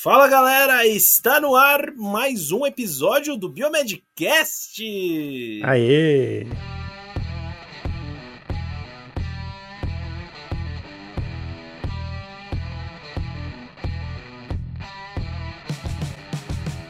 Fala 0.00 0.28
galera, 0.28 0.86
está 0.86 1.40
no 1.40 1.56
ar 1.56 1.92
mais 1.96 2.52
um 2.52 2.64
episódio 2.64 3.36
do 3.36 3.48
Biomedcast! 3.48 4.80
Aê! 5.64 6.46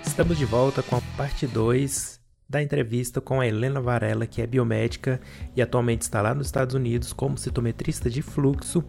Estamos 0.05 0.37
de 0.37 0.45
volta 0.45 0.83
com 0.83 0.97
a 0.97 1.01
parte 1.17 1.47
2 1.47 2.21
da 2.49 2.63
entrevista 2.63 3.21
com 3.21 3.43
a 3.43 3.47
Helena 3.47 3.79
Varela, 3.79 4.27
que 4.27 4.41
é 4.41 4.47
biomédica 4.47 5.21
e 5.55 5.61
atualmente 5.61 6.03
está 6.03 6.23
lá 6.23 6.35
nos 6.35 6.47
Estados 6.47 6.75
Unidos 6.75 7.13
como 7.13 7.37
citometrista 7.37 8.09
de 8.09 8.23
fluxo. 8.23 8.83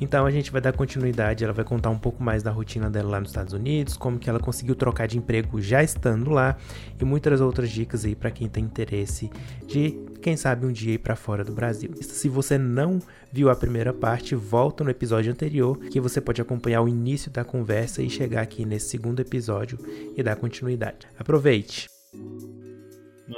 Então 0.00 0.24
a 0.24 0.30
gente 0.30 0.50
vai 0.50 0.62
dar 0.62 0.72
continuidade, 0.72 1.44
ela 1.44 1.52
vai 1.52 1.64
contar 1.64 1.90
um 1.90 1.98
pouco 1.98 2.22
mais 2.22 2.42
da 2.42 2.50
rotina 2.50 2.88
dela 2.88 3.10
lá 3.10 3.20
nos 3.20 3.28
Estados 3.28 3.52
Unidos, 3.52 3.98
como 3.98 4.18
que 4.18 4.30
ela 4.30 4.40
conseguiu 4.40 4.74
trocar 4.74 5.06
de 5.06 5.18
emprego 5.18 5.60
já 5.60 5.82
estando 5.82 6.30
lá 6.30 6.56
e 6.98 7.04
muitas 7.04 7.38
outras 7.42 7.68
dicas 7.68 8.06
aí 8.06 8.14
para 8.14 8.30
quem 8.30 8.48
tem 8.48 8.64
interesse 8.64 9.30
de, 9.66 10.00
quem 10.22 10.34
sabe, 10.34 10.64
um 10.64 10.72
dia 10.72 10.94
ir 10.94 10.98
para 10.98 11.14
fora 11.14 11.44
do 11.44 11.52
Brasil. 11.52 11.90
Se 12.00 12.30
você 12.30 12.56
não 12.56 12.98
viu 13.30 13.50
a 13.50 13.54
primeira 13.54 13.92
parte, 13.92 14.34
volta 14.34 14.82
no 14.82 14.88
episódio 14.88 15.30
anterior 15.30 15.78
que 15.78 16.00
você 16.00 16.18
pode 16.18 16.40
acompanhar 16.40 16.80
o 16.80 16.88
início 16.88 17.30
da 17.30 17.44
conversa 17.44 18.02
e 18.02 18.08
chegar 18.08 18.40
aqui 18.40 18.64
nesse 18.64 18.88
segundo 18.88 19.20
episódio 19.20 19.78
e 20.16 20.22
dar 20.22 20.36
continuidade. 20.36 21.06
Aproveite! 21.18 21.90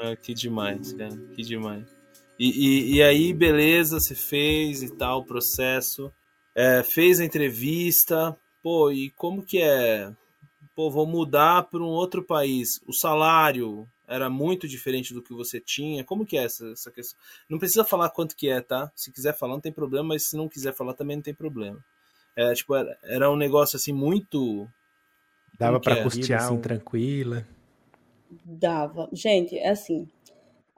Ah, 0.01 0.17
que 0.17 0.35
demais, 0.35 0.93
cara. 0.93 1.17
Que 1.35 1.43
demais. 1.43 1.85
E, 2.39 2.51
e, 2.51 2.95
e, 2.97 3.03
aí, 3.03 3.33
beleza, 3.33 4.01
você 4.01 4.15
fez 4.15 4.83
e 4.83 4.91
tal, 4.91 5.21
o 5.21 5.25
processo. 5.25 6.13
É, 6.55 6.83
fez 6.83 7.21
a 7.21 7.25
entrevista. 7.25 8.37
Pô, 8.63 8.91
e 8.91 9.11
como 9.11 9.43
que 9.43 9.61
é? 9.61 10.13
Pô, 10.75 10.91
vou 10.91 11.07
mudar 11.07 11.65
para 11.65 11.81
um 11.81 11.87
outro 11.89 12.23
país. 12.23 12.81
O 12.87 12.93
salário 12.93 13.89
era 14.07 14.29
muito 14.29 14.67
diferente 14.69 15.15
do 15.15 15.23
que 15.23 15.33
você 15.33 15.61
tinha. 15.61 16.05
Como 16.05 16.27
que 16.27 16.37
é 16.37 16.45
essa, 16.45 16.71
essa 16.71 16.91
questão? 16.91 17.19
Não 17.49 17.59
precisa 17.59 17.85
falar 17.85 18.11
quanto 18.11 18.37
que 18.37 18.49
é, 18.49 18.61
tá? 18.61 18.91
Se 18.95 19.13
quiser 19.13 19.37
falar, 19.37 19.55
não 19.55 19.61
tem 19.61 19.73
problema, 19.73 20.09
mas 20.09 20.29
se 20.29 20.37
não 20.37 20.49
quiser 20.49 20.75
falar, 20.75 20.95
também 20.95 21.17
não 21.17 21.23
tem 21.23 21.35
problema. 21.35 21.79
É, 22.37 22.53
tipo, 22.53 22.75
era, 22.75 22.99
era 23.05 23.31
um 23.31 23.37
negócio 23.37 23.77
assim 23.77 23.93
muito. 23.93 24.69
Dava 25.59 25.79
para 25.79 25.99
é? 25.99 26.03
custear 26.03 26.45
assim, 26.45 26.55
um... 26.55 26.61
tranquila. 26.61 27.47
Dava. 28.45 29.09
Gente, 29.13 29.59
é 29.59 29.71
assim. 29.71 30.09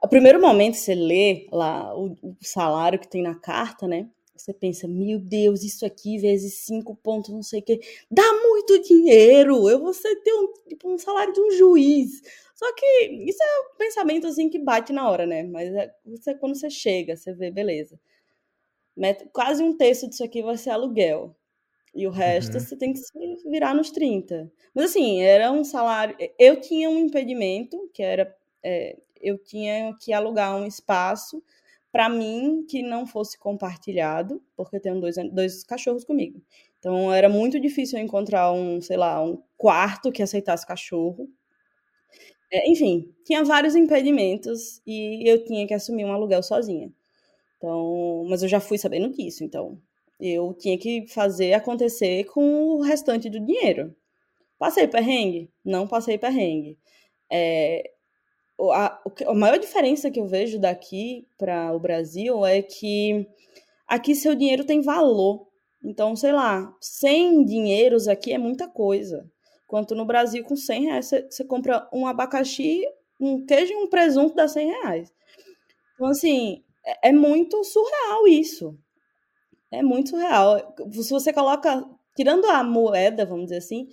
A 0.01 0.07
primeiro 0.07 0.39
momento 0.39 0.75
você 0.75 0.93
lê 0.93 1.47
lá 1.51 1.95
o, 1.97 2.15
o, 2.21 2.35
salário 2.41 2.99
que 2.99 3.07
tem 3.07 3.23
na 3.23 3.35
carta, 3.35 3.87
né? 3.87 4.07
Você 4.35 4.53
pensa, 4.53 4.87
meu 4.87 5.19
Deus, 5.19 5.63
isso 5.63 5.83
aqui 5.85 6.19
vezes 6.19 6.53
cinco 6.65 6.95
pontos, 6.95 7.33
não 7.33 7.41
sei 7.41 7.59
o 7.61 7.63
quê, 7.63 7.79
dá 8.09 8.23
muito 8.43 8.79
dinheiro. 8.83 9.67
Eu 9.67 9.79
vou 9.79 9.91
ter 9.93 10.33
um, 10.33 10.53
tipo, 10.69 10.89
um 10.93 10.97
salário 10.97 11.33
de 11.33 11.41
um 11.41 11.51
juiz. 11.51 12.21
Só 12.55 12.73
que 12.73 12.85
isso 13.27 13.41
é 13.41 13.59
um 13.61 13.77
pensamento 13.77 14.27
assim 14.27 14.49
que 14.49 14.59
bate 14.59 14.93
na 14.93 15.09
hora, 15.09 15.25
né? 15.25 15.43
Mas 15.43 15.73
é, 15.73 15.93
você, 16.05 16.35
quando 16.35 16.55
você 16.55 16.69
chega, 16.69 17.15
você 17.15 17.33
vê, 17.33 17.51
beleza. 17.51 17.99
Quase 19.31 19.63
um 19.63 19.77
terço 19.77 20.07
disso 20.09 20.23
aqui 20.23 20.41
vai 20.41 20.57
ser 20.57 20.71
aluguel. 20.71 21.35
E 21.97 22.05
o 22.05 22.11
resto 22.11 22.53
uhum. 22.53 22.59
você 22.59 22.77
tem 22.77 22.93
que 22.93 22.99
se 22.99 23.11
virar 23.49 23.73
nos 23.73 23.89
30. 23.89 24.51
Mas 24.71 24.91
assim, 24.91 25.19
era 25.19 25.51
um 25.51 25.63
salário. 25.63 26.15
Eu 26.37 26.61
tinha 26.61 26.87
um 26.87 26.99
impedimento, 26.99 27.89
que 27.91 28.03
era. 28.03 28.37
É, 28.63 28.95
eu 29.19 29.35
tinha 29.39 29.95
que 29.99 30.13
alugar 30.13 30.55
um 30.55 30.67
espaço 30.67 31.43
para 31.91 32.07
mim 32.07 32.63
que 32.69 32.83
não 32.83 33.07
fosse 33.07 33.35
compartilhado, 33.39 34.39
porque 34.55 34.75
eu 34.75 34.79
tenho 34.79 35.01
dois, 35.01 35.15
dois 35.31 35.63
cachorros 35.63 36.03
comigo. 36.03 36.39
Então 36.77 37.11
era 37.11 37.27
muito 37.27 37.59
difícil 37.59 37.97
encontrar 37.97 38.51
um, 38.51 38.79
sei 38.79 38.95
lá, 38.95 39.19
um 39.23 39.41
quarto 39.57 40.11
que 40.11 40.21
aceitasse 40.21 40.67
cachorro. 40.67 41.27
É, 42.51 42.69
enfim, 42.69 43.11
tinha 43.25 43.43
vários 43.43 43.75
impedimentos 43.75 44.83
e 44.85 45.27
eu 45.27 45.43
tinha 45.43 45.65
que 45.65 45.73
assumir 45.73 46.05
um 46.05 46.13
aluguel 46.13 46.43
sozinha. 46.43 46.93
Então, 47.57 48.23
mas 48.29 48.43
eu 48.43 48.49
já 48.49 48.59
fui 48.59 48.77
sabendo 48.77 49.09
disso, 49.09 49.43
então 49.43 49.81
eu 50.19 50.53
tinha 50.53 50.77
que 50.77 51.07
fazer 51.07 51.53
acontecer 51.53 52.25
com 52.25 52.75
o 52.75 52.81
restante 52.81 53.29
do 53.29 53.39
dinheiro. 53.39 53.95
Passei 54.57 54.87
perrengue? 54.87 55.51
Não 55.63 55.87
passei 55.87 56.17
perrengue. 56.17 56.77
É, 57.31 57.91
a, 58.73 58.99
a 59.27 59.33
maior 59.33 59.59
diferença 59.59 60.09
que 60.09 60.19
eu 60.19 60.27
vejo 60.27 60.59
daqui 60.59 61.27
para 61.37 61.73
o 61.73 61.79
Brasil 61.79 62.45
é 62.45 62.61
que 62.61 63.27
aqui 63.87 64.15
seu 64.15 64.33
dinheiro 64.35 64.65
tem 64.65 64.81
valor. 64.81 65.47
Então, 65.83 66.15
sei 66.15 66.31
lá, 66.31 66.75
100 66.81 67.45
dinheiros 67.45 68.07
aqui 68.07 68.33
é 68.33 68.37
muita 68.37 68.67
coisa. 68.67 69.29
Enquanto 69.65 69.93
no 69.93 70.05
Brasil, 70.05 70.43
com 70.43 70.55
100 70.55 70.83
reais, 70.85 71.05
você, 71.05 71.27
você 71.29 71.43
compra 71.43 71.87
um 71.93 72.07
abacaxi, 72.07 72.83
um 73.19 73.45
queijo 73.45 73.73
e 73.73 73.75
um 73.75 73.87
presunto 73.87 74.35
dá 74.35 74.47
100 74.47 74.67
reais. 74.67 75.13
Então, 75.93 76.07
assim, 76.07 76.63
é, 76.85 77.09
é 77.09 77.11
muito 77.11 77.63
surreal 77.63 78.27
isso. 78.27 78.77
É 79.71 79.83
muito 79.83 80.11
surreal. 80.11 80.75
Se 80.91 81.09
você 81.09 81.33
coloca, 81.33 81.83
tirando 82.15 82.45
a 82.45 82.63
moeda, 82.63 83.25
vamos 83.25 83.45
dizer 83.45 83.57
assim, 83.57 83.89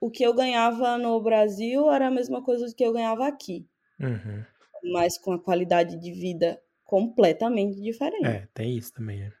o 0.00 0.10
que 0.10 0.22
eu 0.22 0.32
ganhava 0.32 0.96
no 0.96 1.20
Brasil 1.20 1.90
era 1.90 2.06
a 2.06 2.10
mesma 2.10 2.42
coisa 2.42 2.72
que 2.74 2.84
eu 2.84 2.92
ganhava 2.92 3.26
aqui. 3.26 3.66
Uhum. 4.00 4.44
Mas 4.92 5.18
com 5.18 5.32
a 5.32 5.38
qualidade 5.38 5.96
de 5.96 6.12
vida 6.12 6.60
completamente 6.84 7.80
diferente. 7.80 8.26
É, 8.26 8.48
tem 8.54 8.76
isso 8.76 8.92
também. 8.92 9.22
É. 9.22 9.32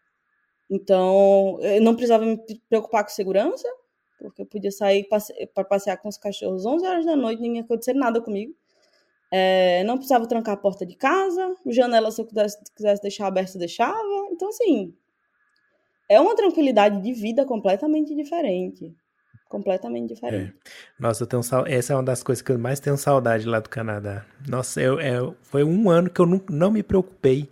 Então, 0.70 1.58
eu 1.62 1.80
não 1.80 1.94
precisava 1.94 2.24
me 2.24 2.38
preocupar 2.68 3.02
com 3.02 3.10
segurança, 3.10 3.66
porque 4.18 4.42
eu 4.42 4.46
podia 4.46 4.70
sair 4.70 5.08
para 5.54 5.64
passear 5.64 5.96
com 5.96 6.08
os 6.08 6.18
cachorros 6.18 6.66
11 6.66 6.86
horas 6.86 7.06
da 7.06 7.16
noite, 7.16 7.40
ninguém 7.40 7.62
acontecer 7.62 7.94
nada 7.94 8.20
comigo. 8.20 8.54
É, 9.30 9.82
não 9.84 9.96
precisava 9.96 10.26
trancar 10.26 10.54
a 10.54 10.58
porta 10.58 10.84
de 10.84 10.96
casa, 10.96 11.54
janela, 11.66 12.10
se 12.10 12.20
eu 12.20 12.26
quisesse, 12.26 12.58
quisesse 12.74 13.02
deixar 13.02 13.26
aberta, 13.26 13.58
deixava. 13.58 14.28
Então, 14.30 14.48
assim, 14.48 14.94
é 16.08 16.20
uma 16.20 16.34
tranquilidade 16.34 17.02
de 17.02 17.12
vida 17.12 17.44
completamente 17.44 18.14
diferente. 18.14 18.94
Completamente 19.48 20.14
diferente. 20.14 20.54
É. 20.54 20.70
Nossa, 21.00 21.22
eu 21.22 21.26
tenho 21.26 21.42
essa 21.66 21.92
é 21.92 21.96
uma 21.96 22.02
das 22.02 22.22
coisas 22.22 22.42
que 22.42 22.52
eu 22.52 22.58
mais 22.58 22.80
tenho 22.80 22.98
saudade 22.98 23.46
lá 23.46 23.60
do 23.60 23.68
Canadá. 23.68 24.24
Nossa, 24.46 24.80
eu, 24.80 25.00
é, 25.00 25.16
foi 25.42 25.64
um 25.64 25.88
ano 25.88 26.10
que 26.10 26.20
eu 26.20 26.26
não, 26.26 26.40
não 26.50 26.70
me 26.70 26.82
preocupei 26.82 27.48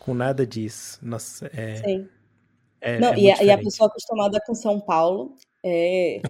com 0.00 0.14
nada 0.14 0.46
disso. 0.46 0.98
Nossa, 1.00 1.50
é, 1.54 1.76
Sim. 1.76 2.08
É, 2.80 2.98
não, 2.98 3.12
é 3.12 3.18
e, 3.18 3.30
a, 3.30 3.42
e, 3.42 3.50
a, 3.50 3.58
pessoa 3.58 3.88
acostumada 3.88 4.40
com 4.44 4.54
São 4.54 4.80
Paulo, 4.80 5.36
é, 5.64 6.20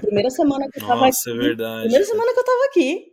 primeira 0.00 0.30
semana 0.30 0.68
que 0.68 0.78
eu 0.78 0.86
tava 0.86 1.06
Nossa, 1.06 1.30
aqui. 1.30 1.38
É 1.38 1.42
verdade. 1.42 1.80
Primeira 1.82 2.04
semana 2.04 2.32
que 2.32 2.40
eu 2.40 2.44
tava 2.44 2.64
aqui, 2.66 3.12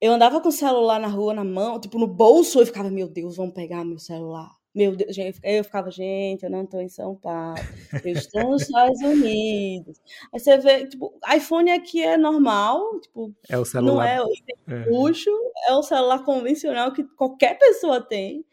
eu 0.00 0.12
andava 0.12 0.40
com 0.40 0.48
o 0.48 0.52
celular 0.52 1.00
na 1.00 1.08
rua, 1.08 1.34
na 1.34 1.44
mão, 1.44 1.80
tipo, 1.80 1.98
no 1.98 2.06
bolso, 2.06 2.60
eu 2.60 2.66
ficava, 2.66 2.90
meu 2.90 3.08
Deus, 3.08 3.36
vão 3.36 3.50
pegar 3.50 3.84
meu 3.84 3.98
celular. 3.98 4.50
Meu 4.74 4.96
Deus, 4.96 5.14
eu 5.42 5.64
ficava, 5.64 5.90
gente, 5.90 6.44
eu 6.44 6.50
não 6.50 6.64
estou 6.64 6.80
em 6.80 6.88
São 6.88 7.14
Paulo, 7.14 7.60
eu 8.02 8.12
estou 8.12 8.50
nos 8.50 8.62
Estados 8.62 9.00
Unidos. 9.02 10.00
Aí 10.32 10.40
você 10.40 10.56
vê, 10.56 10.86
tipo, 10.86 11.12
iPhone 11.34 11.70
aqui 11.70 12.02
é 12.02 12.16
normal, 12.16 12.98
tipo, 13.00 13.34
é 13.50 13.58
o 13.58 13.66
celular. 13.66 13.92
não 13.94 14.02
é, 14.02 14.82
é 14.82 14.90
luxo, 14.90 15.30
é 15.68 15.74
o 15.74 15.82
celular 15.82 16.24
convencional 16.24 16.90
que 16.90 17.04
qualquer 17.04 17.58
pessoa 17.58 18.00
tem. 18.00 18.46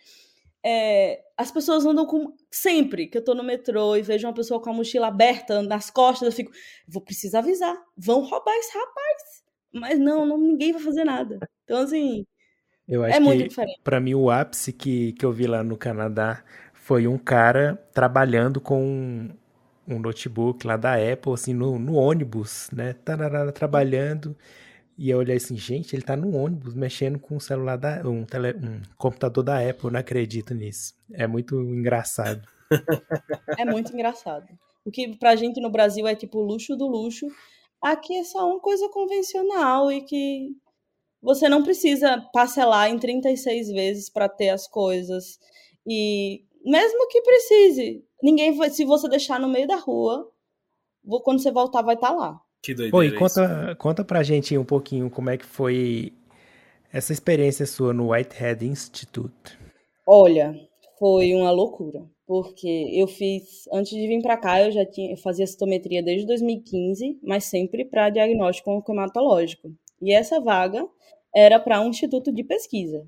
É, 0.62 1.24
as 1.38 1.52
pessoas 1.52 1.86
andam 1.86 2.06
com. 2.06 2.34
Sempre 2.52 3.08
que 3.08 3.18
eu 3.18 3.24
tô 3.24 3.34
no 3.34 3.44
metrô 3.44 3.96
e 3.96 4.02
vejo 4.02 4.28
uma 4.28 4.34
pessoa 4.34 4.62
com 4.62 4.70
a 4.72 4.74
mochila 4.74 5.08
aberta 5.08 5.62
nas 5.62 5.90
costas, 5.90 6.28
eu 6.28 6.32
fico, 6.34 6.52
vou 6.86 7.02
precisar 7.02 7.40
avisar, 7.40 7.78
vão 7.98 8.22
roubar 8.22 8.56
esse 8.58 8.78
rapaz. 8.78 9.44
Mas 9.72 10.00
não, 10.00 10.26
não 10.26 10.38
ninguém 10.38 10.74
vai 10.74 10.82
fazer 10.82 11.06
nada. 11.06 11.40
Então, 11.64 11.84
assim, 11.84 12.26
eu 12.90 13.06
é 13.06 13.10
acho 13.10 13.18
é 13.18 13.20
muito 13.20 13.44
que, 13.44 13.50
diferente. 13.50 13.80
Pra 13.84 14.00
mim, 14.00 14.16
o 14.16 14.32
ápice 14.32 14.74
que, 14.74 15.14
que 15.14 15.26
eu 15.26 15.32
vi 15.32 15.46
lá 15.46 15.64
no 15.64 15.78
Canadá 15.78 16.44
foi 16.74 17.08
um 17.08 17.18
cara 17.18 17.80
trabalhando 17.94 18.60
com 18.60 18.84
um, 18.84 19.30
um 19.88 20.00
notebook 20.00 20.66
lá 20.66 20.76
da 20.76 20.96
Apple, 20.96 21.34
assim, 21.34 21.54
no, 21.54 21.78
no 21.78 21.94
ônibus, 21.94 22.70
né? 22.74 22.94
Tararara, 22.94 23.52
trabalhando. 23.52 24.36
E 24.98 25.12
eu 25.12 25.20
olhei 25.20 25.38
assim, 25.38 25.56
gente, 25.56 25.96
ele 25.96 26.02
tá 26.02 26.18
no 26.18 26.36
ônibus 26.36 26.74
mexendo 26.74 27.20
com 27.20 27.36
um 27.36 27.40
celular 27.40 27.78
da. 27.78 28.02
um, 28.06 28.26
tele, 28.26 28.54
um 28.54 28.82
computador 28.98 29.44
da 29.44 29.58
Apple, 29.60 29.86
eu 29.86 29.92
não 29.92 30.00
acredito 30.00 30.54
nisso. 30.54 30.96
É 31.14 31.28
muito 31.28 31.56
engraçado. 31.62 32.42
É 33.58 33.64
muito 33.64 33.94
engraçado. 33.94 34.46
O 34.84 34.92
que 34.92 35.16
pra 35.16 35.36
gente 35.36 35.62
no 35.62 35.70
Brasil 35.70 36.08
é 36.08 36.16
tipo 36.16 36.42
luxo 36.42 36.76
do 36.76 36.88
luxo, 36.88 37.28
aqui 37.82 38.18
é 38.18 38.24
só 38.24 38.50
uma 38.50 38.60
coisa 38.60 38.90
convencional 38.90 39.92
e 39.92 40.02
que 40.02 40.56
você 41.22 41.50
não 41.50 41.64
precisa 41.64 42.22
parcelar 42.34 42.90
em 42.90 42.98
36 42.98 43.70
vezes 43.70 44.10
para 44.10 44.30
ter 44.30 44.50
as 44.50 44.68
coisas. 44.68 45.40
E 45.86 46.44
mesmo 46.64 47.08
que 47.08 47.22
precise, 47.22 48.04
ninguém 48.22 48.56
vai, 48.56 48.70
se 48.70 48.86
você 48.86 49.08
deixar 49.10 49.40
no 49.40 49.50
meio 49.50 49.68
da 49.68 49.76
rua, 49.76 50.30
quando 51.24 51.42
você 51.42 51.52
voltar 51.52 51.82
vai 51.82 51.96
estar 51.96 52.10
tá 52.10 52.14
lá. 52.14 52.42
Que 52.62 52.74
doideira. 52.74 52.92
Pô, 52.92 53.04
e 53.04 53.18
conta, 53.18 53.76
conta 53.76 54.04
pra 54.04 54.24
gente 54.24 54.58
um 54.58 54.66
pouquinho 54.66 55.10
como 55.10 55.30
é 55.30 55.38
que 55.38 55.46
foi 55.46 56.14
essa 56.92 57.14
experiência 57.14 57.66
sua 57.66 57.94
no 57.94 58.12
Whitehead 58.12 58.66
Institute. 58.66 59.58
Olha, 60.06 60.54
foi 60.98 61.34
uma 61.34 61.52
loucura. 61.52 62.04
porque 62.28 62.92
eu 62.94 63.08
fiz, 63.08 63.68
antes 63.74 63.92
de 63.92 64.08
vir 64.08 64.22
para 64.22 64.38
cá, 64.38 64.62
eu 64.62 64.72
já 64.72 64.86
tinha, 64.86 65.12
eu 65.12 65.18
fazia 65.18 65.48
citometria 65.48 66.04
desde 66.04 66.28
2015, 66.28 67.20
mas 67.24 67.46
sempre 67.46 67.84
para 67.84 68.12
diagnóstico 68.12 68.84
hematológico. 68.88 69.72
E 70.02 70.14
essa 70.14 70.40
vaga 70.40 70.88
era 71.34 71.60
para 71.60 71.82
um 71.82 71.90
instituto 71.90 72.32
de 72.32 72.44
pesquisa. 72.44 73.06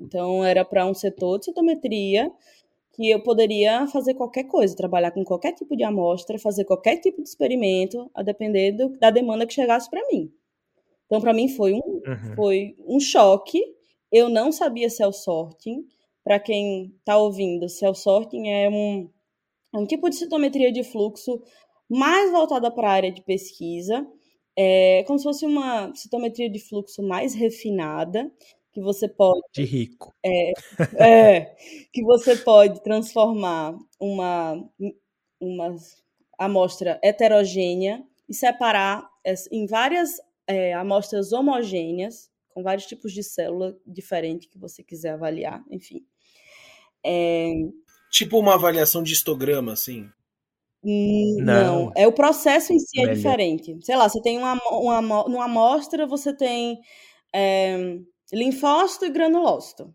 Então, 0.00 0.44
era 0.44 0.64
para 0.64 0.86
um 0.86 0.94
setor 0.94 1.38
de 1.38 1.46
citometria 1.46 2.32
que 2.92 3.08
eu 3.10 3.22
poderia 3.22 3.86
fazer 3.86 4.14
qualquer 4.14 4.44
coisa, 4.44 4.76
trabalhar 4.76 5.10
com 5.10 5.24
qualquer 5.24 5.52
tipo 5.52 5.76
de 5.76 5.84
amostra, 5.84 6.38
fazer 6.38 6.64
qualquer 6.64 6.96
tipo 6.98 7.22
de 7.22 7.28
experimento, 7.28 8.10
a 8.14 8.22
depender 8.22 8.72
do, 8.72 8.88
da 8.98 9.10
demanda 9.10 9.46
que 9.46 9.54
chegasse 9.54 9.88
para 9.88 10.06
mim. 10.10 10.32
Então, 11.06 11.20
para 11.20 11.32
mim, 11.32 11.48
foi 11.48 11.74
um, 11.74 11.78
uhum. 11.78 12.34
foi 12.36 12.76
um 12.86 13.00
choque. 13.00 13.60
Eu 14.10 14.28
não 14.28 14.50
sabia 14.50 14.90
cell 14.90 15.12
sorting. 15.12 15.84
Para 16.22 16.38
quem 16.38 16.94
está 16.98 17.16
ouvindo, 17.16 17.68
cell 17.68 17.94
sorting 17.94 18.48
é 18.48 18.68
um, 18.68 19.08
é 19.74 19.78
um 19.78 19.86
tipo 19.86 20.08
de 20.08 20.16
citometria 20.16 20.70
de 20.70 20.84
fluxo 20.84 21.42
mais 21.88 22.30
voltada 22.30 22.70
para 22.70 22.88
a 22.88 22.92
área 22.92 23.12
de 23.12 23.22
pesquisa. 23.22 24.06
É 24.62 25.04
como 25.04 25.18
se 25.18 25.24
fosse 25.24 25.46
uma 25.46 25.90
citometria 25.94 26.50
de 26.50 26.58
fluxo 26.58 27.02
mais 27.02 27.32
refinada, 27.34 28.30
que 28.70 28.80
você 28.82 29.08
pode. 29.08 29.40
De 29.54 29.64
rico. 29.64 30.14
É, 30.22 30.52
é 31.02 31.56
que 31.90 32.02
você 32.02 32.36
pode 32.36 32.82
transformar 32.82 33.74
uma, 33.98 34.62
uma 35.40 35.74
amostra 36.38 37.00
heterogênea 37.02 38.04
e 38.28 38.34
separar 38.34 39.08
em 39.50 39.66
várias 39.66 40.20
é, 40.46 40.74
amostras 40.74 41.32
homogêneas, 41.32 42.30
com 42.50 42.62
vários 42.62 42.84
tipos 42.84 43.14
de 43.14 43.22
célula 43.22 43.74
diferentes 43.86 44.46
que 44.46 44.58
você 44.58 44.82
quiser 44.82 45.12
avaliar, 45.12 45.64
enfim. 45.70 46.04
É... 47.02 47.54
Tipo 48.10 48.38
uma 48.38 48.56
avaliação 48.56 49.02
de 49.02 49.14
histograma, 49.14 49.72
assim? 49.72 50.06
Não. 50.82 51.84
não. 51.84 51.92
é 51.94 52.06
o 52.06 52.12
processo 52.12 52.72
em 52.72 52.78
si 52.78 53.02
é 53.02 53.12
diferente. 53.12 53.76
Sei 53.82 53.96
lá, 53.96 54.08
você 54.08 54.20
tem 54.22 54.38
uma, 54.38 54.58
uma, 54.70 55.24
uma 55.26 55.44
amostra, 55.44 56.06
você 56.06 56.34
tem 56.34 56.78
é, 57.34 57.98
linfócito 58.32 59.04
e 59.04 59.10
granulócito. 59.10 59.94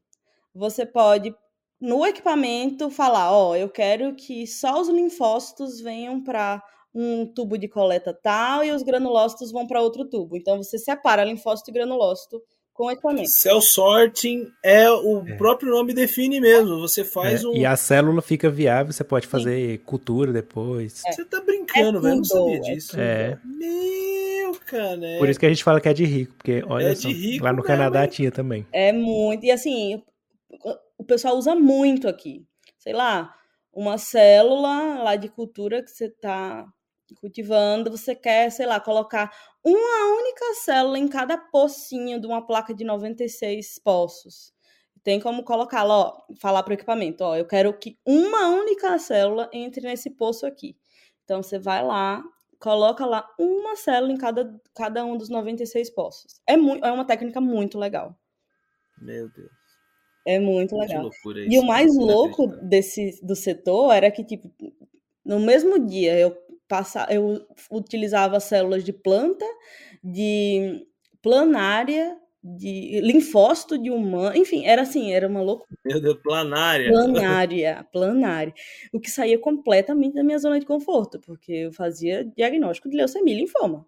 Você 0.54 0.86
pode, 0.86 1.34
no 1.82 2.06
equipamento, 2.06 2.90
falar: 2.90 3.32
Ó, 3.32 3.50
oh, 3.50 3.56
eu 3.56 3.70
quero 3.70 4.16
que 4.16 4.46
só 4.48 4.80
os 4.80 4.90
linfócitos 4.90 5.82
venham 5.82 6.24
para 6.24 6.62
um 6.94 7.26
tubo 7.26 7.58
de 7.58 7.68
coleta 7.68 8.14
tal 8.14 8.64
e 8.64 8.72
os 8.72 8.82
granulócitos 8.82 9.52
vão 9.52 9.68
para 9.68 9.82
outro 9.82 10.10
tubo. 10.10 10.38
Então 10.38 10.58
você 10.58 10.78
separa 10.78 11.26
linfócito 11.26 11.70
e 11.72 11.74
granulócito 11.74 12.42
com 12.76 12.92
equipamento. 12.92 13.30
Cell 13.30 13.62
sorting 13.62 14.52
é 14.62 14.92
o 14.92 15.26
é. 15.26 15.36
próprio 15.38 15.72
nome 15.72 15.94
define 15.94 16.42
mesmo. 16.42 16.78
Você 16.82 17.06
faz 17.06 17.44
é. 17.44 17.48
um. 17.48 17.56
E 17.56 17.66
a 17.66 17.76
célula 17.76 18.22
fica 18.22 18.50
viável, 18.50 18.92
você 18.92 19.04
pode 19.04 19.26
fazer 19.26 19.80
Sim. 19.80 19.84
cultura 19.86 20.32
depois. 20.32 21.02
É. 21.06 21.14
Você 21.14 21.26
tá 21.26 21.40
brincando, 21.42 22.00
é 22.00 22.02
velho. 22.02 22.16
Não 22.18 22.24
sabia 22.26 22.58
é 22.58 22.60
disso. 22.60 23.00
É. 23.00 23.40
Meu, 23.46 24.54
cara. 24.66 25.18
Por 25.18 25.30
isso 25.30 25.40
que 25.40 25.46
a 25.46 25.50
gente 25.50 25.64
fala 25.64 25.80
que 25.80 25.88
é 25.88 25.94
de 25.94 26.04
rico, 26.04 26.36
porque 26.36 26.64
olha 26.68 26.90
é 26.90 26.96
só, 26.96 27.08
rico, 27.08 27.46
lá 27.46 27.54
no 27.54 27.64
Canadá 27.64 28.06
tinha 28.08 28.30
também. 28.30 28.68
É 28.74 28.92
muito. 28.92 29.46
E 29.46 29.52
assim, 29.52 30.04
o 30.98 31.04
pessoal 31.04 31.38
usa 31.38 31.56
muito 31.56 32.10
aqui. 32.10 32.46
Sei 32.78 32.92
lá, 32.92 33.34
uma 33.74 33.98
célula 33.98 35.02
lá 35.02 35.16
de 35.16 35.30
cultura 35.30 35.82
que 35.82 35.90
você 35.90 36.10
tá 36.10 36.68
cultivando, 37.14 37.92
você 37.92 38.16
quer, 38.16 38.50
sei 38.52 38.66
lá, 38.66 38.80
colocar 38.80 39.32
uma 39.64 40.18
única 40.18 40.54
célula 40.64 40.98
em 40.98 41.08
cada 41.08 41.38
pocinho 41.38 42.20
de 42.20 42.26
uma 42.26 42.46
placa 42.46 42.74
de 42.74 42.84
96 42.84 43.80
poços. 43.80 44.54
Tem 45.04 45.20
como 45.20 45.44
colocar 45.44 45.84
lá, 45.84 45.96
ó, 45.96 46.18
falar 46.40 46.64
para 46.64 46.72
o 46.72 46.74
equipamento, 46.74 47.24
ó, 47.24 47.36
eu 47.36 47.46
quero 47.46 47.78
que 47.78 48.00
uma 48.06 48.48
única 48.48 48.98
célula 48.98 49.50
entre 49.54 49.82
nesse 49.88 50.10
poço 50.10 50.46
aqui. 50.46 50.76
Então 51.24 51.44
você 51.44 51.60
vai 51.60 51.84
lá, 51.84 52.24
coloca 52.60 53.06
lá 53.06 53.28
uma 53.38 53.76
célula 53.76 54.12
em 54.12 54.18
cada, 54.18 54.60
cada 54.74 55.06
um 55.06 55.16
dos 55.16 55.30
96 55.30 55.92
poços. 55.92 56.42
É, 56.48 56.58
muito, 56.58 56.84
é 56.84 56.92
uma 56.92 57.06
técnica 57.06 57.40
muito 57.40 57.78
legal. 57.78 58.18
Meu 59.00 59.30
Deus. 59.30 59.52
É 60.26 60.40
muito 60.40 60.76
legal. 60.76 61.12
e 61.48 61.60
o 61.60 61.64
mais 61.64 61.96
louco 61.96 62.48
desse 62.48 63.24
do 63.24 63.36
setor 63.36 63.94
era 63.94 64.10
que, 64.10 64.24
tipo, 64.24 64.52
no 65.24 65.40
mesmo 65.40 65.78
dia 65.80 66.18
eu 66.18 66.36
passar, 66.68 67.12
eu 67.14 67.46
utilizava 67.72 68.40
células 68.40 68.84
de 68.84 68.94
planta, 68.94 69.46
de 70.04 70.86
planária, 71.22 72.18
de 72.44 73.02
linfócito 73.02 73.76
de 73.76 73.90
humano, 73.90 74.38
enfim, 74.38 74.66
era 74.66 74.84
assim, 74.84 75.12
era 75.12 75.28
uma 75.28 75.42
loucura. 75.42 75.80
Meu 75.84 76.00
Deus, 76.00 76.20
planária. 76.22 76.92
Planária, 76.92 77.88
planária. 77.92 78.54
O 78.94 79.00
que 79.00 79.10
saía 79.10 79.40
completamente 79.40 80.14
da 80.14 80.24
minha 80.24 80.38
zona 80.38 80.60
de 80.60 80.66
conforto, 80.66 81.20
porque 81.20 81.52
eu 81.52 81.74
fazia 81.74 82.24
diagnóstico 82.38 82.88
de 82.88 82.98
leucemia 82.98 83.34
e 83.34 83.38
linfoma. 83.40 83.88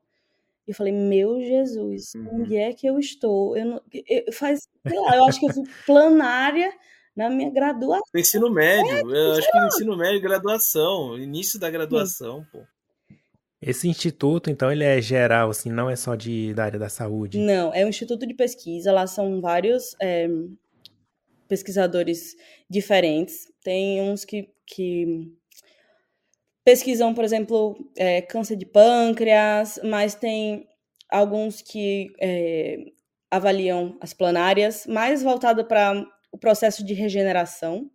E 0.67 0.71
eu 0.71 0.75
falei, 0.75 0.91
meu 0.91 1.39
Jesus, 1.39 2.13
uhum. 2.15 2.41
onde 2.41 2.57
é 2.57 2.73
que 2.73 2.87
eu 2.87 2.97
estou? 2.97 3.55
Eu 3.55 3.65
não, 3.65 3.81
eu, 3.93 4.33
faz, 4.33 4.67
sei 4.85 4.99
lá, 4.99 5.15
eu 5.15 5.25
acho 5.25 5.39
que 5.39 5.45
eu 5.45 5.53
fui 5.53 5.63
planária 5.85 6.73
na 7.17 7.29
minha 7.31 7.49
graduação. 7.49 8.03
ensino 8.15 8.49
médio, 8.51 9.13
é, 9.13 9.27
eu 9.27 9.31
acho 9.33 9.51
que 9.51 9.59
no 9.59 9.67
ensino 9.67 9.97
médio, 9.97 10.21
graduação, 10.21 11.17
início 11.17 11.59
da 11.59 11.69
graduação, 11.69 12.41
Sim. 12.43 12.47
pô. 12.51 12.59
Esse 13.59 13.89
instituto, 13.89 14.51
então, 14.51 14.71
ele 14.71 14.83
é 14.83 15.01
geral, 15.01 15.49
assim, 15.49 15.71
não 15.71 15.89
é 15.89 15.95
só 15.95 16.13
de, 16.13 16.53
da 16.53 16.65
área 16.65 16.77
da 16.77 16.89
saúde? 16.89 17.39
Não, 17.39 17.73
é 17.73 17.83
um 17.83 17.89
instituto 17.89 18.27
de 18.27 18.35
pesquisa, 18.35 18.91
lá 18.91 19.07
são 19.07 19.41
vários 19.41 19.95
é, 19.99 20.29
pesquisadores 21.47 22.35
diferentes. 22.69 23.51
Tem 23.63 23.99
uns 23.99 24.23
que, 24.23 24.47
que 24.63 25.33
pesquisam, 26.63 27.15
por 27.15 27.23
exemplo, 27.23 27.75
é, 27.97 28.21
câncer 28.21 28.55
de 28.55 28.65
pâncreas, 28.65 29.79
mas 29.83 30.13
tem 30.13 30.67
alguns 31.09 31.59
que 31.59 32.13
é, 32.21 32.91
avaliam 33.31 33.97
as 33.99 34.13
planárias, 34.13 34.85
mais 34.85 35.23
voltado 35.23 35.65
para 35.65 36.05
o 36.37 36.39
processo 36.39 36.85
de 36.85 36.93
regeneração. 36.93 37.89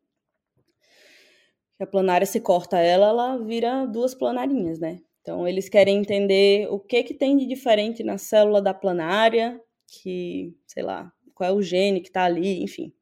A 1.81 1.87
planária, 1.87 2.27
se 2.27 2.41
corta 2.41 2.79
ela, 2.79 3.09
ela 3.09 3.39
vira 3.39 3.87
duas 3.87 4.15
planarinhas, 4.15 4.79
né? 4.79 5.01
Então, 5.21 5.47
eles 5.47 5.69
querem 5.69 5.99
entender 5.99 6.69
o 6.71 6.79
que, 6.79 7.03
que 7.05 7.15
tem 7.15 7.37
de 7.37 7.47
diferente 7.47 8.03
na 8.03 8.19
célula 8.19 8.61
da 8.61 8.75
planária, 8.75 9.61
que, 9.89 10.55
sei 10.67 10.83
lá, 10.83 11.13
qual 11.35 11.51
é 11.51 11.53
o 11.53 11.63
gene 11.63 12.01
que 12.01 12.09
está 12.09 12.25
ali, 12.25 12.63
enfim. 12.63 12.93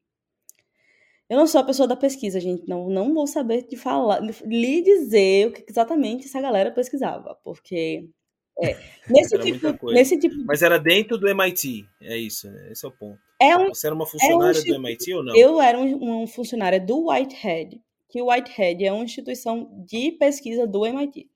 Eu 1.27 1.37
não 1.37 1.47
sou 1.47 1.61
a 1.61 1.63
pessoa 1.63 1.87
da 1.87 1.95
pesquisa, 1.95 2.39
gente, 2.39 2.67
não, 2.67 2.89
não 2.89 3.13
vou 3.13 3.25
saber 3.25 3.67
de 3.67 3.77
falar, 3.77 4.19
lhe 4.19 4.81
dizer 4.81 5.47
o 5.47 5.53
que 5.53 5.65
exatamente 5.67 6.25
essa 6.25 6.41
galera 6.41 6.71
pesquisava, 6.71 7.35
porque 7.43 8.09
é, 8.59 8.77
nesse, 9.09 9.37
tipo, 9.39 9.91
nesse 9.91 10.19
tipo. 10.19 10.35
Mas 10.45 10.61
era 10.61 10.77
dentro 10.77 11.17
do 11.17 11.27
MIT, 11.27 11.85
é 12.01 12.17
isso, 12.17 12.49
né? 12.49 12.71
esse 12.71 12.85
é 12.85 12.89
o 12.89 12.91
ponto. 12.91 13.19
É 13.39 13.57
um, 13.57 13.69
Você 13.69 13.87
era 13.87 13.95
uma 13.95 14.05
funcionária 14.05 14.57
é 14.57 14.61
um, 14.61 14.65
do 14.65 14.75
MIT 14.75 15.13
ou 15.13 15.23
não? 15.23 15.35
Eu 15.35 15.61
era 15.61 15.79
um, 15.79 16.21
um 16.21 16.27
funcionária 16.27 16.79
do 16.79 17.07
Whitehead, 17.07 17.81
que 18.09 18.21
o 18.21 18.29
Whitehead 18.29 18.85
é 18.85 18.91
uma 18.91 19.03
instituição 19.03 19.69
de 19.85 20.11
pesquisa 20.11 20.67
do 20.67 20.85
MIT. 20.85 21.27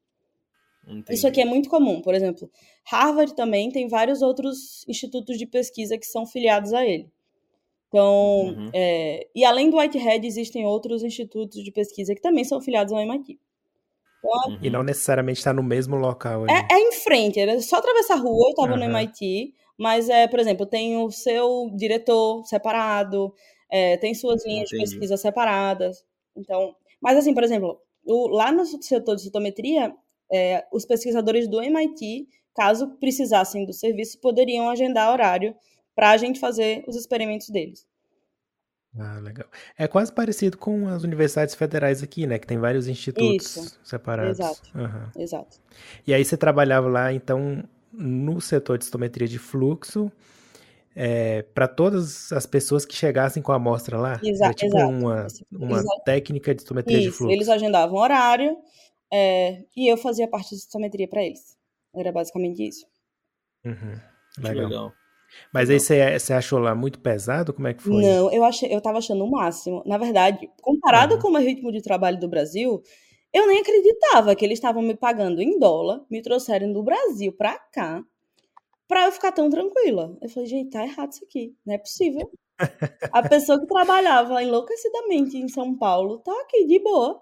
Entendi. 0.88 1.14
Isso 1.14 1.28
aqui 1.28 1.42
é 1.42 1.46
muito 1.46 1.68
comum. 1.68 2.02
Por 2.02 2.14
exemplo, 2.14 2.50
Harvard 2.84 3.36
também 3.36 3.72
tem 3.72 3.88
vários 3.88 4.22
outros 4.22 4.88
institutos 4.88 5.38
de 5.38 5.48
pesquisa 5.48 5.98
que 5.98 6.06
são 6.06 6.28
filiados 6.28 6.74
a 6.74 6.86
ele. 6.86 7.10
Então, 7.88 8.48
uhum. 8.48 8.70
é, 8.74 9.28
e 9.34 9.44
além 9.44 9.70
do 9.70 9.78
Whitehead, 9.78 10.28
existem 10.28 10.66
outros 10.66 11.02
institutos 11.02 11.64
de 11.64 11.72
pesquisa 11.72 12.14
que 12.14 12.22
também 12.22 12.44
são 12.44 12.62
filiados 12.62 12.94
ao 12.94 13.00
MIT. 13.00 13.40
Uhum. 14.48 14.60
E 14.62 14.70
não 14.70 14.84
necessariamente 14.84 15.40
está 15.40 15.54
no 15.54 15.64
mesmo 15.64 15.96
local. 15.96 16.46
É, 16.48 16.68
é, 16.72 16.80
em 16.80 16.92
frente, 16.94 17.40
era 17.40 17.60
só 17.62 17.78
atravessar 17.78 18.16
a 18.16 18.18
rua, 18.18 18.48
eu 18.48 18.50
estava 18.50 18.74
uhum. 18.74 18.78
no 18.78 18.84
MIT, 18.86 19.54
mas, 19.78 20.10
é, 20.10 20.28
por 20.28 20.40
exemplo, 20.40 20.66
tem 20.66 20.98
o 20.98 21.12
seu 21.12 21.70
diretor 21.76 22.46
separado, 22.46 23.34
é, 23.70 23.98
tem 23.98 24.14
suas 24.14 24.46
linhas 24.46 24.70
Entendi. 24.70 24.84
de 24.84 24.90
pesquisa 24.92 25.18
separadas. 25.18 26.04
Então, 26.36 26.76
mas 27.02 27.18
assim, 27.18 27.34
por 27.34 27.44
exemplo, 27.44 27.80
o, 28.06 28.28
lá 28.28 28.52
no 28.52 28.66
setor 28.66 29.16
de 29.16 29.24
citometria, 29.24 29.94
é, 30.32 30.66
os 30.72 30.86
pesquisadores 30.86 31.48
do 31.48 31.62
MIT, 31.62 32.28
caso 32.56 32.96
precisassem 33.00 33.66
do 33.66 33.74
serviço, 33.74 34.20
poderiam 34.20 34.70
agendar 34.70 35.12
horário 35.12 35.56
para 35.94 36.12
a 36.12 36.18
gente 36.18 36.40
fazer 36.40 36.84
os 36.88 36.96
experimentos 36.96 37.50
deles. 37.50 37.86
Ah, 38.98 39.20
legal. 39.20 39.48
É 39.78 39.88
quase 39.88 40.12
parecido 40.12 40.58
com 40.58 40.88
as 40.88 41.04
universidades 41.04 41.54
federais 41.54 42.02
aqui, 42.02 42.26
né? 42.26 42.40
Que 42.40 42.48
tem 42.48 42.58
vários 42.58 42.88
institutos 42.88 43.58
Isso. 43.58 43.80
separados. 43.84 44.40
Exato. 44.40 44.62
Uhum. 44.74 45.22
Exato. 45.22 45.58
E 46.08 46.14
aí 46.14 46.24
você 46.24 46.38
trabalhava 46.38 46.88
lá, 46.88 47.12
então, 47.12 47.64
no 47.92 48.40
setor 48.40 48.78
de 48.78 48.86
citometria 48.86 49.28
de 49.28 49.38
fluxo, 49.38 50.12
é, 50.96 51.42
para 51.54 51.68
todas 51.68 52.32
as 52.32 52.46
pessoas 52.46 52.86
que 52.86 52.96
chegassem 52.96 53.44
com 53.44 53.52
a 53.52 53.56
amostra 53.56 53.98
lá? 53.98 54.20
Exato. 54.24 54.52
É 54.52 54.54
tipo 54.54 54.78
exato. 54.78 54.92
uma, 54.92 55.28
uma 55.52 55.80
exato. 55.80 56.04
técnica 56.06 56.56
de 56.56 56.62
citometria 56.62 56.98
Isso. 56.98 57.10
de 57.10 57.18
fluxo. 57.18 57.36
Eles 57.36 57.50
agendavam 57.50 57.98
horário 57.98 58.58
é, 59.12 59.64
e 59.76 59.92
eu 59.92 59.98
fazia 59.98 60.28
parte 60.28 60.56
de 60.56 60.62
citometria 60.62 61.08
para 61.08 61.22
eles. 61.22 61.58
Era 61.94 62.12
basicamente 62.14 62.66
isso. 62.66 62.86
Uhum. 63.66 64.00
Legal. 64.38 64.68
legal. 64.68 64.94
Mas 65.54 65.70
aí 65.70 65.80
você, 65.80 66.20
você 66.20 66.34
achou 66.34 66.60
lá 66.60 66.76
muito 66.76 67.00
pesado? 67.00 67.54
Como 67.54 67.68
é 67.68 67.74
que 67.74 67.84
foi? 67.84 68.02
Não, 68.02 68.32
eu 68.32 68.44
achei, 68.44 68.74
eu 68.74 68.82
tava 68.82 68.98
achando 68.98 69.24
o 69.24 69.32
máximo. 69.32 69.84
Na 69.86 69.98
verdade, 69.98 70.50
comparado 70.62 71.16
uhum. 71.16 71.22
com 71.22 71.28
o 71.30 71.32
meu 71.32 71.42
ritmo 71.42 71.72
de 71.72 71.82
trabalho 71.82 72.20
do 72.20 72.28
Brasil, 72.28 72.82
eu 73.34 73.48
nem 73.48 73.60
acreditava 73.60 74.36
que 74.36 74.46
eles 74.46 74.58
estavam 74.58 74.82
me 74.82 74.96
pagando 74.96 75.42
em 75.42 75.60
dólar, 75.60 76.02
me 76.10 76.22
trouxeram 76.22 76.72
do 76.72 76.82
Brasil 76.82 77.34
pra 77.34 77.60
cá, 77.72 78.04
pra 78.88 79.06
eu 79.06 79.12
ficar 79.12 79.32
tão 79.32 79.50
tranquila. 79.50 80.18
Eu 80.22 80.30
falei, 80.30 80.48
gente, 80.48 80.70
tá 80.70 80.84
errado 80.84 81.12
isso 81.12 81.26
aqui, 81.26 81.56
não 81.66 81.74
é 81.74 81.78
possível. 81.78 82.32
A 83.12 83.28
pessoa 83.28 83.60
que 83.60 83.68
trabalhava 83.68 84.42
enlouquecidamente 84.42 85.38
em 85.38 85.48
São 85.50 85.76
Paulo 85.78 86.20
tá 86.20 86.32
aqui 86.42 86.66
de 86.66 86.80
boa. 86.80 87.22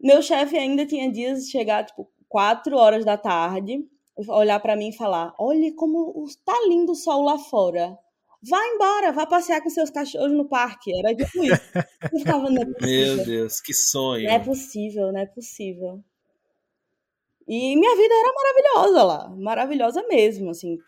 Meu 0.00 0.22
chefe 0.22 0.56
ainda 0.56 0.86
tinha 0.86 1.10
dias 1.10 1.44
de 1.44 1.50
chegar, 1.50 1.84
tipo, 1.84 2.08
quatro 2.28 2.76
horas 2.76 3.04
da 3.04 3.16
tarde, 3.16 3.84
olhar 4.28 4.60
para 4.60 4.76
mim 4.76 4.88
e 4.88 4.96
falar: 4.96 5.34
Olha 5.38 5.74
como 5.74 6.26
tá 6.44 6.54
lindo 6.68 6.92
o 6.92 6.96
sol 6.96 7.22
lá 7.22 7.38
fora. 7.38 7.96
Vá 8.48 8.64
embora, 8.66 9.12
vá 9.12 9.26
passear 9.26 9.60
com 9.62 9.70
seus 9.70 9.90
cachorros 9.90 10.32
no 10.32 10.48
parque. 10.48 10.92
Era 10.98 11.14
tipo 11.14 11.42
isso. 11.42 11.62
Eu 12.12 12.18
ficava, 12.18 12.50
não 12.50 12.62
é 12.62 12.66
Meu 12.80 13.24
Deus, 13.24 13.60
que 13.60 13.74
sonho. 13.74 14.24
Não 14.24 14.32
é 14.32 14.38
possível, 14.38 15.12
não 15.12 15.20
é 15.20 15.26
possível. 15.26 16.04
E 17.48 17.76
minha 17.76 17.96
vida 17.96 18.14
era 18.14 18.32
maravilhosa 18.32 19.02
lá. 19.04 19.28
Maravilhosa 19.36 20.02
mesmo, 20.08 20.50
assim. 20.50 20.78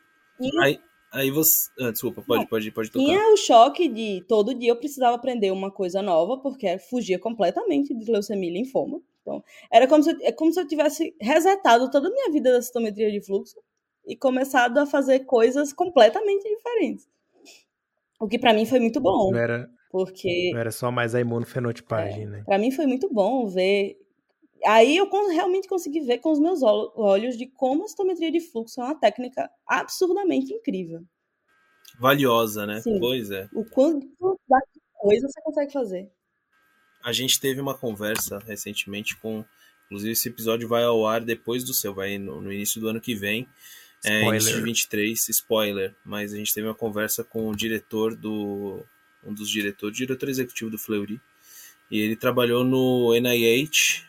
E... 0.41 0.63
Aí, 0.63 0.81
aí 1.13 1.31
você. 1.31 1.71
Ah, 1.81 1.91
desculpa, 1.91 2.23
pode, 2.23 2.41
não, 2.41 2.47
pode, 2.47 2.71
pode 2.71 2.91
tocar. 2.91 3.05
Tinha 3.05 3.33
o 3.33 3.37
choque 3.37 3.89
de 3.89 4.25
todo 4.29 4.55
dia 4.55 4.71
eu 4.71 4.77
precisava 4.77 5.17
aprender 5.17 5.51
uma 5.51 5.71
coisa 5.71 6.03
nova, 6.03 6.39
porque 6.39 6.79
fugia 6.79 7.19
completamente 7.19 7.95
de 7.95 8.11
leucemia 8.11 8.51
e 8.51 8.53
linfoma. 8.53 9.01
Então, 9.23 9.45
era 9.71 9.87
como 9.87 10.03
se, 10.03 10.11
eu, 10.11 10.17
é 10.23 10.33
como 10.33 10.53
se 10.53 10.61
eu 10.61 10.67
tivesse 10.67 11.15
resetado 11.21 11.91
toda 11.91 12.09
a 12.09 12.11
minha 12.11 12.31
vida 12.31 12.53
da 12.53 12.63
citometria 12.63 13.11
de 13.11 13.21
fluxo 13.21 13.57
e 14.07 14.17
começado 14.17 14.79
a 14.79 14.87
fazer 14.87 15.21
coisas 15.21 15.73
completamente 15.73 16.49
diferentes. 16.49 17.07
O 18.19 18.27
que 18.27 18.39
para 18.39 18.55
mim 18.55 18.65
foi 18.65 18.81
muito 18.81 19.01
bom. 19.01 19.31
Não 19.31 19.39
era, 19.39 19.71
porque 19.91 20.51
não 20.53 20.61
era 20.61 20.71
só 20.71 20.91
mais 20.91 21.15
a 21.15 21.21
imunofenotipagem, 21.21 22.23
é, 22.25 22.27
né? 22.27 22.43
Para 22.45 22.59
mim 22.59 22.71
foi 22.71 22.87
muito 22.87 23.13
bom 23.13 23.47
ver. 23.47 23.97
Aí 24.67 24.97
eu 24.97 25.09
realmente 25.29 25.69
consegui 25.69 26.01
ver 26.01 26.19
com 26.19 26.33
os 26.33 26.39
meus 26.39 26.63
olhos 26.63 27.37
de 27.37 27.47
como 27.47 27.85
a 27.85 27.89
citometria 27.89 28.31
de 28.31 28.41
fluxo 28.41 28.81
é 28.81 28.85
uma 28.85 28.95
técnica 28.95 29.51
absurdamente 29.67 30.53
incrível. 30.53 31.03
Valiosa, 31.99 32.67
né? 32.67 32.81
Sim. 32.81 32.99
Pois 32.99 33.31
é. 33.31 33.49
O 33.53 33.65
quanto 33.65 34.07
de 34.07 34.81
coisa 34.95 35.29
você 35.29 35.43
consegue 35.43 35.73
fazer 35.73 36.11
a 37.03 37.13
gente 37.13 37.41
teve 37.41 37.61
uma 37.61 37.75
conversa 37.75 38.39
recentemente 38.47 39.17
com. 39.17 39.45
Inclusive, 39.87 40.13
esse 40.13 40.29
episódio 40.29 40.69
vai 40.69 40.85
ao 40.85 41.07
ar 41.07 41.23
depois 41.23 41.65
do 41.65 41.73
seu, 41.73 41.95
vai 41.95 42.19
no, 42.19 42.43
no 42.43 42.53
início 42.53 42.81
do 42.81 42.89
ano 42.89 43.01
que 43.01 43.15
vem. 43.15 43.49
É, 44.05 44.23
início 44.25 44.55
de 44.55 44.61
23, 44.61 45.29
spoiler. 45.31 45.97
Mas 46.05 46.33
a 46.33 46.37
gente 46.37 46.53
teve 46.53 46.67
uma 46.67 46.75
conversa 46.75 47.25
com 47.25 47.49
o 47.49 47.57
diretor 47.57 48.15
do. 48.15 48.85
Um 49.25 49.35
dos 49.35 49.51
diretores, 49.51 49.97
diretor 49.97 50.29
executivo 50.29 50.71
do 50.71 50.79
Fleury. 50.79 51.21
E 51.91 51.99
ele 51.99 52.15
trabalhou 52.15 52.63
no 52.63 53.15
NIH 53.19 54.08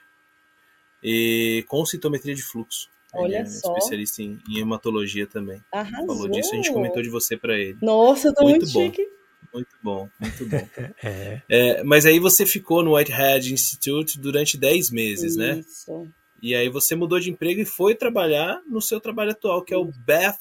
e 1.03 1.63
com 1.67 1.85
citometria 1.85 2.35
de 2.35 2.43
fluxo. 2.43 2.89
Olha 3.13 3.27
ele 3.27 3.35
é 3.37 3.45
só. 3.45 3.73
especialista 3.73 4.21
em, 4.21 4.39
em 4.47 4.59
hematologia 4.59 5.25
também. 5.25 5.61
Arrasou. 5.71 6.07
Falou 6.07 6.27
disso, 6.29 6.53
a 6.53 6.55
gente 6.55 6.71
comentou 6.71 7.01
de 7.01 7.09
você 7.09 7.35
para 7.35 7.57
ele. 7.57 7.77
Nossa, 7.81 8.27
eu 8.27 8.33
tô 8.33 8.43
muito, 8.43 8.69
muito 8.71 8.71
chique. 8.71 9.07
Muito 9.51 9.75
bom, 9.81 10.07
muito 10.19 10.45
bom. 10.45 10.67
é. 11.03 11.41
É, 11.49 11.83
mas 11.83 12.05
aí 12.05 12.19
você 12.19 12.45
ficou 12.45 12.83
no 12.83 12.95
Whitehead 12.95 13.51
Institute 13.51 14.19
durante 14.19 14.57
10 14.57 14.91
meses, 14.91 15.31
Isso. 15.31 15.39
né? 15.39 15.59
Isso. 15.59 16.07
E 16.41 16.55
aí 16.55 16.69
você 16.69 16.95
mudou 16.95 17.19
de 17.19 17.31
emprego 17.31 17.59
e 17.59 17.65
foi 17.65 17.95
trabalhar 17.95 18.61
no 18.67 18.81
seu 18.81 19.01
trabalho 19.01 19.31
atual, 19.31 19.63
que 19.63 19.73
é 19.73 19.77
o 19.77 19.85
Beth 19.85 20.37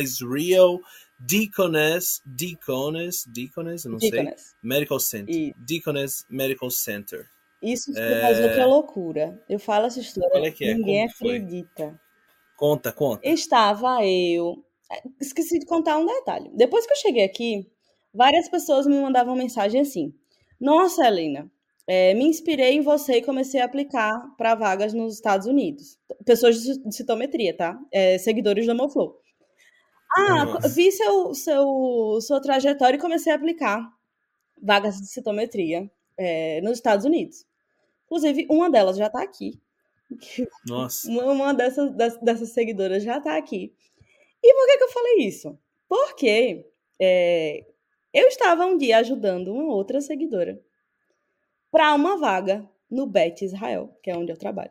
Israel 0.00 0.80
Deaconess, 1.18 2.20
Deaconess, 2.24 3.24
Deaconess, 3.26 3.84
não 3.84 3.98
Deaconess. 3.98 4.40
sei, 4.40 4.54
Medical 4.62 5.00
Center. 5.00 5.34
E... 5.34 5.54
Deaconess 5.56 6.26
Medical 6.28 6.70
Center. 6.70 7.28
Isso 7.72 7.96
é... 7.96 8.20
faz 8.20 8.40
outra 8.40 8.66
loucura. 8.66 9.42
Eu 9.48 9.58
falo 9.58 9.86
essa 9.86 10.00
história, 10.00 10.46
é 10.46 10.50
que 10.50 10.64
é? 10.64 10.74
ninguém 10.74 11.04
acredita. 11.04 12.00
Conta, 12.56 12.92
conta. 12.92 13.26
Estava 13.28 14.04
eu... 14.04 14.64
Esqueci 15.20 15.58
de 15.58 15.66
contar 15.66 15.98
um 15.98 16.06
detalhe. 16.06 16.50
Depois 16.54 16.86
que 16.86 16.92
eu 16.92 16.96
cheguei 16.96 17.24
aqui, 17.24 17.66
várias 18.14 18.48
pessoas 18.48 18.86
me 18.86 19.00
mandavam 19.00 19.34
mensagem 19.34 19.80
assim: 19.80 20.14
Nossa, 20.60 21.04
Helena, 21.04 21.50
é, 21.86 22.14
me 22.14 22.24
inspirei 22.24 22.74
em 22.74 22.80
você 22.80 23.16
e 23.16 23.22
comecei 23.22 23.60
a 23.60 23.64
aplicar 23.64 24.20
para 24.36 24.54
vagas 24.54 24.92
nos 24.92 25.14
Estados 25.14 25.46
Unidos. 25.46 25.98
Pessoas 26.24 26.62
de 26.62 26.94
citometria, 26.94 27.56
tá? 27.56 27.78
É, 27.92 28.16
seguidores 28.18 28.66
do 28.66 28.72
Homoflow. 28.72 29.16
Ah, 30.16 30.44
Nossa. 30.44 30.68
vi 30.68 30.90
seu, 30.90 31.34
seu, 31.34 32.18
sua 32.22 32.40
trajetória 32.40 32.96
e 32.96 33.00
comecei 33.00 33.32
a 33.32 33.36
aplicar 33.36 33.86
vagas 34.62 35.00
de 35.00 35.08
citometria 35.08 35.90
é, 36.16 36.60
nos 36.62 36.78
Estados 36.78 37.04
Unidos. 37.04 37.44
Inclusive, 38.06 38.46
uma 38.48 38.70
delas 38.70 38.96
já 38.96 39.06
está 39.06 39.22
aqui. 39.22 39.60
Nossa. 40.66 41.10
Uma 41.10 41.52
dessas, 41.52 41.92
dessas 42.20 42.50
seguidoras 42.50 43.02
já 43.02 43.18
está 43.18 43.36
aqui. 43.36 43.74
E 44.42 44.54
por 44.54 44.66
que, 44.66 44.78
que 44.78 44.84
eu 44.84 44.88
falei 44.88 45.16
isso? 45.26 45.58
Porque 45.88 46.64
é, 47.00 47.66
eu 48.12 48.28
estava 48.28 48.64
um 48.64 48.76
dia 48.76 48.98
ajudando 48.98 49.52
uma 49.52 49.74
outra 49.74 50.00
seguidora 50.00 50.60
para 51.70 51.94
uma 51.94 52.16
vaga 52.16 52.68
no 52.90 53.06
Bet 53.06 53.44
Israel, 53.44 53.96
que 54.02 54.10
é 54.10 54.16
onde 54.16 54.32
eu 54.32 54.36
trabalho. 54.36 54.70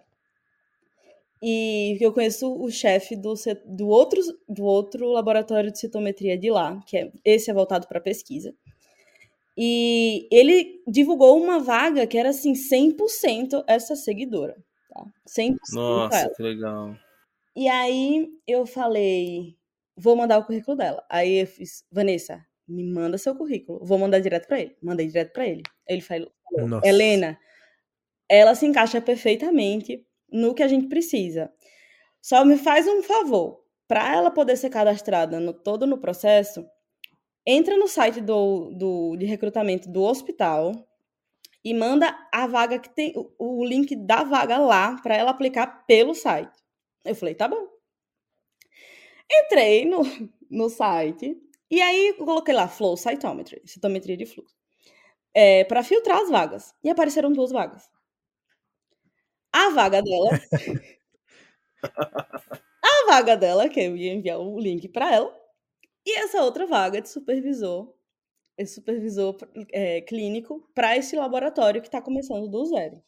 E 1.42 1.98
eu 2.02 2.14
conheço 2.14 2.52
o 2.60 2.72
chefe 2.72 3.16
do, 3.16 3.34
do, 3.66 3.88
outro, 3.88 4.20
do 4.48 4.64
outro 4.64 5.10
laboratório 5.10 5.72
de 5.72 5.78
citometria 5.78 6.38
de 6.38 6.50
lá, 6.50 6.82
que 6.88 6.98
é, 6.98 7.12
esse 7.24 7.52
é 7.52 7.54
voltado 7.54 7.88
para 7.88 8.00
pesquisa. 8.00 8.56
E 9.58 10.28
ele 10.32 10.82
divulgou 10.88 11.42
uma 11.42 11.60
vaga 11.60 12.06
que 12.06 12.18
era 12.18 12.30
assim, 12.30 12.54
100% 12.54 13.64
essa 13.68 13.96
seguidora. 13.96 14.56
Tá? 14.90 15.06
100% 15.28 15.56
Nossa, 15.74 16.18
ela. 16.18 16.34
que 16.36 16.44
legal. 16.44 16.96
E 17.56 17.70
aí 17.70 18.28
eu 18.46 18.66
falei, 18.66 19.56
vou 19.96 20.16
mandar 20.16 20.40
o 20.40 20.46
currículo 20.46 20.76
dela. 20.76 21.06
Aí 21.10 21.42
eu 21.42 21.48
fiz, 21.48 21.86
Vanessa, 21.90 22.46
me 22.68 22.84
manda 22.84 23.18
seu 23.18 23.36
currículo. 23.36 23.84
Vou 23.84 23.98
mandar 23.98 24.20
direto 24.20 24.48
para 24.48 24.60
ele. 24.60 24.76
Mandei 24.82 25.08
direto 25.08 25.32
para 25.34 25.48
ele. 25.48 25.64
Ele 25.88 26.02
falou: 26.02 26.32
Nossa. 26.52 26.88
Helena, 26.88 27.38
ela 28.30 28.56
se 28.56 28.66
encaixa 28.66 29.00
perfeitamente 29.00 30.06
no 30.32 30.54
que 30.54 30.64
a 30.64 30.68
gente 30.68 30.88
precisa. 30.88 31.52
Só 32.22 32.44
me 32.44 32.58
faz 32.58 32.88
um 32.88 33.04
favor. 33.04 33.64
Para 33.88 34.16
ela 34.16 34.32
poder 34.32 34.58
ser 34.58 34.72
cadastrada 34.72 35.40
no, 35.40 35.54
todo 35.54 35.86
no 35.86 36.00
processo, 36.00 36.66
entra 37.46 37.78
no 37.78 37.88
site 37.88 38.22
do, 38.22 38.72
do, 38.72 39.16
de 39.18 39.26
recrutamento 39.26 39.90
do 39.90 40.02
hospital 40.02 40.74
e 41.64 41.74
manda 41.74 42.16
a 42.32 42.48
vaga 42.48 42.80
que 42.80 42.90
tem 42.90 43.14
o, 43.16 43.62
o 43.62 43.66
link 43.66 43.96
da 43.96 44.24
vaga 44.24 44.58
lá 44.58 45.00
para 45.02 45.16
ela 45.16 45.32
aplicar 45.32 45.86
pelo 45.86 46.14
site. 46.14 46.56
Eu 47.04 47.16
falei, 47.16 47.36
tá 47.36 47.48
bom. 47.48 47.68
Entrei 49.32 49.86
no, 49.86 50.02
no 50.50 50.70
site, 50.70 51.36
e 51.70 51.82
aí 51.82 52.14
coloquei 52.18 52.54
lá 52.54 52.68
Flow 52.68 52.96
Cytometry, 52.96 53.62
citometria 53.66 54.16
de 54.16 54.26
fluxo, 54.26 54.56
é, 55.34 55.64
para 55.64 55.84
filtrar 55.84 56.20
as 56.20 56.30
vagas. 56.30 56.74
E 56.84 56.90
apareceram 56.90 57.32
duas 57.32 57.52
vagas. 57.52 57.90
A 59.52 59.70
vaga 59.70 60.02
dela. 60.02 60.30
a 62.84 63.06
vaga 63.08 63.36
dela, 63.36 63.70
que 63.70 63.80
eu 63.80 63.96
ia 63.96 64.14
enviar 64.14 64.40
o 64.40 64.60
link 64.60 64.88
para 64.90 65.14
ela. 65.14 65.45
E 66.06 66.20
essa 66.20 66.44
outra 66.44 66.68
vaga 66.68 67.02
de 67.02 67.10
supervisor, 67.10 67.94
esse 68.58 68.76
supervisor 68.76 69.36
é, 69.72 70.02
clínico, 70.02 70.70
para 70.74 70.96
esse 70.96 71.16
laboratório 71.16 71.82
que 71.82 71.88
está 71.88 72.02
começando 72.02 72.48
do 72.48 72.66
zero. 72.66 73.02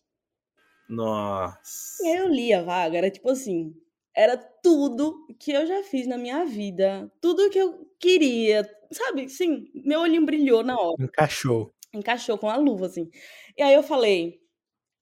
Nossa. 0.89 2.03
E 2.03 2.07
aí 2.07 2.17
eu 2.17 2.27
li 2.27 2.53
a 2.53 2.63
vaga, 2.63 2.97
era 2.97 3.11
tipo 3.11 3.29
assim: 3.29 3.75
era 4.15 4.35
tudo 4.37 5.27
que 5.39 5.51
eu 5.51 5.65
já 5.67 5.83
fiz 5.83 6.07
na 6.07 6.17
minha 6.17 6.43
vida, 6.45 7.11
tudo 7.21 7.49
que 7.49 7.59
eu 7.59 7.87
queria, 7.99 8.67
sabe? 8.91 9.29
Sim, 9.29 9.69
meu 9.85 9.99
olhinho 9.99 10.25
brilhou 10.25 10.63
na 10.63 10.79
hora. 10.79 10.95
Encaixou. 10.99 11.73
Encaixou 11.93 12.37
com 12.37 12.49
a 12.49 12.57
luva, 12.57 12.87
assim. 12.87 13.09
E 13.55 13.61
aí 13.61 13.73
eu 13.73 13.83
falei, 13.83 14.41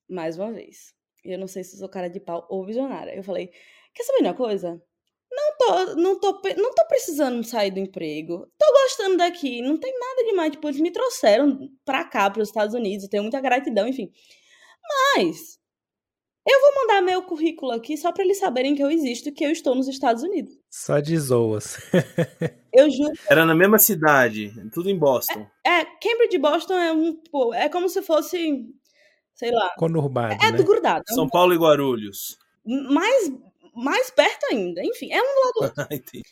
mais 0.08 0.38
uma 0.38 0.52
vez, 0.52 0.94
eu 1.24 1.38
não 1.38 1.46
sei 1.46 1.64
se 1.64 1.78
sou 1.78 1.88
cara 1.88 2.08
de 2.08 2.20
pau 2.20 2.46
ou 2.50 2.64
visionária. 2.64 3.14
Eu 3.14 3.22
falei, 3.22 3.50
quer 3.94 4.04
saber 4.04 4.20
uma 4.20 4.34
coisa? 4.34 4.82
Não 5.30 5.56
tô, 5.58 5.94
não 5.96 6.20
tô, 6.20 6.42
não 6.56 6.74
tô 6.74 6.86
precisando 6.86 7.42
sair 7.44 7.70
do 7.70 7.80
emprego. 7.80 8.48
Tô 8.58 8.66
gostando 8.82 9.16
daqui, 9.16 9.60
não 9.60 9.76
tem 9.76 9.92
nada 9.98 10.24
demais. 10.24 10.52
Tipo, 10.52 10.68
eles 10.68 10.80
me 10.80 10.90
trouxeram 10.90 11.68
pra 11.84 12.04
cá, 12.04 12.30
pros 12.30 12.48
Estados 12.48 12.74
Unidos, 12.74 13.04
eu 13.04 13.10
tenho 13.10 13.22
muita 13.22 13.40
gratidão, 13.40 13.86
enfim. 13.86 14.10
Mas 15.14 15.58
eu 16.48 16.60
vou 16.60 16.74
mandar 16.76 17.02
meu 17.02 17.22
currículo 17.22 17.72
aqui 17.72 17.96
só 17.96 18.12
para 18.12 18.22
eles 18.22 18.38
saberem 18.38 18.76
que 18.76 18.82
eu 18.82 18.88
existo 18.88 19.28
e 19.28 19.32
que 19.32 19.44
eu 19.44 19.50
estou 19.50 19.74
nos 19.74 19.88
Estados 19.88 20.22
Unidos. 20.22 20.54
Só 20.70 21.00
de 21.00 21.18
zoas. 21.18 21.76
eu 22.72 22.88
juro. 22.88 23.12
Era 23.28 23.44
na 23.44 23.54
mesma 23.54 23.80
cidade, 23.80 24.52
tudo 24.72 24.88
em 24.88 24.96
Boston. 24.96 25.44
É, 25.64 25.80
é 25.80 25.84
Cambridge 25.84 26.36
e 26.36 26.38
Boston 26.38 26.74
é 26.74 26.92
um, 26.92 27.16
pô, 27.32 27.52
é 27.52 27.68
como 27.68 27.88
se 27.88 28.00
fosse, 28.00 28.64
sei 29.34 29.50
lá. 29.50 29.72
Conurbado. 29.76 30.34
É, 30.34 30.46
é 30.46 30.52
né? 30.52 30.56
do 30.56 30.62
grudado. 30.62 31.02
São. 31.08 31.28
Paulo 31.28 31.52
e 31.52 31.58
Guarulhos. 31.58 32.38
Mais, 32.64 33.32
mais 33.76 34.10
perto 34.10 34.46
ainda. 34.50 34.82
Enfim, 34.84 35.12
é 35.12 35.20
um 35.20 35.24
do 35.24 35.40
lado 35.40 35.52
do 35.54 35.64
outro. 35.64 35.94
Entendi. 35.94 36.22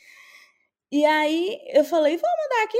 E 0.90 1.04
aí 1.04 1.58
eu 1.72 1.84
falei, 1.84 2.16
vou 2.16 2.30
mandar 2.30 2.64
aqui, 2.64 2.78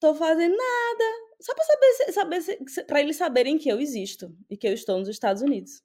tô 0.00 0.14
fazendo 0.14 0.56
nada. 0.56 1.04
Só 1.40 1.54
pra 1.54 1.64
saber, 1.64 2.12
saber 2.12 2.42
se, 2.42 2.84
pra 2.84 3.00
eles 3.00 3.16
saberem 3.16 3.58
que 3.58 3.68
eu 3.68 3.80
existo 3.80 4.34
e 4.50 4.56
que 4.56 4.66
eu 4.66 4.72
estou 4.72 4.98
nos 4.98 5.08
Estados 5.08 5.42
Unidos. 5.42 5.82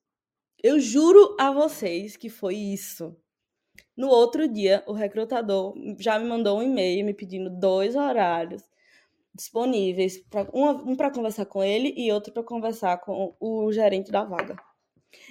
Eu 0.63 0.79
juro 0.79 1.35
a 1.39 1.51
vocês 1.51 2.15
que 2.15 2.29
foi 2.29 2.55
isso. 2.55 3.15
No 3.95 4.09
outro 4.09 4.47
dia, 4.47 4.83
o 4.87 4.93
recrutador 4.93 5.73
já 5.99 6.17
me 6.19 6.27
mandou 6.27 6.59
um 6.59 6.63
e-mail 6.63 7.05
me 7.05 7.13
pedindo 7.13 7.49
dois 7.49 7.95
horários 7.95 8.63
disponíveis, 9.33 10.17
pra, 10.29 10.47
um 10.53 10.95
para 10.95 11.11
conversar 11.11 11.45
com 11.45 11.63
ele 11.63 11.93
e 11.95 12.11
outro 12.11 12.33
para 12.33 12.43
conversar 12.43 12.97
com 12.97 13.35
o 13.39 13.71
gerente 13.71 14.11
da 14.11 14.23
vaga. 14.23 14.55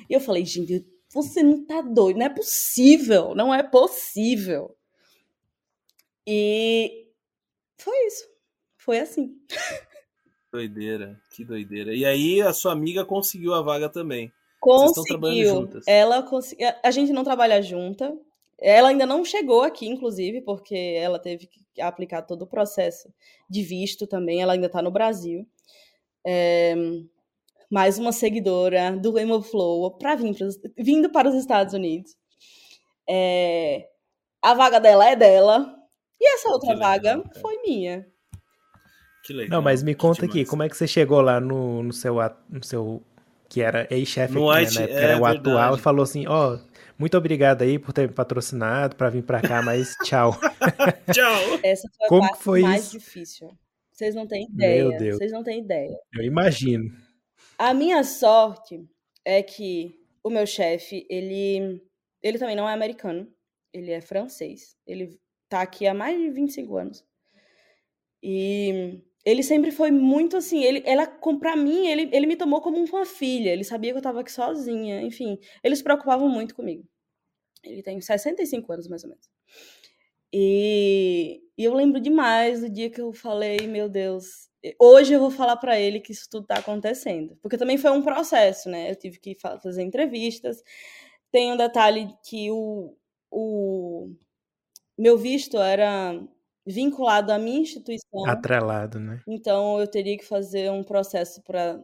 E 0.08 0.14
eu 0.14 0.20
falei, 0.20 0.44
gente, 0.44 0.86
você 1.12 1.42
não 1.42 1.64
tá 1.64 1.82
doido, 1.82 2.18
não 2.18 2.26
é 2.26 2.30
possível, 2.30 3.34
não 3.34 3.52
é 3.52 3.62
possível. 3.62 4.76
E 6.26 7.08
foi 7.76 8.06
isso, 8.06 8.28
foi 8.76 9.00
assim. 9.00 9.36
Doideira, 10.52 11.20
que 11.30 11.44
doideira. 11.44 11.94
E 11.94 12.04
aí 12.04 12.40
a 12.40 12.52
sua 12.52 12.72
amiga 12.72 13.04
conseguiu 13.04 13.54
a 13.54 13.62
vaga 13.62 13.88
também. 13.88 14.32
Conseguiu. 14.60 15.70
Ela 15.86 16.22
consegui... 16.22 16.64
A 16.82 16.90
gente 16.90 17.12
não 17.12 17.24
trabalha 17.24 17.62
junta. 17.62 18.16
Ela 18.58 18.90
ainda 18.90 19.06
não 19.06 19.24
chegou 19.24 19.62
aqui, 19.62 19.86
inclusive, 19.86 20.42
porque 20.42 20.74
ela 20.74 21.18
teve 21.18 21.46
que 21.46 21.80
aplicar 21.80 22.22
todo 22.22 22.42
o 22.42 22.46
processo 22.46 23.12
de 23.48 23.62
visto 23.62 24.06
também. 24.06 24.42
Ela 24.42 24.52
ainda 24.52 24.66
está 24.66 24.82
no 24.82 24.90
Brasil. 24.90 25.46
É... 26.26 26.74
Mais 27.70 27.98
uma 27.98 28.12
seguidora 28.12 28.96
do 28.96 29.18
Hemoflow 29.18 29.96
para 29.96 30.16
vir 30.16 30.34
pros... 30.34 30.56
vindo 30.76 31.10
para 31.10 31.28
os 31.28 31.34
Estados 31.34 31.72
Unidos. 31.72 32.12
É... 33.08 33.86
A 34.42 34.54
vaga 34.54 34.80
dela 34.80 35.08
é 35.08 35.14
dela. 35.14 35.74
E 36.20 36.34
essa 36.34 36.48
outra 36.48 36.76
vaga 36.76 37.22
foi 37.40 37.62
minha. 37.62 38.06
Que 39.24 39.32
legal. 39.32 39.58
Não, 39.58 39.62
mas 39.62 39.82
me 39.82 39.94
conta 39.94 40.24
aqui, 40.24 40.44
como 40.44 40.62
é 40.62 40.68
que 40.68 40.76
você 40.76 40.86
chegou 40.86 41.20
lá 41.20 41.40
no, 41.40 41.82
no, 41.82 41.92
seu, 41.92 42.16
no 42.48 42.64
seu 42.64 43.02
que 43.48 43.60
era 43.60 43.86
ex-chefe 43.90 44.36
aqui, 44.36 44.42
White, 44.42 44.78
né, 44.78 44.84
é, 44.84 45.04
era 45.04 45.18
o 45.18 45.24
verdade. 45.24 45.38
atual, 45.38 45.76
e 45.76 45.78
falou 45.78 46.04
assim, 46.04 46.26
ó, 46.26 46.54
oh, 46.54 46.58
muito 46.98 47.16
obrigado 47.18 47.62
aí 47.62 47.78
por 47.78 47.92
ter 47.92 48.08
me 48.08 48.14
patrocinado 48.14 48.94
para 48.94 49.10
vir 49.10 49.22
para 49.22 49.40
cá, 49.40 49.60
mas 49.60 49.96
tchau. 50.04 50.32
tchau. 51.12 51.60
Essa 51.62 51.88
foi 51.96 52.08
Como 52.08 52.24
a 52.24 52.28
parte 52.28 52.42
foi 52.42 52.62
mais 52.62 52.84
isso? 52.84 52.98
difícil. 52.98 53.48
Vocês 53.92 54.14
não 54.14 54.26
têm 54.26 54.44
ideia. 54.44 54.88
Meu 54.88 54.98
Deus. 54.98 55.18
Vocês 55.18 55.32
não 55.32 55.42
têm 55.42 55.60
ideia. 55.60 55.94
Eu 56.14 56.24
imagino. 56.24 56.84
A 57.60 57.74
minha 57.74 58.02
sorte 58.02 58.88
é 59.22 59.42
que 59.42 59.94
o 60.24 60.30
meu 60.30 60.46
chefe, 60.46 61.06
ele 61.10 61.78
ele 62.22 62.38
também 62.38 62.56
não 62.56 62.66
é 62.66 62.72
americano, 62.72 63.30
ele 63.70 63.90
é 63.90 64.00
francês. 64.00 64.74
Ele 64.86 65.20
tá 65.46 65.60
aqui 65.60 65.86
há 65.86 65.92
mais 65.92 66.18
de 66.18 66.30
25 66.30 66.78
anos. 66.78 67.04
E 68.22 69.02
ele 69.26 69.42
sempre 69.42 69.70
foi 69.70 69.90
muito 69.90 70.38
assim, 70.38 70.64
ele, 70.64 70.82
ela, 70.86 71.06
pra 71.38 71.54
mim, 71.54 71.86
ele, 71.86 72.08
ele 72.14 72.26
me 72.26 72.34
tomou 72.34 72.62
como 72.62 72.82
uma 72.82 73.04
filha, 73.04 73.50
ele 73.50 73.62
sabia 73.62 73.92
que 73.92 73.98
eu 73.98 74.02
tava 74.02 74.22
aqui 74.22 74.32
sozinha, 74.32 75.02
enfim, 75.02 75.38
eles 75.62 75.82
preocupavam 75.82 76.30
muito 76.30 76.54
comigo. 76.54 76.88
Ele 77.62 77.82
tem 77.82 78.00
65 78.00 78.72
anos, 78.72 78.88
mais 78.88 79.04
ou 79.04 79.10
menos. 79.10 79.28
E, 80.32 81.42
e 81.58 81.64
eu 81.64 81.74
lembro 81.74 82.00
demais 82.00 82.62
do 82.62 82.70
dia 82.70 82.88
que 82.88 83.02
eu 83.02 83.12
falei, 83.12 83.66
meu 83.66 83.86
Deus, 83.86 84.49
hoje 84.78 85.14
eu 85.14 85.20
vou 85.20 85.30
falar 85.30 85.56
para 85.56 85.78
ele 85.78 86.00
que 86.00 86.12
isso 86.12 86.28
tudo 86.30 86.46
tá 86.46 86.56
acontecendo. 86.56 87.36
Porque 87.42 87.58
também 87.58 87.78
foi 87.78 87.90
um 87.90 88.02
processo, 88.02 88.68
né? 88.68 88.90
Eu 88.90 88.96
tive 88.96 89.18
que 89.18 89.34
fazer 89.34 89.82
entrevistas. 89.82 90.62
Tem 91.30 91.52
um 91.52 91.56
detalhe 91.56 92.12
que 92.24 92.50
o, 92.50 92.96
o 93.30 94.12
meu 94.98 95.16
visto 95.16 95.58
era 95.58 96.20
vinculado 96.66 97.32
à 97.32 97.38
minha 97.38 97.60
instituição. 97.60 98.26
Atrelado, 98.26 99.00
né? 99.00 99.22
Então 99.26 99.80
eu 99.80 99.86
teria 99.86 100.16
que 100.16 100.24
fazer 100.24 100.70
um 100.70 100.84
processo 100.84 101.42
para 101.42 101.82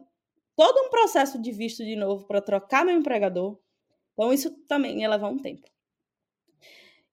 todo 0.55 0.85
um 0.85 0.89
processo 0.89 1.41
de 1.41 1.51
visto 1.51 1.83
de 1.83 1.95
novo 1.95 2.25
para 2.25 2.41
trocar 2.41 2.85
meu 2.85 2.95
empregador. 2.95 3.57
Então 4.13 4.33
isso 4.33 4.51
também 4.67 5.01
ia 5.01 5.09
levar 5.09 5.29
um 5.29 5.37
tempo. 5.37 5.67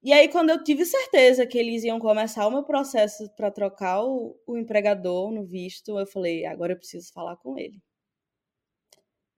E 0.04 0.12
aí 0.12 0.28
quando 0.28 0.50
eu 0.50 0.62
tive 0.62 0.84
certeza 0.84 1.46
que 1.46 1.58
eles 1.58 1.82
iam 1.82 1.98
começar 1.98 2.46
o 2.46 2.50
meu 2.50 2.62
processo 2.62 3.28
para 3.36 3.50
trocar 3.50 4.04
o, 4.04 4.36
o 4.46 4.56
empregador 4.56 5.32
no 5.32 5.44
visto, 5.44 5.98
eu 5.98 6.06
falei, 6.06 6.44
agora 6.46 6.72
eu 6.74 6.78
preciso 6.78 7.12
falar 7.12 7.36
com 7.38 7.58
ele. 7.58 7.80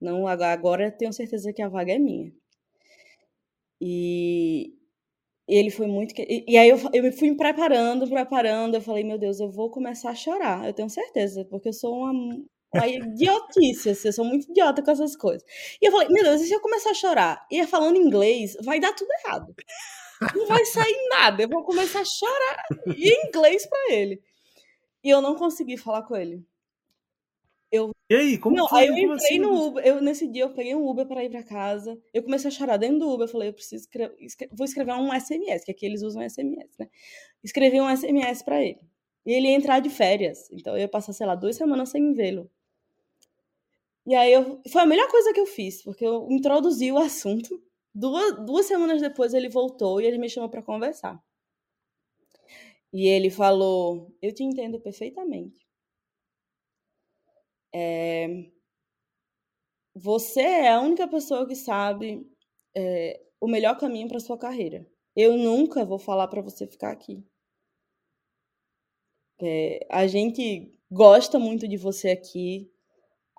Não, 0.01 0.27
agora 0.27 0.85
eu 0.85 0.91
tenho 0.97 1.13
certeza 1.13 1.53
que 1.53 1.61
a 1.61 1.69
vaga 1.69 1.93
é 1.93 1.99
minha. 1.99 2.31
E, 3.79 4.73
ele 5.47 5.71
foi 5.71 5.87
muito. 5.87 6.13
E, 6.19 6.57
aí 6.57 6.69
eu, 6.69 6.77
eu 6.93 7.03
me 7.03 7.11
fui 7.11 7.35
preparando, 7.35 8.09
preparando. 8.09 8.75
Eu 8.75 8.81
falei, 8.81 9.03
meu 9.03 9.17
Deus, 9.17 9.39
eu 9.39 9.51
vou 9.51 9.71
começar 9.71 10.11
a 10.11 10.15
chorar, 10.15 10.67
eu 10.67 10.73
tenho 10.73 10.89
certeza, 10.89 11.45
porque 11.45 11.69
eu 11.69 11.73
sou 11.73 11.95
uma, 11.95 12.13
uma 12.75 12.87
idiotice, 12.87 13.89
assim, 13.91 14.09
eu 14.09 14.13
sou 14.13 14.25
muito 14.25 14.49
idiota 14.51 14.83
com 14.83 14.91
essas 14.91 15.15
coisas. 15.15 15.43
E 15.81 15.87
eu 15.87 15.91
falei, 15.91 16.09
meu 16.09 16.23
Deus, 16.23 16.41
e 16.41 16.47
se 16.47 16.53
eu 16.53 16.61
começar 16.61 16.91
a 16.91 16.93
chorar 16.95 17.47
e 17.51 17.65
falando 17.67 17.97
inglês, 17.97 18.55
vai 18.63 18.79
dar 18.79 18.93
tudo 18.93 19.09
errado. 19.25 19.55
Não 20.35 20.47
vai 20.47 20.65
sair 20.65 21.07
nada, 21.09 21.43
eu 21.43 21.49
vou 21.49 21.63
começar 21.63 22.01
a 22.01 22.05
chorar 22.05 22.65
em 22.87 23.27
inglês 23.27 23.67
para 23.67 23.93
ele. 23.93 24.21
E 25.03 25.09
eu 25.09 25.21
não 25.21 25.35
consegui 25.35 25.77
falar 25.77 26.03
com 26.03 26.15
ele. 26.15 26.43
Eu... 27.71 27.91
E 28.09 28.15
aí, 28.15 28.37
como 28.37 28.55
não, 28.55 28.67
foi? 28.67 28.81
Aí 28.81 28.87
eu 28.87 28.97
entrei 28.97 29.13
assim? 29.15 29.39
no 29.39 29.67
Uber, 29.67 29.85
eu, 29.85 30.01
nesse 30.01 30.27
dia 30.27 30.43
eu 30.43 30.53
peguei 30.53 30.73
um 30.73 30.87
Uber 30.87 31.05
para 31.05 31.23
ir 31.23 31.29
para 31.29 31.43
casa, 31.43 32.01
eu 32.13 32.23
comecei 32.23 32.47
a 32.47 32.51
chorar 32.51 32.77
dentro 32.77 32.99
do 32.99 33.09
Uber, 33.11 33.27
eu 33.27 33.31
falei, 33.31 33.49
eu 33.49 33.53
preciso 33.53 33.83
escrever, 33.83 34.15
vou 34.53 34.65
escrever 34.65 34.93
um 34.93 35.13
SMS, 35.13 35.65
que 35.65 35.71
aqui 35.71 35.85
eles 35.85 36.01
usam 36.01 36.27
SMS, 36.27 36.77
né? 36.79 36.87
Escrevi 37.43 37.81
um 37.81 37.93
SMS 37.93 38.41
para 38.41 38.61
ele. 38.61 38.79
E 39.25 39.33
ele 39.33 39.49
ia 39.49 39.55
entrar 39.55 39.81
de 39.81 39.89
férias, 39.89 40.49
então 40.51 40.73
eu 40.73 40.79
ia 40.79 40.87
passar, 40.87 41.11
sei 41.11 41.27
lá, 41.27 41.35
duas 41.35 41.57
semanas 41.57 41.89
sem 41.89 42.13
vê-lo. 42.13 42.49
E 44.05 44.15
aí 44.15 44.31
eu, 44.31 44.61
foi 44.71 44.83
a 44.83 44.85
melhor 44.85 45.09
coisa 45.09 45.33
que 45.33 45.39
eu 45.41 45.45
fiz, 45.45 45.83
porque 45.83 46.05
eu 46.05 46.25
introduzi 46.31 46.89
o 46.93 46.97
assunto. 46.97 47.61
Duas, 47.99 48.45
duas 48.45 48.67
semanas 48.67 49.01
depois 49.01 49.33
ele 49.33 49.49
voltou 49.49 49.99
e 49.99 50.05
ele 50.05 50.19
me 50.19 50.29
chamou 50.29 50.49
para 50.49 50.61
conversar. 50.61 51.19
E 52.93 53.07
ele 53.07 53.31
falou: 53.31 54.13
Eu 54.21 54.31
te 54.33 54.43
entendo 54.43 54.79
perfeitamente. 54.79 55.65
É, 57.73 58.27
você 59.95 60.41
é 60.41 60.69
a 60.73 60.79
única 60.79 61.07
pessoa 61.07 61.47
que 61.47 61.55
sabe 61.55 62.23
é, 62.75 63.19
o 63.41 63.47
melhor 63.47 63.75
caminho 63.79 64.07
para 64.07 64.19
sua 64.19 64.37
carreira. 64.37 64.87
Eu 65.15 65.35
nunca 65.35 65.83
vou 65.83 65.97
falar 65.97 66.27
para 66.27 66.41
você 66.41 66.67
ficar 66.67 66.91
aqui. 66.91 67.25
É, 69.41 69.87
a 69.89 70.05
gente 70.05 70.71
gosta 70.91 71.39
muito 71.39 71.67
de 71.67 71.77
você 71.77 72.09
aqui. 72.09 72.71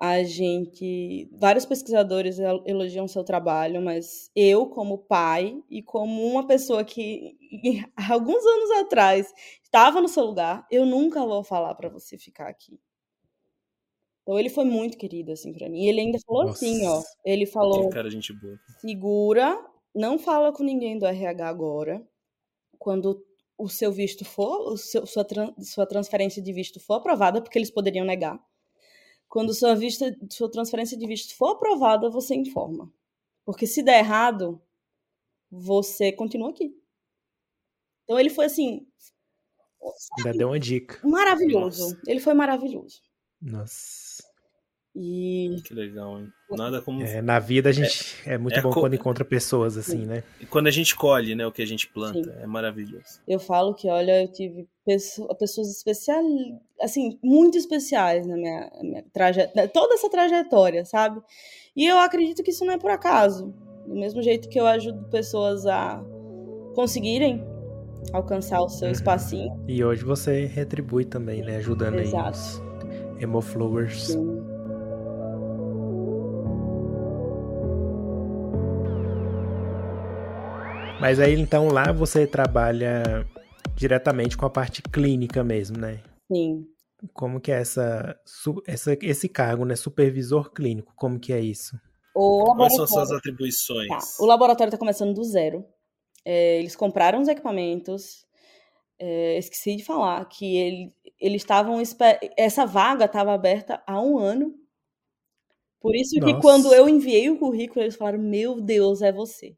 A 0.01 0.23
gente, 0.23 1.29
vários 1.33 1.65
pesquisadores 1.65 2.37
elogiam 2.65 3.05
seu 3.05 3.21
trabalho, 3.21 3.81
mas 3.81 4.31
eu, 4.33 4.65
como 4.67 4.97
pai 4.97 5.61
e 5.69 5.83
como 5.83 6.25
uma 6.25 6.47
pessoa 6.47 6.85
que 6.85 7.37
alguns 8.09 8.45
anos 8.45 8.71
atrás 8.79 9.33
estava 9.61 9.99
no 9.99 10.07
seu 10.07 10.23
lugar, 10.23 10.65
eu 10.71 10.85
nunca 10.85 11.25
vou 11.25 11.43
falar 11.43 11.75
para 11.75 11.89
você 11.89 12.17
ficar 12.17 12.47
aqui. 12.47 12.79
Então 14.21 14.39
ele 14.39 14.49
foi 14.49 14.63
muito 14.63 14.97
querido, 14.97 15.31
assim, 15.31 15.51
para 15.51 15.67
mim. 15.67 15.83
E 15.83 15.89
ele 15.89 16.01
ainda 16.01 16.19
falou 16.25 16.45
Nossa. 16.45 16.63
assim, 16.63 16.85
ó. 16.85 17.01
Ele 17.25 17.45
falou. 17.45 17.89
cara, 17.89 18.09
gente 18.09 18.31
boa. 18.31 18.57
Segura, 18.79 19.59
não 19.93 20.19
fala 20.19 20.53
com 20.53 20.63
ninguém 20.63 20.97
do 20.97 21.05
RH 21.05 21.47
agora. 21.47 22.07
Quando 22.77 23.25
o 23.57 23.67
seu 23.67 23.91
visto 23.91 24.23
for, 24.23 24.71
o 24.71 24.77
seu, 24.77 25.05
sua, 25.05 25.25
sua 25.59 25.85
transferência 25.85 26.41
de 26.41 26.53
visto 26.53 26.79
for 26.79 26.93
aprovada, 26.93 27.41
porque 27.41 27.57
eles 27.57 27.69
poderiam 27.69 28.05
negar. 28.05 28.39
Quando 29.29 29.53
sua, 29.53 29.75
vista, 29.75 30.13
sua 30.29 30.49
transferência 30.49 30.97
de 30.97 31.05
visto 31.05 31.35
for 31.35 31.51
aprovada, 31.51 32.09
você 32.09 32.35
informa. 32.35 32.91
Porque 33.45 33.67
se 33.67 33.83
der 33.83 33.99
errado, 33.99 34.59
você 35.51 36.11
continua 36.11 36.49
aqui. 36.49 36.75
Então 38.03 38.19
ele 38.19 38.31
foi 38.31 38.45
assim. 38.45 38.87
Ainda 40.17 40.37
deu 40.37 40.47
uma 40.47 40.59
dica. 40.59 40.99
Maravilhoso. 41.07 41.89
Nossa. 41.89 42.01
Ele 42.07 42.19
foi 42.19 42.33
maravilhoso. 42.33 43.01
Nossa. 43.39 44.08
E. 45.01 45.61
Que 45.63 45.73
legal, 45.73 46.19
hein? 46.19 46.27
Nada 46.51 46.81
como. 46.81 47.01
É, 47.01 47.21
na 47.21 47.39
vida 47.39 47.69
a 47.69 47.71
gente. 47.71 48.17
É, 48.25 48.33
é 48.33 48.37
muito 48.37 48.59
é 48.59 48.61
bom 48.61 48.69
co... 48.69 48.81
quando 48.81 48.95
encontra 48.95 49.23
pessoas 49.23 49.77
assim, 49.77 50.01
Sim. 50.01 50.05
né? 50.05 50.23
E 50.41 50.45
quando 50.45 50.67
a 50.67 50.71
gente 50.71 50.93
colhe, 50.93 51.35
né? 51.35 51.47
O 51.47 51.53
que 51.53 51.61
a 51.61 51.65
gente 51.65 51.87
planta. 51.87 52.21
Sim. 52.21 52.41
É 52.41 52.45
maravilhoso. 52.45 53.21
Eu 53.25 53.39
falo 53.39 53.73
que, 53.73 53.87
olha, 53.87 54.23
eu 54.23 54.27
tive 54.27 54.67
pessoas 54.85 55.69
especiais. 55.69 56.25
Assim, 56.81 57.17
muito 57.23 57.57
especiais 57.57 58.27
na 58.27 58.35
minha, 58.35 58.69
minha 58.81 59.05
trajetória. 59.13 59.69
Toda 59.69 59.93
essa 59.93 60.09
trajetória, 60.09 60.83
sabe? 60.83 61.21
E 61.75 61.85
eu 61.85 61.97
acredito 61.97 62.43
que 62.43 62.51
isso 62.51 62.65
não 62.65 62.73
é 62.73 62.77
por 62.77 62.91
acaso. 62.91 63.53
Do 63.87 63.95
mesmo 63.95 64.21
jeito 64.21 64.49
que 64.49 64.59
eu 64.59 64.67
ajudo 64.67 65.09
pessoas 65.09 65.65
a 65.65 66.03
conseguirem 66.75 67.41
alcançar 68.11 68.61
o 68.61 68.67
seu 68.67 68.87
uhum. 68.87 68.91
espacinho. 68.91 69.63
E 69.65 69.81
hoje 69.81 70.03
você 70.03 70.45
retribui 70.45 71.05
também, 71.05 71.41
né? 71.41 71.55
Ajudando 71.55 71.99
Exato. 71.99 72.37
aí 72.65 73.23
Hemoflowers. 73.23 74.07
Sim. 74.07 74.38
Mas 80.99 81.17
aí 81.19 81.39
então 81.39 81.69
lá 81.69 81.93
você 81.93 82.27
trabalha 82.27 83.25
diretamente 83.75 84.35
com 84.35 84.45
a 84.45 84.49
parte 84.49 84.81
clínica 84.81 85.43
mesmo, 85.43 85.77
né? 85.77 86.03
Sim. 86.31 86.65
Como 87.13 87.39
que 87.39 87.51
é 87.51 87.61
essa, 87.61 88.19
essa 88.67 88.97
esse 89.01 89.29
cargo, 89.29 89.63
né? 89.63 89.75
Supervisor 89.77 90.51
clínico, 90.51 90.93
como 90.97 91.17
que 91.17 91.31
é 91.31 91.39
isso? 91.39 91.79
O 92.13 92.53
Quais 92.55 92.75
são 92.75 92.85
suas 92.85 93.11
atribuições? 93.11 93.87
Tá. 93.87 93.99
O 94.19 94.25
laboratório 94.25 94.69
está 94.69 94.77
começando 94.77 95.13
do 95.13 95.23
zero. 95.23 95.65
É, 96.25 96.59
eles 96.59 96.75
compraram 96.75 97.21
os 97.21 97.29
equipamentos. 97.29 98.25
É, 98.99 99.37
esqueci 99.37 99.77
de 99.77 99.85
falar 99.85 100.25
que 100.25 100.57
ele, 100.57 100.93
eles 101.17 101.41
estavam. 101.41 101.81
Essa 102.35 102.65
vaga 102.65 103.05
estava 103.05 103.33
aberta 103.33 103.81
há 103.87 104.01
um 104.01 104.17
ano. 104.17 104.53
Por 105.79 105.95
isso 105.95 106.19
Nossa. 106.19 106.33
que 106.33 106.41
quando 106.41 106.73
eu 106.73 106.89
enviei 106.89 107.29
o 107.29 107.39
currículo, 107.39 107.81
eles 107.81 107.95
falaram: 107.95 108.19
Meu 108.19 108.59
Deus, 108.59 109.01
é 109.01 109.13
você. 109.13 109.55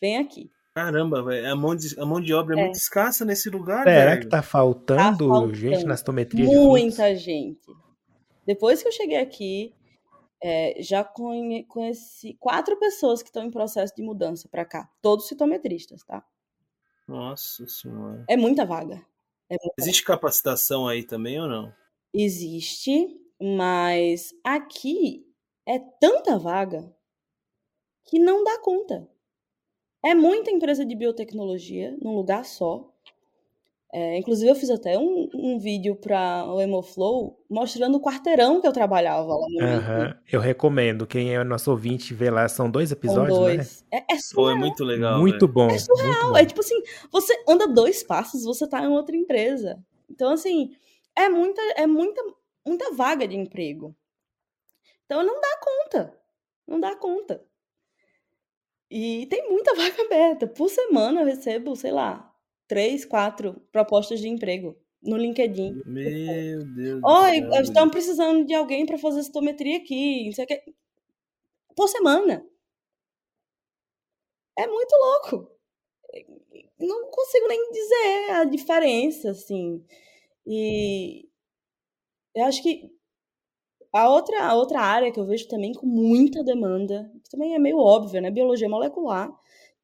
Vem 0.00 0.18
aqui. 0.18 0.50
Caramba, 0.74 1.22
velho. 1.22 1.50
A, 1.50 1.56
mão 1.56 1.74
de, 1.74 1.98
a 1.98 2.06
mão 2.06 2.20
de 2.20 2.32
obra 2.32 2.56
é, 2.56 2.60
é 2.60 2.64
muito 2.64 2.76
escassa 2.76 3.24
nesse 3.24 3.50
lugar, 3.50 3.84
Será 3.84 4.16
que 4.16 4.26
tá 4.26 4.42
faltando, 4.42 5.00
tá 5.00 5.16
faltando 5.16 5.54
gente 5.54 5.84
na 5.84 5.94
astometria? 5.94 6.46
Muita 6.46 7.14
gente. 7.14 7.66
Depois 8.46 8.82
que 8.82 8.88
eu 8.88 8.92
cheguei 8.92 9.18
aqui, 9.18 9.74
é, 10.42 10.80
já 10.80 11.04
conheci 11.04 12.34
quatro 12.40 12.78
pessoas 12.78 13.22
que 13.22 13.28
estão 13.28 13.44
em 13.44 13.50
processo 13.50 13.94
de 13.94 14.02
mudança 14.02 14.48
para 14.48 14.64
cá, 14.64 14.88
todos 15.02 15.28
citometristas, 15.28 16.02
tá? 16.04 16.24
Nossa 17.06 17.66
senhora. 17.66 18.24
É 18.28 18.36
muita 18.36 18.64
vaga. 18.64 19.04
É 19.48 19.56
muita 19.60 19.74
Existe 19.78 20.02
vaga. 20.02 20.14
capacitação 20.14 20.86
aí 20.86 21.02
também 21.02 21.40
ou 21.40 21.48
não? 21.48 21.72
Existe, 22.14 23.08
mas 23.40 24.32
aqui 24.44 25.26
é 25.66 25.78
tanta 25.78 26.38
vaga 26.38 26.94
que 28.04 28.18
não 28.18 28.42
dá 28.42 28.58
conta. 28.60 29.08
É 30.04 30.14
muita 30.14 30.50
empresa 30.50 30.84
de 30.84 30.94
biotecnologia 30.94 31.96
num 32.00 32.14
lugar 32.14 32.44
só. 32.44 32.90
É, 33.92 34.16
inclusive, 34.16 34.48
eu 34.48 34.54
fiz 34.54 34.70
até 34.70 34.96
um, 34.96 35.28
um 35.34 35.58
vídeo 35.58 35.96
para 35.96 36.44
o 36.46 36.60
Hemoflow 36.60 37.36
mostrando 37.50 37.96
o 37.96 38.00
quarteirão 38.00 38.60
que 38.60 38.66
eu 38.66 38.72
trabalhava 38.72 39.34
lá 39.34 39.46
no 39.48 39.64
uhum. 39.66 40.14
Eu 40.30 40.40
recomendo. 40.40 41.08
Quem 41.08 41.34
é 41.34 41.42
nosso 41.42 41.72
ouvinte 41.72 42.14
vê 42.14 42.30
lá, 42.30 42.48
são 42.48 42.70
dois 42.70 42.92
episódios, 42.92 43.36
são 43.36 43.44
dois. 43.44 43.84
né? 43.90 43.98
É, 44.08 44.14
é 44.14 44.18
surreal. 44.18 44.34
Pô, 44.34 44.50
é 44.50 44.54
muito 44.54 44.84
legal. 44.84 45.18
Muito 45.18 45.48
bom. 45.48 45.68
É 45.68 45.78
surreal. 45.78 46.30
Bom. 46.30 46.36
É 46.36 46.46
tipo 46.46 46.60
assim, 46.60 46.80
você 47.10 47.34
anda 47.48 47.66
dois 47.66 48.04
passos, 48.04 48.44
você 48.44 48.68
tá 48.68 48.80
em 48.80 48.88
outra 48.88 49.16
empresa. 49.16 49.82
Então, 50.08 50.32
assim, 50.32 50.70
é 51.16 51.28
muita, 51.28 51.60
é 51.76 51.86
muita, 51.86 52.22
muita 52.64 52.94
vaga 52.94 53.26
de 53.26 53.36
emprego. 53.36 53.94
Então, 55.04 55.24
não 55.24 55.40
dá 55.40 55.58
conta. 55.60 56.14
Não 56.64 56.78
dá 56.78 56.94
conta. 56.94 57.42
E 58.90 59.26
tem 59.26 59.48
muita 59.48 59.74
vaga 59.76 60.02
aberta. 60.02 60.46
Por 60.46 60.68
semana 60.68 61.20
eu 61.20 61.26
recebo, 61.26 61.76
sei 61.76 61.92
lá, 61.92 62.34
três, 62.66 63.04
quatro 63.04 63.60
propostas 63.70 64.20
de 64.20 64.28
emprego 64.28 64.76
no 65.02 65.16
LinkedIn. 65.16 65.82
Meu 65.86 66.64
Deus. 66.64 67.00
Oi, 67.02 67.62
estamos 67.62 67.92
precisando 67.92 68.44
de 68.44 68.54
alguém 68.54 68.84
para 68.84 68.98
fazer 68.98 69.22
citometria 69.22 69.78
aqui, 69.78 70.26
não 70.26 70.32
sei 70.32 70.44
o 70.44 70.48
que. 70.48 70.62
Por 71.76 71.88
semana. 71.88 72.44
É 74.58 74.66
muito 74.66 74.92
louco. 74.92 75.50
Não 76.78 77.10
consigo 77.10 77.48
nem 77.48 77.70
dizer 77.70 78.30
a 78.32 78.44
diferença, 78.44 79.30
assim. 79.30 79.84
E 80.46 81.28
eu 82.34 82.44
acho 82.44 82.62
que 82.62 82.90
a 83.92 84.08
outra, 84.08 84.44
a 84.44 84.54
outra 84.54 84.80
área 84.80 85.10
que 85.10 85.18
eu 85.18 85.26
vejo 85.26 85.48
também 85.48 85.72
com 85.72 85.86
muita 85.86 86.44
demanda, 86.44 87.10
que 87.24 87.30
também 87.30 87.54
é 87.54 87.58
meio 87.58 87.78
óbvio, 87.78 88.20
né? 88.20 88.30
Biologia 88.30 88.68
molecular. 88.68 89.30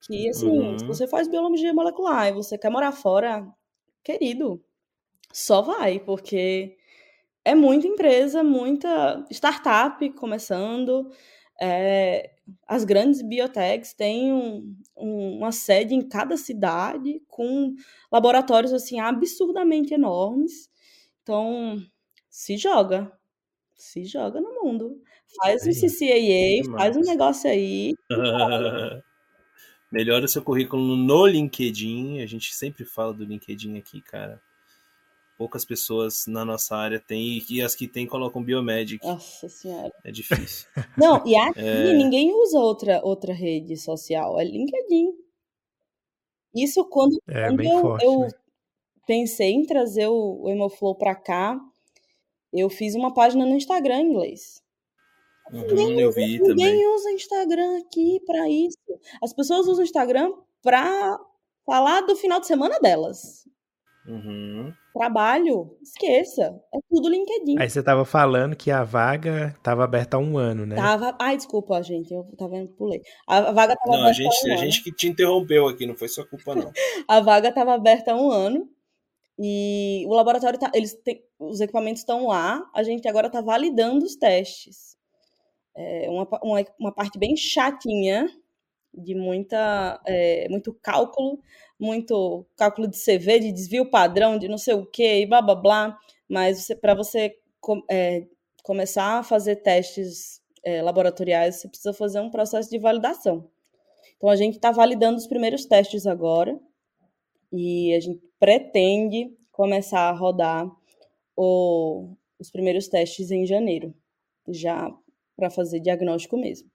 Que, 0.01 0.29
assim, 0.29 0.49
uhum. 0.49 0.79
se 0.79 0.87
você 0.87 1.07
faz 1.09 1.27
biologia 1.27 1.75
molecular 1.75 2.29
e 2.29 2.33
você 2.33 2.57
quer 2.57 2.71
morar 2.71 2.93
fora, 2.93 3.47
querido, 4.05 4.63
só 5.33 5.63
vai, 5.63 5.99
porque 5.99 6.77
é 7.45 7.55
muita 7.55 7.89
empresa, 7.89 8.45
muita 8.45 9.25
startup 9.31 10.09
começando. 10.11 11.11
É, 11.61 12.31
as 12.67 12.85
grandes 12.85 13.23
biotechs 13.23 13.93
têm 13.95 14.33
um, 14.33 14.77
um, 14.97 15.39
uma 15.39 15.51
sede 15.51 15.95
em 15.95 16.07
cada 16.07 16.37
cidade, 16.37 17.21
com 17.29 17.75
laboratórios 18.13 18.73
assim 18.73 19.01
absurdamente 19.01 19.93
enormes. 19.93 20.71
Então, 21.23 21.77
se 22.31 22.57
joga. 22.57 23.11
Se 23.77 24.05
joga 24.05 24.41
no 24.41 24.63
mundo. 24.63 25.03
Faz 25.43 25.67
um 25.67 25.71
CCAA, 25.71 26.79
faz 26.79 26.97
um 26.97 27.01
negócio 27.01 27.51
aí. 27.51 27.95
Melhora 29.93 30.25
o 30.25 30.29
seu 30.29 30.43
currículo 30.43 30.97
no 30.97 31.27
LinkedIn. 31.27 32.21
A 32.21 32.27
gente 32.27 32.55
sempre 32.55 32.85
fala 32.85 33.13
do 33.13 33.25
LinkedIn 33.25 33.77
aqui, 33.79 34.01
cara. 34.01 34.41
Poucas 35.37 35.65
pessoas 35.67 36.27
na 36.27 36.45
nossa 36.45 36.75
área 36.75 36.99
têm, 36.99 37.45
e 37.51 37.61
as 37.61 37.75
que 37.75 37.87
têm 37.87 38.07
colocam 38.07 38.43
Biomedic. 38.43 39.05
Nossa 39.05 39.49
senhora. 39.49 39.93
É 40.03 40.11
difícil. 40.11 40.67
Não, 40.97 41.23
e 41.27 41.37
aqui 41.37 41.61
é... 41.61 41.93
ninguém 41.93 42.33
usa 42.33 42.59
outra, 42.59 43.01
outra 43.05 43.35
rede 43.35 43.77
social, 43.77 44.41
é 44.41 44.45
LinkedIn. 44.45 45.13
Isso 46.55 46.83
quando, 46.87 47.21
é, 47.29 47.49
quando 47.49 47.63
eu, 47.63 47.81
forte, 47.83 48.05
eu 48.07 48.21
né? 48.21 48.31
pensei 49.07 49.53
em 49.53 49.67
trazer 49.67 50.07
o, 50.07 50.43
o 50.43 50.51
Hemoflow 50.51 50.97
pra 50.97 51.15
cá, 51.15 51.61
eu 52.53 52.69
fiz 52.69 52.95
uma 52.95 53.13
página 53.13 53.45
no 53.45 53.55
Instagram 53.55 54.01
em 54.01 54.11
inglês. 54.11 54.63
Uhum, 55.53 55.61
ninguém, 55.63 56.01
eu 56.01 56.13
vi 56.13 56.39
ninguém 56.39 56.57
também. 56.57 56.95
usa 56.95 57.13
Instagram 57.13 57.79
aqui 57.79 58.21
para 58.27 58.49
isso. 58.49 58.79
As 59.23 59.33
pessoas 59.33 59.69
usam 59.69 59.85
Instagram 59.85 60.33
para 60.63 61.19
falar 61.65 62.01
do 62.03 62.17
final 62.17 62.41
de 62.41 62.47
semana 62.47 62.79
delas. 62.81 63.45
Uhum. 64.09 64.73
Trabalho, 64.95 65.77
esqueça. 65.83 66.59
É 66.73 66.79
tudo 66.89 67.09
LinkedIn. 67.09 67.59
Aí 67.59 67.69
você 67.69 67.83
tava 67.83 68.05
falando 68.05 68.57
que 68.57 68.71
a 68.71 68.85
vaga 68.85 69.55
tava 69.63 69.85
aberta 69.85 70.17
há 70.17 70.21
um 70.21 70.39
ano, 70.39 70.65
né? 70.65 70.77
Tava. 70.77 71.17
Ai, 71.21 71.37
desculpa, 71.37 71.83
gente. 71.83 72.15
Eu 72.15 72.25
tava 72.37 72.53
vendo, 72.53 72.69
pulei. 72.69 73.03
A 73.29 73.53
vaga 73.53 73.77
tava 73.77 73.97
não, 73.97 74.05
aberta. 74.05 74.23
Não, 74.23 74.29
a 74.29 74.33
gente, 74.33 74.51
um 74.51 74.53
a 74.53 74.57
gente 74.57 74.83
que 74.83 74.93
te 74.93 75.09
interrompeu 75.09 75.69
aqui, 75.69 75.87
não 75.87 75.97
foi 75.97 76.09
sua 76.09 76.27
culpa, 76.27 76.55
não. 76.55 76.73
a 77.09 77.21
vaga 77.21 77.53
tava 77.53 77.75
aberta 77.75 78.13
há 78.13 78.17
um 78.17 78.31
ano. 78.31 78.69
E 79.39 80.05
o 80.07 80.15
laboratório 80.15 80.59
tá. 80.59 80.71
Eles 80.75 80.95
têm, 80.95 81.23
os 81.39 81.61
equipamentos 81.61 82.03
estão 82.03 82.27
lá. 82.27 82.63
A 82.75 82.83
gente 82.83 83.07
agora 83.09 83.31
tá 83.31 83.41
validando 83.41 84.05
os 84.05 84.17
testes 84.17 84.97
é 85.77 86.09
uma, 86.09 86.27
uma, 86.43 86.65
uma, 86.81 86.93
parte 86.93 87.19
bem 87.19 87.37
chatinha, 87.37 88.27
de 88.95 89.15
muita, 89.15 90.01
é, 90.07 90.49
muito 90.49 90.73
cálculo, 90.83 91.39
muito 91.79 92.47
cálculo 92.57 92.89
de 92.89 92.97
CV, 92.97 93.41
de 93.41 93.53
desvio 93.53 93.91
padrão, 93.91 94.39
de 94.39 94.49
não 94.49 94.57
sei 94.57 94.73
o 94.75 94.87
que, 94.87 95.21
e 95.21 95.27
blá 95.27 95.43
blá 95.43 95.55
blá. 95.55 95.99
Mas 96.27 96.69
para 96.81 96.95
você 96.95 97.37
é, 97.91 98.27
começar 98.63 99.19
a 99.19 99.23
fazer 99.23 99.57
testes 99.57 100.41
é, 100.65 100.81
laboratoriais, 100.81 101.57
você 101.57 101.69
precisa 101.69 101.93
fazer 101.93 102.21
um 102.21 102.31
processo 102.31 102.71
de 102.71 102.79
validação. 102.79 103.47
Então 104.17 104.31
a 104.31 104.37
gente 104.37 104.55
está 104.55 104.71
validando 104.71 105.19
os 105.19 105.27
primeiros 105.27 105.67
testes 105.67 106.07
agora 106.07 106.59
e 107.53 107.95
a 107.95 108.01
gente 108.01 108.23
pretende 108.39 109.35
começar 109.51 110.09
a 110.09 110.13
rodar 110.13 110.71
o, 111.37 112.15
os 112.39 112.51
primeiros 112.51 112.89
testes 112.89 113.31
em 113.31 113.47
janeiro, 113.47 113.95
já 114.49 114.93
para 115.37 115.51
fazer 115.51 115.81
diagnóstico 115.81 116.37
mesmo. 116.37 116.71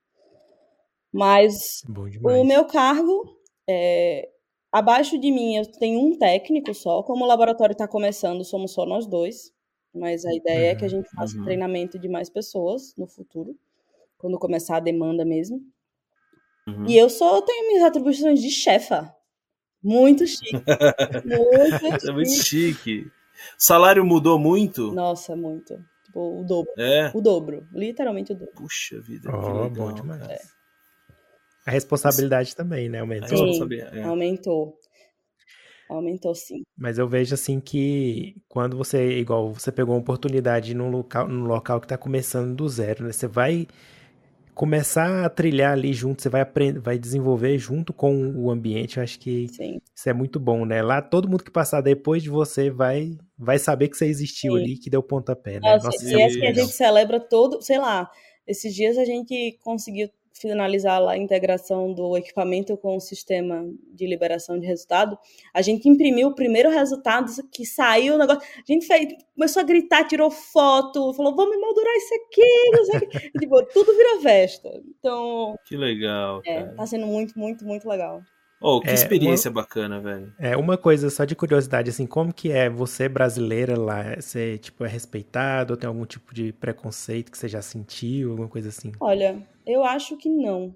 Mas 1.12 1.84
o 2.24 2.44
meu 2.44 2.66
cargo, 2.66 3.38
é, 3.70 4.30
abaixo 4.72 5.18
de 5.18 5.32
mim, 5.32 5.58
eu 5.58 5.70
tenho 5.72 6.00
um 6.00 6.18
técnico 6.18 6.74
só. 6.74 7.04
Como 7.04 7.26
o 7.26 7.28
laboratório 7.28 7.74
está 7.74 7.88
começando, 7.88 8.46
somos 8.46 8.72
só 8.72 8.86
nós 8.86 9.06
dois. 9.06 9.52
Mas 9.94 10.24
a 10.24 10.34
ideia 10.34 10.68
uhum, 10.68 10.72
é 10.72 10.76
que 10.76 10.86
a 10.86 10.88
uhum, 10.88 10.90
gente 10.90 11.10
faça 11.10 11.38
uhum. 11.38 11.44
treinamento 11.44 12.00
de 12.00 12.08
mais 12.08 12.30
pessoas 12.30 12.96
no 12.98 13.08
futuro, 13.08 13.58
quando 14.18 14.40
começar 14.40 14.78
a 14.78 14.80
demanda 14.80 15.26
mesmo. 15.26 15.62
Uhum. 16.66 16.86
E 16.88 16.98
eu 16.98 17.10
só 17.10 17.42
tenho 17.42 17.68
minhas 17.68 17.84
atribuições 17.84 18.40
de 18.40 18.50
chefa. 18.50 19.14
Muito 19.84 20.28
chique. 20.28 20.54
muito 21.26 21.80
chique. 21.80 22.10
É 22.10 22.12
muito 22.12 22.32
chique. 22.32 23.12
Salário 23.58 24.06
mudou 24.06 24.38
muito? 24.38 24.92
Nossa, 24.92 25.36
muito. 25.36 25.80
Tipo, 26.06 26.42
o 26.42 26.44
dobro. 26.44 26.72
É. 26.78 27.12
O 27.14 27.22
dobro. 27.22 27.68
Literalmente 27.74 28.34
o 28.34 28.36
dobro. 28.36 28.54
Puxa 28.56 29.02
vida. 29.02 29.30
Oh, 29.34 29.64
legal, 29.64 29.70
bom 29.70 29.94
demais. 29.94 30.22
É. 30.30 30.40
A 31.66 31.72
responsabilidade 31.72 32.56
também, 32.56 32.90
né? 32.90 33.00
Aumentou. 33.00 33.54
Sim, 33.54 33.68
é. 33.74 34.04
aumentou. 34.04 34.78
Aumentou 35.90 36.34
sim. 36.34 36.64
Mas 36.78 36.98
eu 36.98 37.08
vejo 37.08 37.34
assim 37.34 37.60
que 37.60 38.36
quando 38.48 38.78
você, 38.78 39.20
igual, 39.20 39.54
você 39.54 39.72
pegou 39.72 39.94
uma 39.94 40.02
oportunidade 40.02 40.74
num 40.74 40.90
local, 40.90 41.28
num 41.28 41.46
local 41.46 41.80
que 41.80 41.86
está 41.86 41.98
começando 41.98 42.56
do 42.56 42.68
zero, 42.70 43.06
né? 43.06 43.12
Você 43.12 43.28
vai 43.28 43.68
começar 44.54 45.26
a 45.26 45.30
trilhar 45.30 45.74
ali 45.74 45.94
junto, 45.94 46.22
você 46.22 46.30
vai 46.30 46.42
aprender, 46.42 46.80
vai 46.80 46.98
desenvolver 46.98 47.58
junto 47.58 47.94
com 47.94 48.32
o 48.36 48.52
ambiente. 48.52 48.98
Eu 48.98 49.04
acho 49.04 49.20
que 49.20 49.48
Sim. 49.50 49.80
isso 49.96 50.10
é 50.10 50.14
muito 50.14 50.40
bom, 50.40 50.66
né? 50.66 50.82
Lá 50.82 51.02
todo 51.02 51.28
mundo 51.28 51.44
que 51.44 51.52
passar 51.52 51.82
depois 51.82 52.22
de 52.24 52.30
você 52.30 52.70
vai 52.70 53.18
vai 53.38 53.58
saber 53.58 53.90
que 53.90 53.98
você 53.98 54.06
existiu 54.06 54.54
Sim. 54.54 54.60
ali, 54.60 54.78
que 54.78 54.90
deu 54.90 55.02
pontapé, 55.02 55.60
né? 55.60 55.74
Nossa, 55.74 55.88
Nossa, 55.88 56.06
e 56.06 56.22
é 56.22 56.30
que 56.30 56.46
a 56.46 56.54
gente 56.54 56.74
celebra 56.74 57.20
todo, 57.20 57.62
sei 57.62 57.80
lá, 57.80 58.10
esses 58.46 58.74
dias 58.74 58.98
a 58.98 59.06
gente 59.06 59.58
conseguiu 59.64 60.10
finalizar 60.34 61.02
lá 61.02 61.14
a 61.14 61.18
integração 61.18 61.94
do 61.94 62.18
equipamento 62.18 62.76
com 62.78 62.96
o 62.96 63.00
sistema 63.00 63.66
de 63.94 64.08
liberação 64.08 64.60
de 64.60 64.66
resultado, 64.66 65.18
a 65.54 65.62
gente 65.62 65.88
imprimiu 65.88 66.30
o 66.30 66.36
primeiro 66.36 66.70
resultado 66.70 67.32
que 67.52 67.66
saiu 67.66 68.16
o 68.16 68.18
negócio. 68.18 68.42
A 68.42 68.72
gente 68.72 68.86
fez, 68.86 69.14
começou 69.36 69.62
a 69.62 69.66
gritar, 69.66 70.08
tirou 70.08 70.32
foto, 70.32 71.14
falou: 71.14 71.36
vamos 71.36 71.60
moldurar 71.60 71.96
isso 71.96 72.14
aqui, 72.16 73.32
tipo, 73.40 73.64
tudo 73.68 73.96
vira 73.96 74.22
festa. 74.22 74.82
Então. 74.98 75.56
Que 75.66 75.76
legal. 75.76 76.42
É, 76.46 76.64
tá 76.64 76.86
sendo 76.86 77.08
muito, 77.08 77.38
muito, 77.38 77.66
muito 77.66 77.88
legal. 77.88 78.22
Oh, 78.64 78.80
que 78.80 78.90
é, 78.90 78.94
experiência 78.94 79.50
uma, 79.50 79.62
bacana, 79.62 80.00
velho. 80.00 80.32
É, 80.38 80.56
uma 80.56 80.78
coisa 80.78 81.10
só 81.10 81.26
de 81.26 81.36
curiosidade, 81.36 81.90
assim, 81.90 82.06
como 82.06 82.32
que 82.32 82.52
é 82.52 82.70
você 82.70 83.10
brasileira 83.10 83.76
lá? 83.78 84.16
Você, 84.16 84.60
tipo, 84.60 84.86
é 84.86 84.88
respeitado 84.88 85.74
ou 85.74 85.78
tem 85.78 85.88
algum 85.88 86.06
tipo 86.06 86.32
de 86.32 86.54
preconceito 86.54 87.32
que 87.32 87.38
você 87.38 87.48
já 87.48 87.62
sentiu, 87.62 88.30
alguma 88.30 88.48
coisa 88.48 88.70
assim? 88.70 88.92
Olha, 89.00 89.42
eu 89.66 89.84
acho 89.84 90.16
que 90.16 90.30
não. 90.30 90.76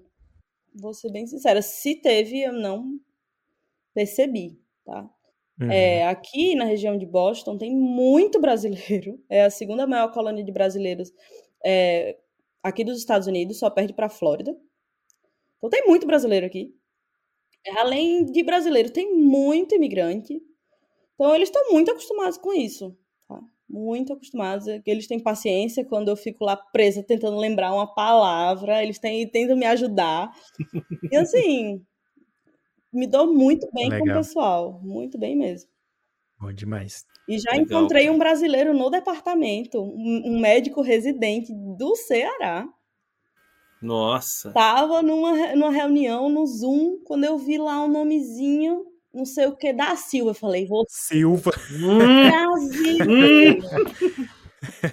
Vou 0.74 0.92
ser 0.92 1.12
bem 1.12 1.28
sincera. 1.28 1.62
Se 1.62 1.94
teve, 1.94 2.42
eu 2.42 2.52
não 2.52 2.98
percebi, 3.94 4.60
tá? 4.84 5.08
Uhum. 5.60 5.70
É, 5.70 6.06
aqui 6.08 6.54
na 6.54 6.64
região 6.64 6.98
de 6.98 7.06
Boston 7.06 7.56
tem 7.56 7.74
muito 7.74 8.40
brasileiro. 8.40 9.18
É 9.30 9.44
a 9.44 9.50
segunda 9.50 9.86
maior 9.86 10.12
colônia 10.12 10.44
de 10.44 10.52
brasileiros 10.52 11.12
é, 11.64 12.16
aqui 12.62 12.84
dos 12.84 12.98
Estados 12.98 13.26
Unidos, 13.26 13.58
só 13.58 13.70
perde 13.70 13.92
para 13.92 14.06
a 14.06 14.10
Flórida. 14.10 14.56
Então 15.58 15.70
tem 15.70 15.86
muito 15.86 16.06
brasileiro 16.06 16.46
aqui. 16.46 16.74
Além 17.78 18.24
de 18.24 18.42
brasileiro, 18.42 18.90
tem 18.90 19.14
muito 19.14 19.74
imigrante. 19.74 20.40
Então, 21.14 21.34
eles 21.34 21.48
estão 21.48 21.72
muito 21.72 21.90
acostumados 21.90 22.38
com 22.38 22.52
isso. 22.52 22.96
Tá? 23.28 23.40
Muito 23.68 24.12
acostumados. 24.12 24.66
Eles 24.84 25.06
têm 25.06 25.18
paciência 25.18 25.84
quando 25.84 26.08
eu 26.08 26.16
fico 26.16 26.44
lá 26.44 26.56
presa 26.56 27.02
tentando 27.02 27.36
lembrar 27.38 27.72
uma 27.72 27.86
palavra. 27.86 28.82
Eles 28.82 28.98
têm, 28.98 29.26
tentam 29.28 29.56
me 29.56 29.66
ajudar. 29.66 30.30
E 31.10 31.16
assim, 31.16 31.84
me 32.92 33.06
dou 33.06 33.32
muito 33.32 33.68
bem 33.72 33.88
Legal. 33.88 34.06
com 34.06 34.12
o 34.12 34.16
pessoal. 34.16 34.80
Muito 34.82 35.18
bem 35.18 35.36
mesmo. 35.36 35.70
Bom 36.38 36.52
demais. 36.52 37.04
E 37.28 37.38
já 37.38 37.52
Legal. 37.52 37.64
encontrei 37.64 38.10
um 38.10 38.18
brasileiro 38.18 38.74
no 38.74 38.90
departamento, 38.90 39.80
um 39.82 40.38
médico 40.38 40.82
residente 40.82 41.52
do 41.52 41.96
Ceará. 41.96 42.68
Nossa. 43.80 44.50
Tava 44.52 45.02
numa, 45.02 45.54
numa 45.54 45.70
reunião 45.70 46.28
no 46.28 46.46
Zoom, 46.46 46.98
quando 47.04 47.24
eu 47.24 47.36
vi 47.38 47.58
lá 47.58 47.84
um 47.84 47.88
nomezinho, 47.88 48.86
não 49.12 49.24
sei 49.24 49.46
o 49.46 49.56
que, 49.56 49.72
da 49.72 49.96
Silva. 49.96 50.30
Eu 50.30 50.34
falei, 50.34 50.66
vou. 50.66 50.84
Silva. 50.88 51.52
Brasil. 51.70 53.58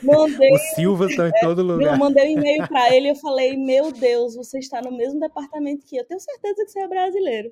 Mandei, 0.03 0.53
o 0.53 0.57
Silva 0.75 1.07
está 1.07 1.29
em 1.29 1.31
todo 1.41 1.63
lugar. 1.63 1.93
Eu 1.93 1.97
mandei 1.97 2.27
um 2.27 2.39
e-mail 2.39 2.67
para 2.67 2.93
ele 2.93 3.07
e 3.07 3.11
eu 3.11 3.15
falei: 3.15 3.57
Meu 3.57 3.91
Deus, 3.91 4.35
você 4.35 4.59
está 4.59 4.81
no 4.81 4.91
mesmo 4.91 5.19
departamento 5.19 5.85
que 5.85 5.97
eu. 5.97 6.05
Tenho 6.05 6.19
certeza 6.19 6.65
que 6.65 6.71
você 6.71 6.79
é 6.79 6.87
brasileiro. 6.87 7.49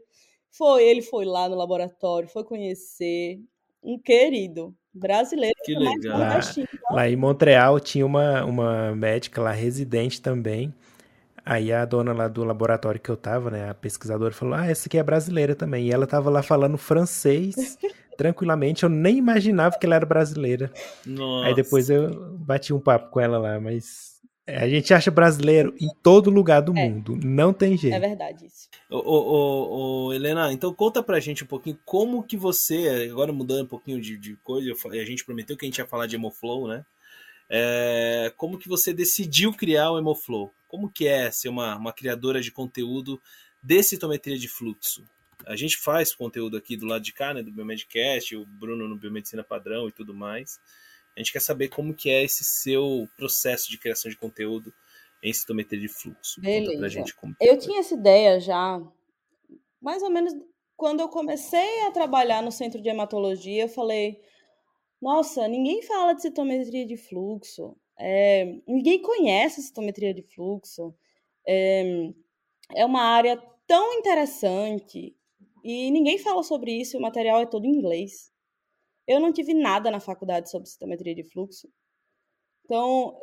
Foi, 0.51 0.83
ele 0.83 1.01
foi 1.01 1.25
lá 1.25 1.47
no 1.47 1.55
laboratório, 1.55 2.29
foi 2.29 2.43
conhecer. 2.43 3.39
Um 3.83 3.97
querido 3.97 4.75
brasileiro. 4.93 5.55
Que 5.63 5.73
legal. 5.73 6.19
Lá, 6.19 6.39
lá 6.91 7.09
em 7.09 7.15
Montreal 7.15 7.79
tinha 7.79 8.05
uma, 8.05 8.45
uma 8.45 8.95
médica 8.95 9.41
lá 9.41 9.51
residente 9.51 10.21
também 10.21 10.71
Aí 11.45 11.71
a 11.73 11.83
dona 11.85 12.13
lá 12.13 12.27
do 12.27 12.43
laboratório 12.43 12.99
que 12.99 13.09
eu 13.09 13.17
tava, 13.17 13.49
né, 13.49 13.69
a 13.69 13.73
pesquisadora, 13.73 14.33
falou: 14.33 14.53
Ah, 14.53 14.67
essa 14.67 14.87
aqui 14.87 14.97
é 14.97 15.03
brasileira 15.03 15.55
também. 15.55 15.87
E 15.87 15.91
ela 15.91 16.05
tava 16.05 16.29
lá 16.29 16.43
falando 16.43 16.77
francês 16.77 17.55
tranquilamente. 18.17 18.83
Eu 18.83 18.89
nem 18.89 19.17
imaginava 19.17 19.77
que 19.79 19.85
ela 19.85 19.95
era 19.95 20.05
brasileira. 20.05 20.71
Nossa. 21.05 21.47
Aí 21.47 21.55
depois 21.55 21.89
eu 21.89 22.37
bati 22.37 22.73
um 22.73 22.79
papo 22.79 23.09
com 23.09 23.19
ela 23.19 23.37
lá, 23.37 23.59
mas 23.59 24.11
é, 24.45 24.57
a 24.57 24.67
gente 24.67 24.93
acha 24.93 25.09
brasileiro 25.09 25.73
em 25.79 25.87
todo 26.03 26.29
lugar 26.29 26.61
do 26.61 26.77
é. 26.77 26.89
mundo. 26.89 27.17
Não 27.23 27.53
tem 27.53 27.77
jeito. 27.77 27.95
É 27.95 27.99
verdade 27.99 28.45
isso. 28.45 28.69
Ô, 28.89 28.97
ô, 28.97 30.07
ô, 30.07 30.13
Helena, 30.13 30.51
então 30.51 30.73
conta 30.73 31.01
pra 31.01 31.19
gente 31.19 31.43
um 31.43 31.47
pouquinho 31.47 31.77
como 31.85 32.23
que 32.23 32.35
você, 32.35 33.07
agora 33.09 33.31
mudando 33.31 33.63
um 33.63 33.67
pouquinho 33.67 34.01
de, 34.01 34.17
de 34.17 34.35
coisa, 34.37 34.71
a 34.89 35.05
gente 35.05 35.23
prometeu 35.23 35.55
que 35.55 35.65
a 35.65 35.67
gente 35.67 35.77
ia 35.77 35.87
falar 35.87 36.07
de 36.07 36.15
Emoflow, 36.15 36.67
né? 36.67 36.83
É, 37.53 38.31
como 38.37 38.57
que 38.57 38.69
você 38.69 38.93
decidiu 38.93 39.51
criar 39.51 39.91
o 39.91 39.99
Emoflow? 39.99 40.53
Como 40.69 40.89
que 40.89 41.05
é 41.05 41.29
ser 41.29 41.49
uma, 41.49 41.75
uma 41.75 41.91
criadora 41.91 42.39
de 42.39 42.49
conteúdo 42.49 43.21
de 43.61 43.83
citometria 43.83 44.37
de 44.37 44.47
fluxo? 44.47 45.03
A 45.45 45.57
gente 45.57 45.75
faz 45.75 46.15
conteúdo 46.15 46.55
aqui 46.55 46.77
do 46.77 46.85
lado 46.85 47.03
de 47.03 47.11
cá, 47.11 47.33
né, 47.33 47.43
do 47.43 47.51
Biomedcast, 47.51 48.37
o 48.37 48.45
Bruno 48.45 48.87
no 48.87 48.97
Biomedicina 48.97 49.43
Padrão 49.43 49.89
e 49.89 49.91
tudo 49.91 50.13
mais. 50.13 50.59
A 51.13 51.19
gente 51.19 51.33
quer 51.33 51.41
saber 51.41 51.67
como 51.67 51.93
que 51.93 52.09
é 52.09 52.23
esse 52.23 52.45
seu 52.45 53.09
processo 53.17 53.69
de 53.69 53.77
criação 53.77 54.09
de 54.09 54.15
conteúdo 54.15 54.73
em 55.21 55.33
citometria 55.33 55.79
de 55.79 55.89
fluxo. 55.89 56.39
Beleza. 56.39 56.87
Gente 56.87 57.13
como 57.13 57.35
eu 57.41 57.59
tinha 57.59 57.81
essa 57.81 57.93
ideia 57.93 58.39
já, 58.39 58.81
mais 59.81 60.01
ou 60.01 60.09
menos 60.09 60.33
quando 60.77 61.01
eu 61.01 61.09
comecei 61.09 61.81
a 61.81 61.91
trabalhar 61.91 62.41
no 62.41 62.51
centro 62.51 62.81
de 62.81 62.87
hematologia, 62.87 63.63
eu 63.63 63.69
falei, 63.69 64.19
nossa, 65.01 65.47
ninguém 65.47 65.81
fala 65.81 66.13
de 66.13 66.21
citometria 66.21 66.85
de 66.85 66.95
fluxo. 66.95 67.75
É, 67.97 68.45
ninguém 68.67 69.01
conhece 69.01 69.61
citometria 69.61 70.13
de 70.13 70.21
fluxo. 70.21 70.93
É, 71.47 72.13
é 72.75 72.85
uma 72.85 73.01
área 73.01 73.41
tão 73.67 73.93
interessante 73.93 75.15
e 75.63 75.91
ninguém 75.91 76.17
fala 76.17 76.43
sobre 76.43 76.71
isso. 76.73 76.97
O 76.97 77.01
material 77.01 77.41
é 77.41 77.45
todo 77.45 77.65
em 77.65 77.71
inglês. 77.71 78.31
Eu 79.07 79.19
não 79.19 79.33
tive 79.33 79.53
nada 79.53 79.89
na 79.89 79.99
faculdade 79.99 80.49
sobre 80.51 80.69
citometria 80.69 81.15
de 81.15 81.23
fluxo. 81.23 81.67
Então, 82.65 83.17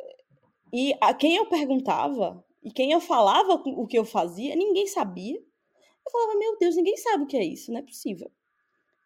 e 0.73 0.93
a 1.01 1.13
quem 1.13 1.35
eu 1.37 1.47
perguntava 1.47 2.43
e 2.63 2.71
quem 2.71 2.91
eu 2.91 2.99
falava 2.99 3.53
o 3.53 3.87
que 3.87 3.97
eu 3.97 4.05
fazia, 4.05 4.55
ninguém 4.55 4.85
sabia. 4.87 5.37
Eu 5.37 6.11
falava, 6.11 6.37
meu 6.37 6.57
Deus, 6.57 6.75
ninguém 6.75 6.97
sabe 6.97 7.23
o 7.23 7.27
que 7.27 7.37
é 7.37 7.43
isso, 7.43 7.71
não 7.71 7.79
é 7.79 7.83
possível. 7.83 8.29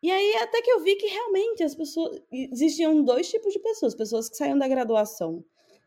E 0.04 0.12
aí 0.12 0.36
até 0.36 0.62
que 0.62 0.70
eu 0.70 0.82
vi 0.82 0.98
que 0.98 1.08
realmente 1.08 1.64
as 1.64 1.74
pessoas 1.74 2.22
existiam 2.30 3.02
dois 3.02 3.30
tipos 3.30 3.54
de 3.54 3.60
pessoas, 3.60 3.96
pessoas 3.96 4.28
que 4.28 4.36
saíam 4.36 4.58
da 4.58 4.68
graduação 4.68 5.46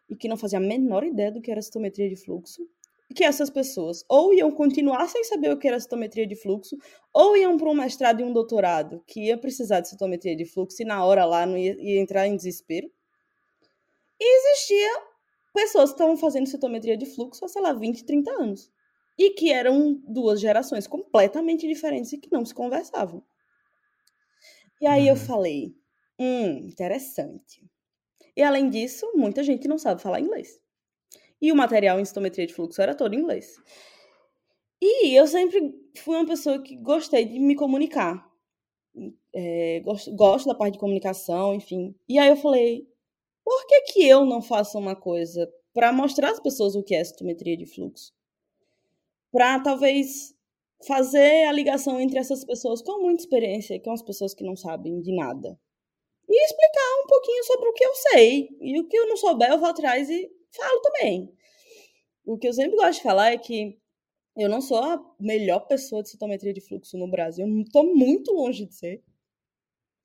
e 0.09 0.16
que 0.16 0.26
não 0.26 0.38
fazia 0.38 0.59
a 0.59 0.62
menor 0.62 1.05
ideia 1.05 1.31
do 1.31 1.42
que 1.42 1.50
era 1.50 1.61
citometria 1.61 2.09
de 2.09 2.16
fluxo, 2.16 2.66
que 3.14 3.22
essas 3.22 3.50
pessoas 3.50 4.07
ou 4.09 4.33
iam 4.33 4.50
continuar 4.50 5.07
sem 5.07 5.22
saber 5.22 5.52
o 5.52 5.59
que 5.59 5.68
era 5.68 5.79
citometria 5.79 6.26
de 6.26 6.35
fluxo, 6.35 6.79
ou 7.12 7.37
iam 7.37 7.59
para 7.59 7.68
um 7.68 7.74
mestrado 7.74 8.20
e 8.20 8.24
um 8.24 8.33
doutorado 8.33 9.05
que 9.07 9.26
ia 9.26 9.37
precisar 9.37 9.81
de 9.81 9.90
citometria 9.90 10.35
de 10.35 10.46
fluxo 10.46 10.81
e 10.81 10.87
na 10.87 11.05
hora 11.05 11.26
lá 11.26 11.44
não 11.44 11.59
ia, 11.59 11.76
ia 11.79 12.00
entrar 12.00 12.26
em 12.26 12.35
desespero. 12.35 12.90
E 14.18 14.38
existia 14.38 15.02
pessoas 15.52 15.90
que 15.90 15.96
estavam 15.96 16.16
fazendo 16.16 16.46
citometria 16.46 16.96
de 16.96 17.05
fluxo 17.05 17.44
há, 17.44 17.48
sei 17.48 17.61
lá, 17.61 17.74
20, 17.74 18.02
30 18.02 18.31
anos. 18.31 18.72
E 19.18 19.31
que 19.33 19.52
eram 19.52 20.00
duas 20.09 20.40
gerações 20.40 20.87
completamente 20.87 21.68
diferentes 21.68 22.14
e 22.14 22.18
que 22.18 22.33
não 22.33 22.46
se 22.46 22.55
conversavam. 22.55 23.22
E 24.81 24.87
aí 24.87 25.09
eu 25.09 25.15
uhum. 25.15 25.21
falei, 25.21 25.75
hum, 26.19 26.67
interessante. 26.67 27.65
E 28.37 28.43
além 28.43 28.69
disso, 28.69 29.11
muita 29.15 29.43
gente 29.43 29.67
não 29.67 29.79
sabe 29.79 30.03
falar 30.03 30.21
inglês. 30.21 30.61
E 31.41 31.51
o 31.51 31.57
material 31.57 31.99
em 31.99 32.05
citometria 32.05 32.47
de 32.47 32.55
fluxo 32.55 32.81
era 32.83 32.95
todo 32.95 33.15
em 33.15 33.19
inglês. 33.19 33.57
E 34.81 35.15
eu 35.15 35.27
sempre 35.27 35.75
fui 35.97 36.17
uma 36.17 36.27
pessoa 36.27 36.62
que 36.62 36.77
gostei 36.77 37.25
de 37.25 37.39
me 37.39 37.55
comunicar. 37.55 38.27
É, 39.35 39.81
gosto, 39.81 40.15
gosto 40.15 40.47
da 40.47 40.55
parte 40.55 40.75
de 40.75 40.79
comunicação, 40.79 41.55
enfim. 41.55 41.95
E 42.09 42.19
aí 42.19 42.29
eu 42.29 42.37
falei, 42.37 42.87
por 43.45 43.67
que, 43.67 43.81
que 43.93 44.09
eu 44.09 44.25
não 44.25 44.43
faço 44.43 44.79
uma 44.79 44.95
coisa 44.95 45.51
para 45.73 45.93
mostrar 45.93 46.31
às 46.31 46.41
pessoas 46.41 46.75
o 46.75 46.83
que 46.83 46.95
é 46.95 47.05
citometria 47.05 47.57
de 47.57 47.67
fluxo? 47.67 48.12
Para 49.31 49.61
talvez 49.61 50.36
fazer 50.85 51.45
a 51.45 51.53
ligação 51.53 52.01
entre 52.01 52.19
essas 52.19 52.45
pessoas 52.45 52.83
com 52.83 53.01
muita 53.03 53.23
experiência 53.23 53.81
com 53.81 53.93
as 53.93 54.03
pessoas 54.03 54.35
que 54.35 54.45
não 54.45 54.57
sabem 54.57 55.01
de 55.01 55.15
nada 55.15 55.59
e 56.29 56.45
explicar 56.45 57.03
um 57.03 57.07
pouquinho 57.07 57.45
sobre 57.45 57.69
o 57.69 57.73
que 57.73 57.85
eu 57.85 57.95
sei. 57.95 58.49
E 58.61 58.81
o 58.81 58.89
que 58.89 58.97
eu 58.97 59.09
não 59.09 59.17
souber, 59.17 59.51
eu 59.51 59.59
vou 59.59 59.69
atrás 59.69 60.11
e 60.11 60.31
falo 60.51 60.81
também. 60.81 61.33
O 62.25 62.37
que 62.37 62.49
eu 62.49 62.53
sempre 62.53 62.77
gosto 62.77 62.99
de 62.99 63.03
falar 63.03 63.33
é 63.33 63.39
que 63.39 63.79
eu 64.37 64.49
não 64.49 64.61
sou 64.61 64.79
a 64.79 65.03
melhor 65.19 65.61
pessoa 65.61 66.03
de 66.03 66.11
citometria 66.11 66.53
de 66.53 66.61
fluxo 66.61 66.99
no 66.99 67.09
Brasil, 67.09 67.47
eu 67.47 67.62
estou 67.62 67.95
muito 67.95 68.33
longe 68.33 68.67
de 68.67 68.75
ser. 68.75 69.03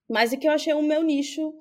Mas 0.08 0.32
é 0.32 0.38
que 0.38 0.48
eu 0.48 0.52
achei 0.52 0.74
o 0.74 0.84
meu 0.84 1.04
nicho 1.04 1.54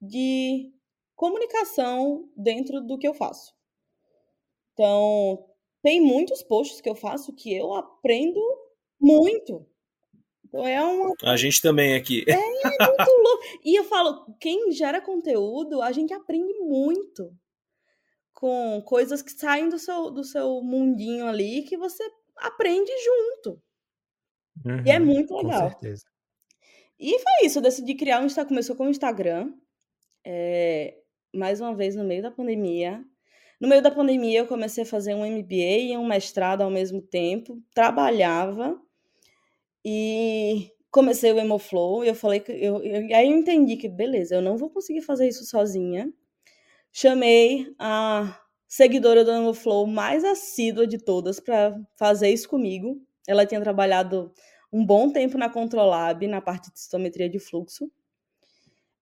de 0.00 0.72
comunicação 1.14 2.28
dentro 2.36 2.80
do 2.80 2.98
que 2.98 3.06
eu 3.06 3.14
faço. 3.14 3.54
Então, 4.72 5.44
tem 5.82 6.00
muitos 6.00 6.42
posts 6.42 6.80
que 6.80 6.88
eu 6.88 6.94
faço 6.94 7.34
que 7.34 7.54
eu 7.54 7.72
aprendo 7.74 8.40
muito. 9.00 9.66
Então 10.44 10.66
é 10.66 10.82
uma. 10.82 11.14
A 11.22 11.36
gente 11.36 11.60
também 11.60 11.94
aqui. 11.94 12.24
É 12.26 12.36
muito 12.36 13.10
louco. 13.22 13.44
E 13.64 13.78
eu 13.78 13.84
falo, 13.84 14.34
quem 14.40 14.72
gera 14.72 15.00
conteúdo, 15.00 15.82
a 15.82 15.92
gente 15.92 16.12
aprende 16.12 16.54
muito 16.60 17.32
com 18.32 18.80
coisas 18.82 19.20
que 19.20 19.32
saem 19.32 19.68
do 19.68 19.78
seu, 19.78 20.10
do 20.10 20.24
seu 20.24 20.62
mundinho 20.62 21.26
ali 21.26 21.62
que 21.62 21.76
você 21.76 22.02
aprende 22.36 22.90
junto. 23.04 23.60
Uhum, 24.64 24.86
e 24.86 24.90
é 24.90 24.98
uhum, 24.98 25.06
muito 25.06 25.34
legal. 25.34 25.62
Com 25.62 25.70
certeza. 25.70 26.04
E 26.98 27.18
foi 27.18 27.46
isso, 27.46 27.58
eu 27.58 27.62
decidi 27.62 27.94
criar 27.94 28.20
um 28.20 28.26
Instagram. 28.26 28.48
Começou 28.48 28.76
com 28.76 28.86
o 28.86 28.90
Instagram. 28.90 29.52
É, 30.24 30.98
mais 31.34 31.60
uma 31.60 31.74
vez, 31.74 31.94
no 31.94 32.04
meio 32.04 32.22
da 32.22 32.30
pandemia. 32.30 33.04
No 33.60 33.68
meio 33.68 33.82
da 33.82 33.90
pandemia, 33.90 34.40
eu 34.40 34.46
comecei 34.46 34.84
a 34.84 34.86
fazer 34.86 35.14
um 35.14 35.24
MBA 35.26 35.92
e 35.92 35.96
um 35.96 36.06
mestrado 36.06 36.62
ao 36.62 36.70
mesmo 36.70 37.02
tempo, 37.02 37.60
trabalhava 37.74 38.80
e 39.84 40.70
comecei 40.90 41.32
o 41.32 41.38
Hemoflow. 41.38 42.04
E 42.04 42.08
eu 42.08 42.14
falei 42.14 42.40
que 42.40 42.52
eu, 42.52 42.82
eu, 42.82 43.16
aí 43.16 43.30
eu 43.30 43.36
entendi 43.36 43.76
que, 43.76 43.88
beleza, 43.88 44.36
eu 44.36 44.42
não 44.42 44.56
vou 44.56 44.70
conseguir 44.70 45.02
fazer 45.02 45.28
isso 45.28 45.44
sozinha. 45.44 46.12
Chamei 46.92 47.66
a 47.78 48.38
seguidora 48.68 49.24
do 49.24 49.32
Hemoflow 49.32 49.86
mais 49.86 50.24
assídua 50.24 50.86
de 50.86 50.98
todas 50.98 51.40
para 51.40 51.76
fazer 51.96 52.30
isso 52.30 52.48
comigo. 52.48 53.00
Ela 53.26 53.46
tinha 53.46 53.60
trabalhado 53.60 54.32
um 54.72 54.84
bom 54.84 55.10
tempo 55.10 55.38
na 55.38 55.48
Controlab, 55.48 56.26
na 56.26 56.40
parte 56.40 56.72
de 56.72 56.80
citometria 56.80 57.28
de 57.28 57.38
fluxo. 57.38 57.90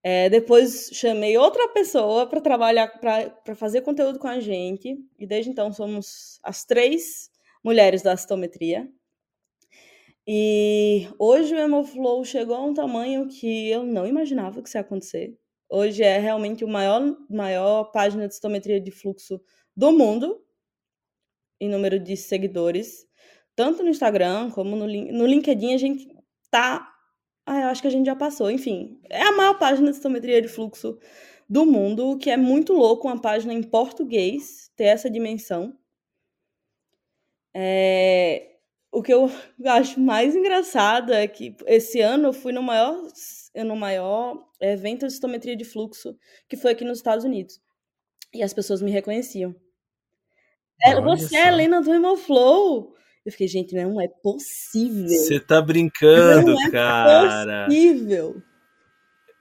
É, 0.08 0.30
depois 0.30 0.88
chamei 0.92 1.36
outra 1.36 1.66
pessoa 1.70 2.28
para 2.28 2.40
trabalhar, 2.40 2.86
para 3.00 3.56
fazer 3.56 3.80
conteúdo 3.80 4.20
com 4.20 4.28
a 4.28 4.38
gente, 4.38 4.96
e 5.18 5.26
desde 5.26 5.50
então 5.50 5.72
somos 5.72 6.38
as 6.44 6.64
três 6.64 7.28
mulheres 7.64 8.02
da 8.02 8.16
citometria. 8.16 8.88
E 10.24 11.08
hoje 11.18 11.52
o 11.56 11.58
Hemoflow 11.58 12.24
chegou 12.24 12.54
a 12.54 12.62
um 12.62 12.72
tamanho 12.72 13.26
que 13.26 13.68
eu 13.68 13.82
não 13.82 14.06
imaginava 14.06 14.62
que 14.62 14.68
isso 14.68 14.76
ia 14.76 14.82
acontecer. 14.82 15.36
Hoje 15.68 16.04
é 16.04 16.18
realmente 16.18 16.64
o 16.64 16.68
maior, 16.68 17.02
maior 17.28 17.90
página 17.90 18.28
de 18.28 18.34
citometria 18.36 18.80
de 18.80 18.92
fluxo 18.92 19.40
do 19.76 19.90
mundo, 19.90 20.40
em 21.60 21.68
número 21.68 21.98
de 21.98 22.16
seguidores, 22.16 23.08
tanto 23.56 23.82
no 23.82 23.88
Instagram 23.88 24.52
como 24.52 24.76
no, 24.76 24.86
no 24.86 25.26
LinkedIn. 25.26 25.74
A 25.74 25.78
gente 25.78 26.08
tá 26.48 26.95
ah, 27.46 27.60
eu 27.60 27.68
acho 27.68 27.80
que 27.80 27.86
a 27.86 27.90
gente 27.90 28.06
já 28.06 28.16
passou. 28.16 28.50
Enfim, 28.50 29.00
é 29.08 29.22
a 29.22 29.32
maior 29.32 29.56
página 29.56 29.90
de 29.90 29.96
citometria 29.96 30.42
de 30.42 30.48
fluxo 30.48 30.98
do 31.48 31.64
mundo, 31.64 32.10
o 32.10 32.18
que 32.18 32.28
é 32.28 32.36
muito 32.36 32.72
louco 32.72 33.06
uma 33.06 33.20
página 33.20 33.54
em 33.54 33.62
português 33.62 34.70
ter 34.74 34.84
essa 34.84 35.08
dimensão. 35.08 35.78
É... 37.54 38.56
O 38.90 39.02
que 39.02 39.14
eu 39.14 39.30
acho 39.64 40.00
mais 40.00 40.34
engraçado 40.34 41.12
é 41.12 41.28
que 41.28 41.56
esse 41.66 42.00
ano 42.00 42.28
eu 42.28 42.32
fui 42.32 42.52
no 42.52 42.62
maior, 42.62 43.00
no 43.54 43.76
maior 43.76 44.44
evento 44.60 45.06
de 45.06 45.12
citometria 45.12 45.56
de 45.56 45.64
fluxo 45.64 46.18
que 46.48 46.56
foi 46.56 46.72
aqui 46.72 46.84
nos 46.84 46.98
Estados 46.98 47.24
Unidos. 47.24 47.60
E 48.34 48.42
as 48.42 48.52
pessoas 48.52 48.82
me 48.82 48.90
reconheciam. 48.90 49.54
É, 50.82 51.00
você 51.00 51.36
é 51.36 51.48
Helena 51.48 51.80
do 51.80 51.94
Hemoflow. 51.94 52.94
Eu 53.26 53.32
fiquei, 53.32 53.48
gente, 53.48 53.74
não 53.74 54.00
é 54.00 54.06
possível. 54.06 55.08
Você 55.08 55.40
tá 55.40 55.60
brincando, 55.60 56.52
não 56.52 56.62
é 56.62 56.70
cara. 56.70 57.66
possível. 57.66 58.40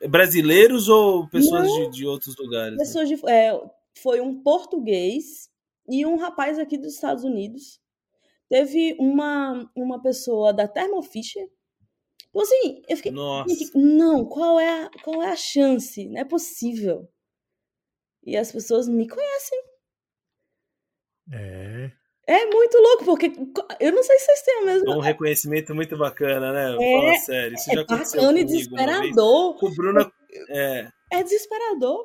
Brasileiros 0.10 0.90
ou 0.90 1.30
pessoas 1.30 1.72
de, 1.72 1.92
de, 1.92 2.08
outros 2.08 2.36
lugares? 2.36 2.80
Pessoas 2.80 3.08
de, 3.08 3.14
é, 3.30 3.54
foi 4.02 4.22
um 4.22 4.42
português 4.42 5.52
e 5.88 6.04
um 6.04 6.18
rapaz 6.18 6.58
aqui 6.58 6.80
dos 6.80 6.96
Estados 6.96 7.24
Unidos. 7.24 7.80
Teve 8.50 8.98
uma, 9.00 9.70
uma 9.76 10.02
pessoa 10.02 10.52
da 10.52 10.68
Thermo 10.68 11.04
Fisher. 11.04 11.48
Então, 12.30 12.42
assim, 12.42 12.82
eu 12.90 12.98
fiquei. 12.98 13.12
Nossa. 13.12 13.54
Não, 13.76 14.26
qual 14.26 14.60
é, 14.60 14.86
a, 14.86 14.90
qual 15.04 15.22
é 15.22 15.30
a 15.30 15.36
chance? 15.36 16.10
Não 16.10 16.20
é 16.20 16.26
possível. 16.26 17.08
E 18.24 18.36
as 18.36 18.52
pessoas 18.52 18.88
me 18.88 19.08
conhecem. 19.08 19.62
É. 21.32 21.92
É 22.28 22.46
muito 22.48 22.76
louco, 22.78 23.06
porque 23.06 23.32
eu 23.80 23.92
não 23.92 24.02
sei 24.02 24.18
se 24.18 24.26
vocês 24.26 24.42
têm 24.42 24.60
a 24.62 24.66
mesma. 24.66 24.98
Um 24.98 25.00
reconhecimento 25.00 25.76
muito 25.76 25.96
bacana, 25.96 26.52
né? 26.52 26.76
É, 26.80 27.00
Fala 27.00 27.18
sério. 27.20 27.56
Isso 27.56 27.72
é 27.72 27.76
já 27.76 27.84
bacana 27.84 28.40
e 28.40 28.44
desesperador. 28.44 29.60
Com 29.60 29.68
o 29.68 29.76
Bruno. 29.76 30.12
É. 30.50 30.90
é 31.12 31.24
desesperador. 31.24 32.04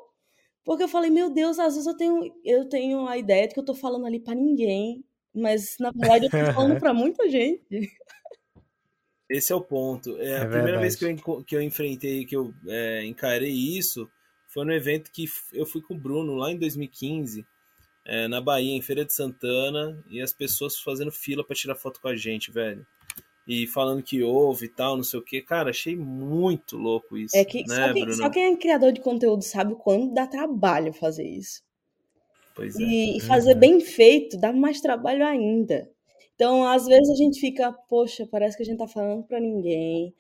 Porque 0.62 0.82
eu 0.82 0.88
falei, 0.88 1.10
meu 1.10 1.30
Deus, 1.30 1.58
às 1.58 1.74
vezes 1.74 1.86
eu 1.86 1.96
tenho, 1.96 2.20
eu 2.44 2.68
tenho 2.68 3.06
a 3.06 3.16
ideia 3.16 3.48
de 3.48 3.54
que 3.54 3.60
eu 3.60 3.64
tô 3.64 3.74
falando 3.74 4.04
ali 4.04 4.20
para 4.20 4.34
ninguém. 4.34 5.02
Mas, 5.34 5.76
na 5.80 5.90
verdade, 5.90 6.26
eu 6.26 6.30
tô 6.30 6.52
falando 6.52 6.78
para 6.78 6.92
muita 6.92 7.28
gente. 7.30 7.64
Esse 9.30 9.52
é 9.52 9.56
o 9.56 9.60
ponto. 9.60 10.16
É, 10.18 10.32
é 10.32 10.36
a 10.36 10.40
primeira 10.40 10.78
verdade. 10.78 10.82
vez 10.82 10.96
que 10.96 11.04
eu, 11.04 11.44
que 11.44 11.56
eu 11.56 11.62
enfrentei, 11.62 12.26
que 12.26 12.36
eu 12.36 12.52
é, 12.68 13.06
encarei 13.06 13.52
isso, 13.52 14.10
foi 14.48 14.66
no 14.66 14.72
evento 14.72 15.10
que 15.10 15.24
eu 15.52 15.64
fui 15.64 15.80
com 15.80 15.94
o 15.94 15.98
Bruno 15.98 16.34
lá 16.34 16.50
em 16.50 16.58
2015 16.58 17.46
é, 18.04 18.28
na 18.28 18.40
Bahia, 18.40 18.74
em 18.74 18.82
Feira 18.82 19.04
de 19.04 19.12
Santana, 19.12 20.02
e 20.08 20.20
as 20.20 20.32
pessoas 20.32 20.78
fazendo 20.78 21.12
fila 21.12 21.44
para 21.44 21.56
tirar 21.56 21.74
foto 21.74 22.00
com 22.00 22.08
a 22.08 22.16
gente, 22.16 22.50
velho. 22.50 22.86
E 23.46 23.66
falando 23.66 24.02
que 24.02 24.22
houve 24.22 24.66
e 24.66 24.68
tal, 24.68 24.96
não 24.96 25.02
sei 25.02 25.18
o 25.18 25.24
que. 25.24 25.40
Cara, 25.42 25.70
achei 25.70 25.96
muito 25.96 26.76
louco 26.76 27.16
isso. 27.16 27.36
É 27.36 27.44
que, 27.44 27.64
né, 27.66 27.88
só, 27.88 27.92
quem, 27.92 28.12
só, 28.12 28.30
quem, 28.30 28.44
é 28.52 28.56
criador 28.56 28.92
de 28.92 29.00
conteúdo 29.00 29.42
sabe 29.42 29.72
o 29.72 29.76
quanto 29.76 30.14
dá 30.14 30.26
trabalho 30.26 30.92
fazer 30.92 31.26
isso. 31.26 31.62
Pois 32.54 32.78
é. 32.78 32.82
E, 32.82 33.16
e 33.16 33.20
fazer 33.20 33.54
uhum. 33.54 33.58
bem 33.58 33.80
feito 33.80 34.38
dá 34.38 34.52
mais 34.52 34.80
trabalho 34.80 35.26
ainda. 35.26 35.90
Então, 36.34 36.64
às 36.66 36.86
vezes 36.86 37.10
a 37.10 37.16
gente 37.16 37.40
fica, 37.40 37.72
poxa, 37.72 38.26
parece 38.30 38.56
que 38.56 38.62
a 38.62 38.66
gente 38.66 38.78
tá 38.78 38.88
falando 38.88 39.24
para 39.24 39.40
ninguém. 39.40 40.14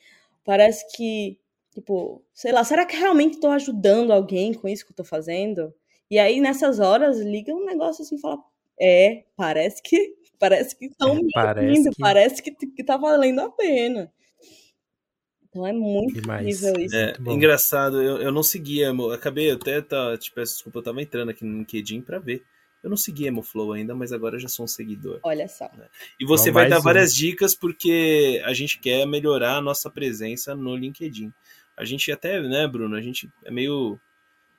Parece 0.44 0.84
que, 0.96 1.38
tipo, 1.72 2.22
sei 2.34 2.52
lá, 2.52 2.64
será 2.64 2.84
que 2.84 2.96
realmente 2.96 3.40
tô 3.40 3.48
ajudando 3.48 4.12
alguém 4.12 4.52
com 4.52 4.68
isso 4.68 4.84
que 4.84 4.92
eu 4.92 4.96
tô 4.96 5.04
fazendo? 5.04 5.72
E 6.10 6.18
aí, 6.18 6.40
nessas 6.40 6.80
horas, 6.80 7.20
liga 7.20 7.54
um 7.54 7.64
negócio 7.64 8.02
assim 8.02 8.16
e 8.16 8.20
fala: 8.20 8.38
É, 8.80 9.24
parece 9.36 9.82
que 9.82 10.16
parece 10.38 10.76
que 10.76 10.86
estão 10.86 11.14
me 11.14 11.30
parece 11.32 11.90
que... 11.90 11.96
parece 11.98 12.42
que, 12.42 12.50
que 12.52 12.84
tá 12.84 12.96
valendo 12.96 13.40
a 13.40 13.50
pena. 13.50 14.12
Então 15.48 15.66
é 15.66 15.72
muito 15.72 16.20
Demais. 16.20 16.46
incrível 16.46 16.80
isso. 16.80 16.96
É, 16.96 17.14
engraçado, 17.26 18.00
eu, 18.00 18.18
eu 18.18 18.32
não 18.32 18.42
seguia, 18.42 18.86
eu 18.86 19.10
acabei 19.10 19.50
até, 19.50 19.82
tá, 19.82 20.16
te 20.16 20.30
peço 20.32 20.54
desculpa, 20.54 20.78
eu 20.78 20.82
tava 20.82 21.02
entrando 21.02 21.30
aqui 21.30 21.44
no 21.44 21.58
LinkedIn 21.58 22.02
pra 22.02 22.18
ver. 22.20 22.44
Eu 22.82 22.88
não 22.88 22.96
segui 22.96 23.26
Emoflow 23.26 23.72
ainda, 23.72 23.94
mas 23.94 24.10
agora 24.10 24.36
eu 24.36 24.40
já 24.40 24.48
sou 24.48 24.64
um 24.64 24.68
seguidor. 24.68 25.20
Olha 25.22 25.46
só. 25.48 25.64
Né? 25.76 25.86
E 26.18 26.24
você 26.24 26.50
vai 26.50 26.68
dar 26.68 26.78
um. 26.78 26.82
várias 26.82 27.14
dicas 27.14 27.54
porque 27.54 28.40
a 28.44 28.54
gente 28.54 28.78
quer 28.78 29.06
melhorar 29.06 29.56
a 29.56 29.60
nossa 29.60 29.90
presença 29.90 30.54
no 30.54 30.74
LinkedIn. 30.74 31.30
A 31.76 31.84
gente 31.84 32.10
até, 32.10 32.40
né, 32.40 32.66
Bruno, 32.66 32.96
a 32.96 33.02
gente 33.02 33.30
é 33.44 33.50
meio 33.50 33.98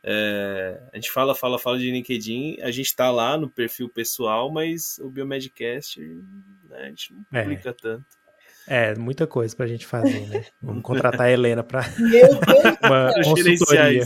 é, 0.04 0.82
a 0.92 0.96
gente 0.96 1.12
fala, 1.12 1.36
fala, 1.36 1.60
fala 1.60 1.78
de 1.78 1.92
LinkedIn, 1.92 2.58
a 2.62 2.72
gente 2.72 2.96
tá 2.96 3.12
lá 3.12 3.38
no 3.38 3.50
perfil 3.50 3.88
pessoal, 3.88 4.52
mas 4.52 4.98
o 5.00 5.10
Biomedcast 5.10 6.00
né, 6.00 6.78
a 6.78 6.86
gente 6.90 7.14
não 7.14 7.40
é. 7.40 7.44
publica 7.44 7.70
é. 7.70 7.74
tanto. 7.74 8.22
É, 8.68 8.96
muita 8.96 9.26
coisa 9.26 9.56
pra 9.56 9.68
gente 9.68 9.86
fazer, 9.86 10.28
né? 10.28 10.46
Vamos 10.62 10.84
contratar 10.84 11.28
a 11.28 11.32
Helena 11.32 11.64
pra 11.64 11.82
uma 12.84 13.12
consultoria. 13.24 14.04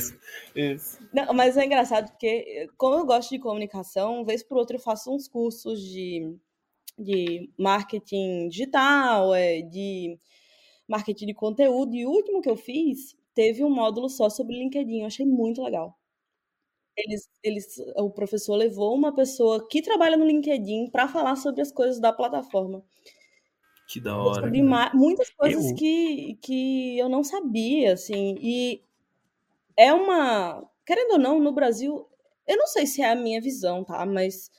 Isso. 0.56 0.98
Não, 1.14 1.34
mas 1.34 1.58
é 1.58 1.66
engraçado 1.66 2.10
porque, 2.10 2.68
como 2.78 2.96
eu 2.96 3.06
gosto 3.06 3.30
de 3.30 3.40
comunicação, 3.40 4.26
vez 4.26 4.44
por 4.44 4.58
outra 4.58 4.78
eu 4.78 4.82
faço 4.82 5.14
uns 5.14 5.28
cursos 5.28 5.82
de, 5.82 6.36
de 6.98 7.50
marketing 7.58 8.48
digital, 8.48 9.36
é, 9.36 9.62
de 9.62 10.18
marketing 10.88 11.28
de 11.28 11.34
conteúdo, 11.34 11.94
e 11.94 12.06
o 12.06 12.10
último 12.10 12.42
que 12.42 12.50
eu 12.50 12.56
fiz 12.56 13.16
teve 13.36 13.63
um 13.63 13.69
módulo 13.69 14.10
só 14.10 14.30
sobre 14.30 14.58
LinkedIn. 14.58 15.02
Eu 15.02 15.08
achei 15.08 15.26
muito 15.26 15.62
legal. 15.62 15.95
Eles, 16.98 17.30
eles, 17.43 17.78
o 17.98 18.10
professor 18.10 18.56
levou 18.56 18.95
uma 18.95 19.13
pessoa 19.13 19.67
que 19.67 19.82
trabalha 19.82 20.15
no 20.15 20.26
LinkedIn 20.26 20.89
para 20.89 21.10
falar 21.10 21.36
sobre 21.36 21.62
as 21.62 21.71
coisas 21.71 22.00
da 22.00 22.13
plataforma. 22.13 22.82
Que 23.88 24.00
da 24.00 24.17
hora. 24.17 24.45
Sobre 24.45 24.63
muitas 24.93 25.30
coisas 25.32 25.71
eu... 25.71 25.76
que, 25.76 26.39
que 26.41 26.98
eu 26.98 27.10
não 27.10 27.24
sabia, 27.24 27.93
assim. 27.93 28.38
E 28.41 28.82
é 29.78 29.93
uma. 29.93 30.63
Querendo 30.86 31.13
ou 31.13 31.19
não, 31.19 31.39
no 31.39 31.52
Brasil, 31.52 32.08
eu 32.48 32.58
não 32.58 32.67
sei 32.67 32.88
se 32.88 33.02
é 33.02 33.12
a 33.12 33.15
minha 33.15 33.41
visão, 33.41 33.84
tá? 33.84 34.06
Mas 34.06 34.50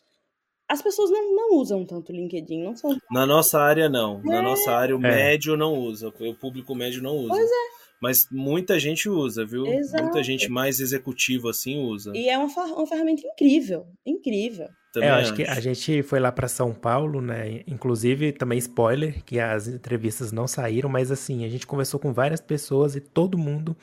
as 0.68 0.82
pessoas 0.82 1.10
não, 1.10 1.34
não 1.34 1.54
usam 1.56 1.86
tanto 1.86 2.12
o 2.12 2.14
LinkedIn, 2.14 2.62
não 2.62 2.76
são. 2.76 2.96
Na 3.10 3.24
nossa 3.24 3.58
área, 3.58 3.88
não. 3.88 4.20
É... 4.20 4.28
Na 4.28 4.42
nossa 4.42 4.72
área, 4.72 4.94
o 4.94 4.98
é. 4.98 5.02
médio 5.02 5.56
não 5.56 5.74
usa. 5.74 6.08
O 6.08 6.34
público 6.34 6.74
médio 6.74 7.02
não 7.02 7.16
usa. 7.16 7.28
Pois 7.28 7.50
é. 7.50 7.75
Mas 8.00 8.26
muita 8.30 8.78
gente 8.78 9.08
usa, 9.08 9.44
viu? 9.44 9.66
Exato. 9.66 10.04
Muita 10.04 10.22
gente 10.22 10.48
mais 10.50 10.80
executiva 10.80 11.50
assim 11.50 11.78
usa. 11.78 12.12
E 12.14 12.28
é 12.28 12.36
uma, 12.36 12.46
uma 12.46 12.86
ferramenta 12.86 13.22
incrível, 13.26 13.86
incrível. 14.04 14.68
Também 14.92 15.08
é, 15.08 15.12
eu 15.12 15.16
acho, 15.16 15.24
acho 15.28 15.34
que 15.34 15.42
a 15.44 15.60
gente 15.60 16.02
foi 16.02 16.20
lá 16.20 16.30
para 16.30 16.48
São 16.48 16.74
Paulo, 16.74 17.20
né? 17.20 17.62
Inclusive, 17.66 18.32
também 18.32 18.58
spoiler, 18.58 19.22
que 19.24 19.40
as 19.40 19.66
entrevistas 19.68 20.32
não 20.32 20.46
saíram, 20.46 20.88
mas 20.88 21.10
assim, 21.10 21.44
a 21.44 21.48
gente 21.48 21.66
conversou 21.66 21.98
com 21.98 22.12
várias 22.12 22.40
pessoas 22.40 22.96
e 22.96 23.00
todo 23.00 23.38
mundo 23.38 23.76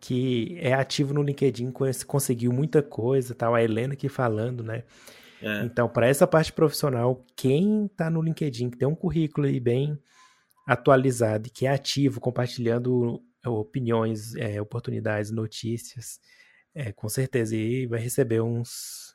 que 0.00 0.56
é 0.60 0.74
ativo 0.74 1.12
no 1.12 1.22
LinkedIn 1.22 1.72
conseguiu 2.06 2.52
muita 2.52 2.82
coisa, 2.82 3.34
tal. 3.34 3.54
A 3.54 3.62
Helena 3.62 3.94
aqui 3.94 4.08
falando, 4.08 4.62
né? 4.62 4.84
É. 5.42 5.64
Então, 5.64 5.88
para 5.88 6.06
essa 6.06 6.26
parte 6.26 6.52
profissional, 6.52 7.24
quem 7.36 7.86
está 7.86 8.10
no 8.10 8.22
LinkedIn, 8.22 8.70
que 8.70 8.78
tem 8.78 8.88
um 8.88 8.94
currículo 8.94 9.46
aí 9.46 9.60
bem 9.60 9.98
atualizado 10.66 11.48
e 11.48 11.50
que 11.50 11.66
é 11.66 11.70
ativo, 11.70 12.20
compartilhando 12.20 13.22
opiniões, 13.54 14.34
é, 14.36 14.60
oportunidades, 14.60 15.30
notícias, 15.30 16.20
é, 16.74 16.92
com 16.92 17.08
certeza. 17.08 17.56
E 17.56 17.86
vai 17.86 18.00
receber 18.00 18.40
uns, 18.40 19.14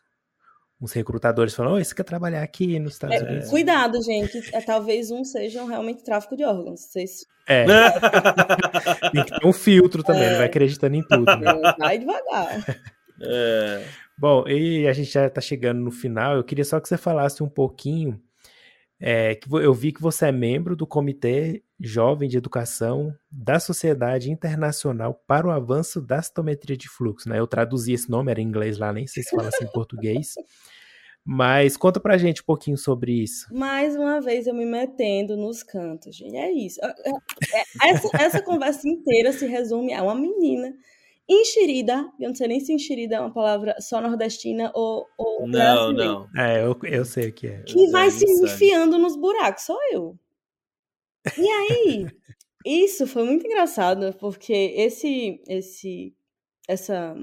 uns 0.82 0.92
recrutadores 0.92 1.54
falando: 1.54 1.76
oh, 1.76 1.84
você 1.84 1.94
quer 1.94 2.04
trabalhar 2.04 2.44
aqui 2.44 2.80
nos 2.80 2.94
Estados 2.94 3.18
é, 3.18 3.24
Unidos? 3.24 3.50
Cuidado, 3.50 4.02
gente. 4.04 4.56
É, 4.56 4.62
talvez 4.62 5.12
um 5.12 5.24
seja 5.24 5.66
realmente 5.66 6.04
tráfico 6.04 6.36
de 6.36 6.44
órgãos. 6.44 6.82
Vocês... 6.82 7.26
É. 7.48 7.66
Tem 9.12 9.26
que 9.26 9.40
ter 9.40 9.46
um 9.46 9.54
filtro 9.54 10.04
também, 10.04 10.30
não 10.30 10.38
vai 10.38 10.46
acreditando 10.46 10.96
em 10.96 11.04
tudo. 11.04 11.26
Né? 11.26 11.76
Vai 11.78 11.98
devagar. 11.98 12.66
É. 13.22 13.86
Bom, 14.18 14.48
e 14.48 14.88
a 14.88 14.94
gente 14.94 15.12
já 15.12 15.28
está 15.28 15.42
chegando 15.42 15.80
no 15.80 15.92
final. 15.92 16.36
Eu 16.36 16.44
queria 16.44 16.64
só 16.64 16.80
que 16.80 16.88
você 16.88 16.98
falasse 16.98 17.44
um 17.44 17.50
pouquinho. 17.50 18.22
É, 19.06 19.38
eu 19.62 19.74
vi 19.74 19.92
que 19.92 20.02
você 20.02 20.28
é 20.28 20.32
membro 20.32 20.78
do 20.78 20.88
Comitê 20.88 21.62
Jovem 21.78 22.30
de 22.30 22.38
Educação 22.38 23.14
da 23.30 23.60
Sociedade 23.60 24.32
Internacional 24.32 25.22
para 25.28 25.46
o 25.46 25.52
Avanço 25.52 26.00
da 26.00 26.22
Citometria 26.22 26.78
de 26.78 26.88
Fluxo. 26.88 27.28
Né? 27.28 27.38
Eu 27.38 27.46
traduzi 27.46 27.92
esse 27.92 28.10
nome, 28.10 28.32
era 28.32 28.40
em 28.40 28.46
inglês 28.46 28.78
lá, 28.78 28.94
nem 28.94 29.06
sei 29.06 29.22
se 29.22 29.36
fala 29.36 29.50
assim 29.50 29.66
em 29.66 29.72
português. 29.74 30.36
Mas 31.26 31.76
conta 31.76 32.00
pra 32.00 32.18
gente 32.18 32.44
um 32.44 32.46
pouquinho 32.46 32.78
sobre 32.78 33.12
isso. 33.12 33.54
Mais 33.54 33.94
uma 33.98 34.22
vez 34.22 34.48
eu 34.48 34.54
me 34.54 34.66
metendo 34.66 35.36
nos 35.36 35.64
cantos, 35.64 36.16
gente. 36.16 36.38
É 36.38 36.50
isso. 36.50 36.80
É, 36.82 37.10
é, 37.60 37.90
essa, 37.90 38.10
essa 38.18 38.42
conversa 38.42 38.88
inteira 38.88 39.34
se 39.34 39.46
resume 39.46 39.94
a 39.94 40.02
uma 40.02 40.16
menina 40.16 40.74
enxerida. 41.28 42.12
Eu 42.20 42.30
não 42.30 42.36
sei 42.36 42.48
nem 42.48 42.60
se 42.60 42.74
enxerida 42.74 43.16
é 43.16 43.20
uma 43.20 43.34
palavra 43.34 43.76
só 43.80 44.02
nordestina 44.02 44.72
ou. 44.74 45.08
ou 45.18 45.48
não, 45.48 45.92
não. 45.92 46.30
É, 46.36 46.64
eu, 46.64 46.78
eu 46.84 47.06
sei 47.06 47.30
o 47.30 47.34
que 47.34 47.48
é. 47.48 47.64
Que 47.64 47.90
vai 47.90 48.10
se 48.12 48.26
enfiando 48.26 48.98
nos 48.98 49.16
buracos, 49.16 49.64
sou 49.64 49.80
eu. 49.92 50.18
E 51.38 51.48
aí, 51.48 52.08
isso 52.66 53.08
foi 53.08 53.24
muito 53.24 53.46
engraçado, 53.46 54.14
porque 54.20 54.54
esse, 54.54 55.42
esse, 55.48 56.14
essa 56.68 57.16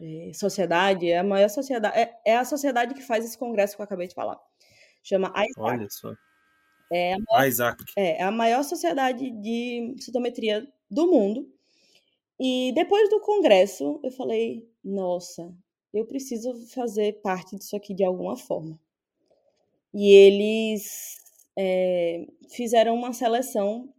é, 0.00 0.32
sociedade, 0.32 1.08
é 1.08 1.18
a 1.18 1.24
maior 1.24 1.48
sociedade, 1.48 1.98
é, 1.98 2.12
é, 2.26 2.36
a 2.36 2.44
sociedade 2.44 2.94
que 2.94 3.02
faz 3.02 3.24
esse 3.24 3.36
congresso 3.36 3.74
que 3.74 3.82
eu 3.82 3.84
acabei 3.84 4.06
de 4.06 4.14
falar. 4.14 4.38
Chama 5.02 5.32
ISAC. 5.36 5.52
Olha 5.58 5.86
só. 5.90 6.12
É 6.92 7.14
a 7.14 7.18
maior, 7.18 7.48
Isaac. 7.48 7.84
É, 7.96 8.20
é 8.20 8.22
a 8.22 8.30
maior 8.30 8.62
sociedade 8.62 9.30
de 9.30 9.96
citometria 9.98 10.68
do 10.90 11.06
mundo. 11.06 11.48
E 12.44 12.72
depois 12.72 13.08
do 13.08 13.20
congresso, 13.20 14.00
eu 14.02 14.10
falei, 14.10 14.68
nossa, 14.82 15.54
eu 15.94 16.04
preciso 16.04 16.52
fazer 16.74 17.20
parte 17.22 17.54
disso 17.54 17.76
aqui 17.76 17.94
de 17.94 18.02
alguma 18.02 18.36
forma. 18.36 18.80
E 19.94 20.12
eles 20.12 21.18
é, 21.56 22.26
fizeram 22.50 22.96
uma 22.96 23.12
seleção 23.12 23.94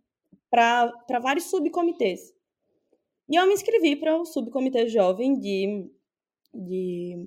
para 0.49 0.91
vários 1.21 1.45
subcomitês. 1.45 2.33
E 3.29 3.37
eu 3.37 3.47
me 3.47 3.53
inscrevi 3.53 3.95
para 3.95 4.17
o 4.17 4.25
subcomitê 4.25 4.89
jovem 4.89 5.39
de, 5.39 5.89
de. 6.53 7.25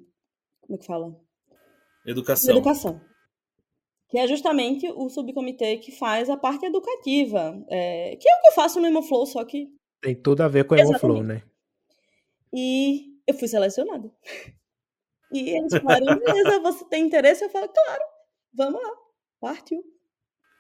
Como 0.60 0.76
é 0.76 0.78
que 0.78 0.84
fala? 0.84 1.18
Educação. 2.06 2.52
De 2.52 2.58
educação. 2.58 3.00
Que 4.10 4.18
é 4.18 4.26
justamente 4.26 4.86
o 4.90 5.08
subcomitê 5.08 5.78
que 5.78 5.92
faz 5.92 6.28
a 6.28 6.36
parte 6.36 6.66
educativa. 6.66 7.58
É, 7.70 8.16
que 8.16 8.28
é 8.28 8.36
o 8.36 8.40
que 8.42 8.48
eu 8.48 8.52
faço 8.52 8.78
no 8.78 8.86
Hemoflow, 8.86 9.24
só 9.24 9.42
que. 9.46 9.74
Tem 10.06 10.14
tudo 10.14 10.42
a 10.42 10.46
ver 10.46 10.62
com 10.62 10.76
o 10.76 10.78
Hemoflow, 10.78 11.20
né? 11.20 11.42
E 12.54 13.18
eu 13.26 13.34
fui 13.34 13.48
selecionada. 13.48 14.08
E 15.32 15.50
eles 15.50 15.72
falaram: 15.82 16.16
beleza, 16.16 16.60
você 16.60 16.84
tem 16.84 17.04
interesse? 17.04 17.42
Eu 17.42 17.50
falei: 17.50 17.68
claro, 17.68 18.02
vamos 18.54 18.80
lá, 18.80 18.90
partiu. 19.40 19.82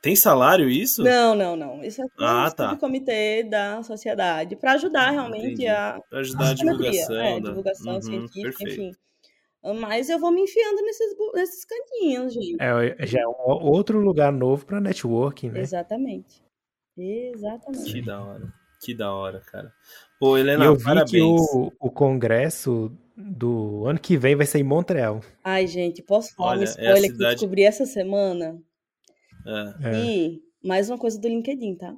Tem 0.02 0.16
salário 0.16 0.68
isso? 0.68 1.04
Não, 1.04 1.36
não, 1.36 1.54
não. 1.54 1.84
Isso 1.84 2.02
é 2.02 2.06
ah, 2.18 2.50
tá. 2.50 2.74
do 2.74 2.80
comitê 2.80 3.44
da 3.44 3.84
sociedade 3.84 4.56
para 4.56 4.72
ajudar 4.72 5.12
realmente 5.12 5.46
Entendi. 5.46 5.68
a 5.68 6.02
pra 6.10 6.18
ajudar 6.18 6.46
a, 6.46 6.50
a 6.50 6.54
divulgação, 6.54 7.16
é, 7.16 7.40
da... 7.40 7.48
divulgação 7.48 7.94
uhum, 7.94 8.02
científica, 8.02 8.42
perfeito. 8.42 8.82
enfim. 8.82 8.92
Mas 9.80 10.10
eu 10.10 10.18
vou 10.18 10.32
me 10.32 10.40
enfiando 10.42 10.82
nesses, 10.82 11.16
nesses 11.34 11.64
cantinhos, 11.64 12.34
gente. 12.34 12.56
É, 12.60 13.06
já 13.06 13.20
é 13.20 13.28
um 13.28 13.64
outro 13.64 14.00
lugar 14.00 14.32
novo 14.32 14.66
para 14.66 14.80
networking, 14.80 15.50
né? 15.50 15.60
Exatamente. 15.60 16.44
Exatamente. 16.98 17.92
Que 17.92 18.02
da 18.02 18.20
hora. 18.20 18.65
Que 18.80 18.94
da 18.94 19.12
hora, 19.12 19.40
cara. 19.40 19.72
Pô, 20.18 20.36
Helena, 20.36 20.64
e 20.64 20.66
eu 20.68 20.76
vi 20.76 20.84
parabéns. 20.84 21.10
que 21.10 21.20
o, 21.22 21.72
o 21.80 21.90
congresso 21.90 22.90
do 23.16 23.86
ano 23.86 23.98
que 23.98 24.16
vem 24.16 24.34
vai 24.36 24.46
ser 24.46 24.58
em 24.58 24.62
Montreal. 24.64 25.20
Ai, 25.42 25.66
gente, 25.66 26.02
posso 26.02 26.34
falar 26.34 26.50
Olha, 26.50 26.60
um 26.60 26.62
é 26.62 26.66
a 26.66 26.68
spoiler 26.70 27.00
que 27.02 27.06
eu 27.06 27.16
cidade- 27.16 27.34
descobri 27.36 27.62
essa 27.62 27.86
semana? 27.86 28.60
É. 29.46 29.88
É. 29.90 30.04
E 30.04 30.42
mais 30.62 30.88
uma 30.90 30.98
coisa 30.98 31.18
do 31.18 31.28
LinkedIn, 31.28 31.76
tá? 31.76 31.94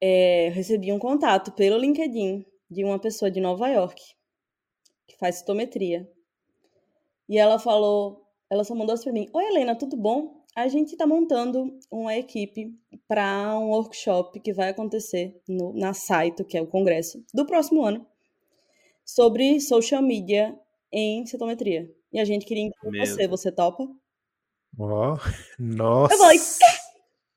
É, 0.00 0.48
eu 0.48 0.52
recebi 0.52 0.92
um 0.92 0.98
contato 0.98 1.52
pelo 1.52 1.78
LinkedIn 1.78 2.44
de 2.70 2.84
uma 2.84 2.98
pessoa 2.98 3.30
de 3.30 3.40
Nova 3.40 3.68
York 3.68 4.02
que 5.06 5.16
faz 5.18 5.36
citometria. 5.36 6.08
E 7.28 7.38
ela 7.38 7.58
falou, 7.58 8.26
ela 8.50 8.64
só 8.64 8.74
mandou 8.74 8.94
assim 8.94 9.04
pra 9.04 9.12
mim: 9.12 9.28
Oi, 9.32 9.44
Helena, 9.44 9.76
tudo 9.76 9.96
bom? 9.96 10.41
A 10.54 10.68
gente 10.68 10.96
tá 10.96 11.06
montando 11.06 11.78
uma 11.90 12.14
equipe 12.14 12.74
para 13.08 13.58
um 13.58 13.70
workshop 13.70 14.38
que 14.40 14.52
vai 14.52 14.68
acontecer 14.68 15.40
no, 15.48 15.72
na 15.72 15.94
Saito, 15.94 16.44
que 16.44 16.58
é 16.58 16.62
o 16.62 16.66
congresso, 16.66 17.24
do 17.32 17.46
próximo 17.46 17.82
ano, 17.84 18.06
sobre 19.04 19.58
social 19.60 20.02
media 20.02 20.54
em 20.92 21.24
citometria. 21.24 21.90
E 22.12 22.20
a 22.20 22.24
gente 22.26 22.44
queria 22.44 22.64
incluir 22.64 22.98
Meu 22.98 23.06
você. 23.06 23.26
Você 23.28 23.50
topa? 23.52 23.88
Ó, 24.78 25.16
nossa. 25.58 26.12
Eu 26.14 26.18
falei, 26.18 26.38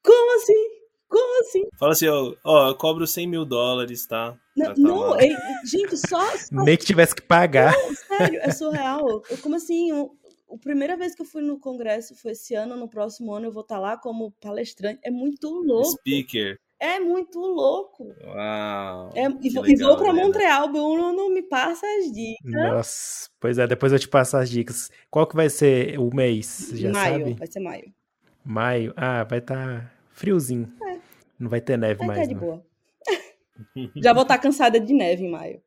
Como 0.03 0.35
assim? 0.35 0.75
Como 1.07 1.41
assim? 1.41 1.63
Fala 1.79 1.91
assim, 1.93 2.07
ó, 2.09 2.35
ó, 2.43 2.69
eu 2.69 2.75
cobro 2.75 3.07
100 3.07 3.27
mil 3.27 3.45
dólares, 3.45 4.05
tá? 4.05 4.37
Não, 4.57 4.65
tá 4.73 4.73
não 4.77 5.09
lá. 5.11 5.23
ele- 5.23 5.37
gente, 5.63 5.95
só, 5.95 6.19
só 6.37 6.63
Nem 6.63 6.75
que 6.75 6.85
tivesse 6.85 7.15
que 7.15 7.21
pagar. 7.21 7.73
sério, 8.07 8.39
é 8.41 8.51
surreal. 8.51 9.23
Eu, 9.29 9.37
como 9.37 9.55
assim? 9.55 9.91
Eu, 9.91 10.11
a 10.55 10.57
primeira 10.57 10.95
vez 10.95 11.13
que 11.13 11.21
eu 11.21 11.25
fui 11.25 11.41
no 11.41 11.59
congresso 11.59 12.15
foi 12.15 12.31
esse 12.31 12.55
ano, 12.55 12.77
no 12.77 12.87
próximo 12.87 13.33
ano 13.33 13.47
eu 13.47 13.51
vou 13.51 13.61
estar 13.61 13.77
lá 13.77 13.97
como 13.97 14.31
palestrante. 14.39 14.99
É 15.03 15.11
muito 15.11 15.49
louco. 15.49 15.97
Speaker. 15.99 16.57
É 16.79 16.99
muito 16.99 17.39
louco. 17.39 18.13
Uau. 18.25 19.11
É, 19.15 19.25
e, 19.41 19.49
vou, 19.49 19.67
e 19.67 19.75
vou 19.75 19.89
legal, 19.89 19.97
pra 19.97 20.09
Helena. 20.09 20.25
Montreal, 20.25 20.71
Bruno 20.71 21.13
não 21.13 21.29
me 21.29 21.41
passa 21.41 21.85
as 21.99 22.11
dicas. 22.11 22.51
Nossa. 22.51 23.29
Pois 23.39 23.57
é, 23.57 23.67
depois 23.67 23.91
eu 23.91 23.99
te 23.99 24.07
passo 24.07 24.37
as 24.37 24.49
dicas. 24.49 24.89
Qual 25.09 25.27
que 25.27 25.35
vai 25.35 25.49
ser 25.49 25.99
o 25.99 26.09
mês? 26.13 26.69
Já 26.73 26.91
maio, 26.91 27.19
sabe? 27.19 27.33
vai 27.33 27.47
ser 27.47 27.59
maio. 27.59 27.93
Maio. 28.43 28.93
Ah, 28.95 29.23
vai 29.23 29.39
estar 29.39 29.93
friozinho. 30.11 30.71
Não 31.37 31.49
vai 31.49 31.59
ter 31.59 31.77
neve 31.77 31.99
Vai 31.99 32.07
mais. 32.07 32.19
estar 32.21 32.33
de 32.33 32.35
não. 32.35 32.41
boa. 32.41 32.65
Já 34.01 34.13
vou 34.13 34.23
estar 34.23 34.37
cansada 34.37 34.79
de 34.79 34.93
neve 34.93 35.25
em 35.25 35.29
maio. 35.29 35.61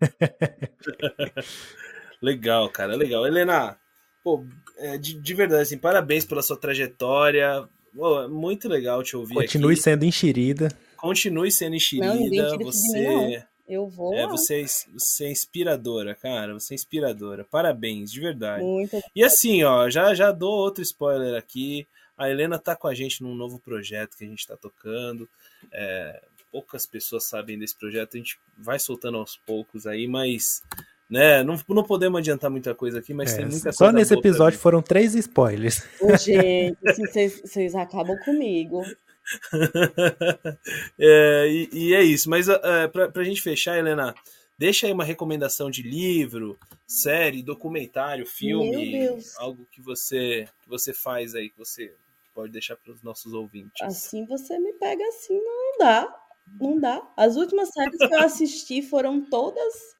Legal, 2.20 2.68
cara, 2.70 2.94
legal. 2.96 3.26
Helena, 3.26 3.78
pô, 4.22 4.44
é, 4.78 4.98
de, 4.98 5.14
de 5.14 5.34
verdade, 5.34 5.62
assim, 5.62 5.78
parabéns 5.78 6.24
pela 6.24 6.42
sua 6.42 6.56
trajetória. 6.56 7.68
Pô, 7.94 8.22
é 8.22 8.28
muito 8.28 8.68
legal 8.68 9.02
te 9.02 9.16
ouvir 9.16 9.34
Continue 9.34 9.72
aqui. 9.74 9.82
sendo 9.82 10.04
enxerida. 10.04 10.68
Continue 10.96 11.50
sendo 11.50 11.76
Não, 11.98 12.14
ninguém 12.14 12.40
enxerida. 12.40 12.58
mim, 12.58 12.64
Você, 12.64 13.44
Eu 13.68 13.88
vou 13.88 14.14
é, 14.14 14.26
você, 14.26 14.62
é, 14.62 14.66
você 14.94 15.24
é 15.26 15.30
inspiradora, 15.30 16.14
cara. 16.14 16.54
Você 16.54 16.74
é 16.74 16.76
inspiradora. 16.76 17.44
Parabéns, 17.44 18.10
de 18.12 18.20
verdade. 18.20 18.62
Muito. 18.62 19.00
E 19.14 19.24
assim, 19.24 19.62
ó, 19.62 19.88
já, 19.88 20.14
já 20.14 20.30
dou 20.32 20.52
outro 20.52 20.82
spoiler 20.82 21.36
aqui. 21.36 21.86
A 22.18 22.30
Helena 22.30 22.58
tá 22.58 22.74
com 22.74 22.88
a 22.88 22.94
gente 22.94 23.22
num 23.22 23.34
novo 23.34 23.58
projeto 23.58 24.16
que 24.16 24.24
a 24.24 24.28
gente 24.28 24.46
tá 24.46 24.56
tocando. 24.56 25.28
É, 25.72 26.22
poucas 26.50 26.86
pessoas 26.86 27.24
sabem 27.24 27.58
desse 27.58 27.76
projeto, 27.76 28.14
a 28.14 28.18
gente 28.18 28.38
vai 28.56 28.78
soltando 28.78 29.18
aos 29.18 29.36
poucos 29.36 29.86
aí, 29.86 30.08
mas 30.08 30.62
né, 31.08 31.42
não, 31.44 31.56
não 31.68 31.84
podemos 31.84 32.18
adiantar 32.18 32.50
muita 32.50 32.74
coisa 32.74 32.98
aqui, 32.98 33.14
mas 33.14 33.32
É, 33.32 33.36
tem 33.36 33.46
muita 33.46 33.72
só 33.72 33.84
coisa 33.86 33.92
nesse 33.98 34.14
boa 34.14 34.22
pra 34.22 34.30
episódio 34.30 34.58
foram 34.58 34.82
três 34.82 35.14
spoilers. 35.14 35.82
Ô, 36.00 36.16
gente, 36.16 36.76
assim, 36.86 37.28
vocês 37.44 37.74
acabam 37.74 38.16
comigo. 38.24 38.82
É, 40.98 41.48
e, 41.48 41.68
e 41.72 41.94
é 41.94 42.02
isso, 42.02 42.30
mas 42.30 42.48
é, 42.48 42.86
pra, 42.86 43.08
pra 43.08 43.24
gente 43.24 43.42
fechar, 43.42 43.76
Helena, 43.76 44.14
deixa 44.56 44.86
aí 44.86 44.92
uma 44.92 45.02
recomendação 45.02 45.68
de 45.68 45.82
livro, 45.82 46.56
série, 46.86 47.42
documentário, 47.42 48.24
filme, 48.24 48.70
Meu 48.70 49.14
Deus. 49.14 49.36
algo 49.36 49.66
que 49.72 49.82
você, 49.82 50.46
que 50.62 50.68
você 50.68 50.92
faz 50.92 51.34
aí, 51.34 51.50
que 51.50 51.58
você 51.58 51.92
pode 52.32 52.52
deixar 52.52 52.76
para 52.76 52.92
os 52.92 53.02
nossos 53.02 53.32
ouvintes. 53.32 53.82
Assim 53.82 54.24
você 54.26 54.58
me 54.60 54.72
pega 54.74 55.02
assim, 55.08 55.34
não 55.34 55.78
dá. 55.78 56.14
Não 56.60 56.78
dá. 56.78 57.02
As 57.16 57.34
últimas 57.36 57.70
séries 57.70 57.98
que 57.98 58.14
eu 58.14 58.20
assisti 58.20 58.80
foram 58.80 59.20
todas 59.28 59.95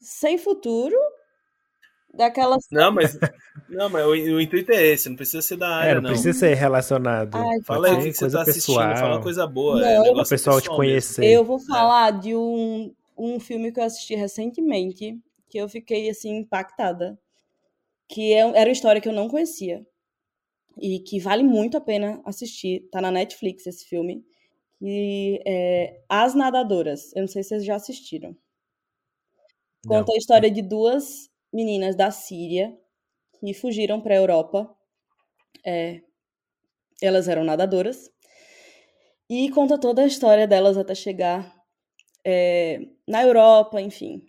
sem 0.00 0.38
futuro. 0.38 0.96
Daquelas. 2.12 2.64
Não, 2.72 2.90
mas, 2.90 3.16
não, 3.68 3.88
mas 3.88 4.04
o, 4.04 4.08
o 4.10 4.40
intuito 4.40 4.72
é 4.72 4.84
esse, 4.84 5.08
não 5.08 5.14
precisa 5.14 5.40
ser 5.42 5.56
da 5.56 5.68
área, 5.68 5.90
É, 5.92 5.94
não, 5.94 6.02
não. 6.02 6.10
precisa 6.10 6.36
ser 6.36 6.54
relacionado. 6.54 7.36
Ai, 7.36 7.60
Fala 7.64 7.86
aí 7.88 7.94
o 7.94 7.98
que, 8.02 8.12
você 8.12 8.18
coisa 8.18 8.38
tá 8.38 8.42
assistindo, 8.50 8.76
pessoal. 8.78 8.96
fala 8.96 9.22
coisa 9.22 9.46
boa. 9.46 9.80
Não, 9.80 9.86
é, 9.88 10.00
O 10.10 10.14
pessoal 10.24 10.24
te 10.24 10.28
pessoal 10.30 10.56
mesmo. 10.56 10.74
conhecer. 10.76 11.24
Eu 11.24 11.44
vou 11.44 11.60
falar 11.60 12.10
de 12.18 12.34
um, 12.34 12.92
um 13.16 13.38
filme 13.38 13.70
que 13.70 13.78
eu 13.78 13.84
assisti 13.84 14.16
recentemente, 14.16 15.16
que 15.48 15.56
eu 15.58 15.68
fiquei 15.68 16.10
assim 16.10 16.38
impactada. 16.38 17.16
Que 18.08 18.32
é- 18.32 18.40
era 18.40 18.68
uma 18.68 18.72
história 18.72 19.00
que 19.00 19.08
eu 19.08 19.12
não 19.12 19.28
conhecia. 19.28 19.86
E 20.78 20.98
que 20.98 21.20
vale 21.20 21.44
muito 21.44 21.76
a 21.76 21.80
pena 21.80 22.20
assistir. 22.24 22.88
Tá 22.90 23.00
na 23.00 23.12
Netflix 23.12 23.64
esse 23.68 23.84
filme. 23.86 24.24
Que 24.80 25.40
é 25.46 26.00
As 26.08 26.34
Nadadoras. 26.34 27.14
Eu 27.14 27.20
não 27.20 27.28
sei 27.28 27.44
se 27.44 27.50
vocês 27.50 27.64
já 27.64 27.76
assistiram. 27.76 28.36
Conta 29.86 30.12
a 30.12 30.16
história 30.16 30.50
de 30.50 30.60
duas 30.62 31.30
meninas 31.52 31.96
da 31.96 32.10
Síria 32.10 32.76
que 33.38 33.54
fugiram 33.54 34.00
para 34.00 34.14
a 34.14 34.18
Europa. 34.18 34.76
É, 35.64 36.00
elas 37.02 37.28
eram 37.28 37.44
nadadoras. 37.44 38.10
E 39.28 39.48
conta 39.50 39.78
toda 39.78 40.02
a 40.02 40.06
história 40.06 40.46
delas 40.46 40.76
até 40.76 40.94
chegar 40.94 41.54
é, 42.24 42.80
na 43.08 43.22
Europa, 43.22 43.80
enfim. 43.80 44.24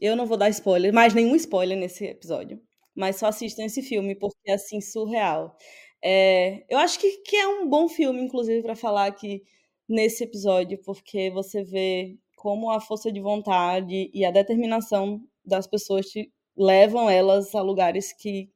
Eu 0.00 0.16
não 0.16 0.26
vou 0.26 0.36
dar 0.36 0.48
spoiler, 0.48 0.92
mais 0.92 1.12
nenhum 1.14 1.36
spoiler 1.36 1.76
nesse 1.76 2.06
episódio. 2.06 2.60
Mas 2.94 3.16
só 3.16 3.26
assistam 3.26 3.64
esse 3.64 3.82
filme, 3.82 4.14
porque 4.14 4.50
é 4.50 4.54
assim, 4.54 4.80
surreal. 4.80 5.56
É, 6.02 6.64
eu 6.70 6.78
acho 6.78 6.98
que, 6.98 7.18
que 7.18 7.36
é 7.36 7.46
um 7.46 7.68
bom 7.68 7.88
filme, 7.88 8.22
inclusive, 8.22 8.62
para 8.62 8.74
falar 8.76 9.06
aqui 9.06 9.42
nesse 9.88 10.24
episódio, 10.24 10.78
porque 10.84 11.30
você 11.30 11.64
vê 11.64 12.16
como 12.40 12.70
a 12.70 12.80
força 12.80 13.12
de 13.12 13.20
vontade 13.20 14.10
e 14.14 14.24
a 14.24 14.30
determinação 14.30 15.22
das 15.44 15.66
pessoas 15.66 16.06
te 16.06 16.32
levam 16.56 17.10
elas 17.10 17.54
a 17.54 17.60
lugares 17.60 18.14
que 18.14 18.50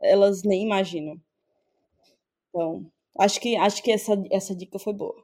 elas 0.00 0.42
nem 0.42 0.64
imaginam. 0.64 1.20
Então, 2.48 2.90
acho 3.16 3.40
que 3.40 3.56
acho 3.56 3.80
que 3.80 3.92
essa, 3.92 4.20
essa 4.28 4.56
dica 4.56 4.76
foi 4.76 4.92
boa. 4.92 5.14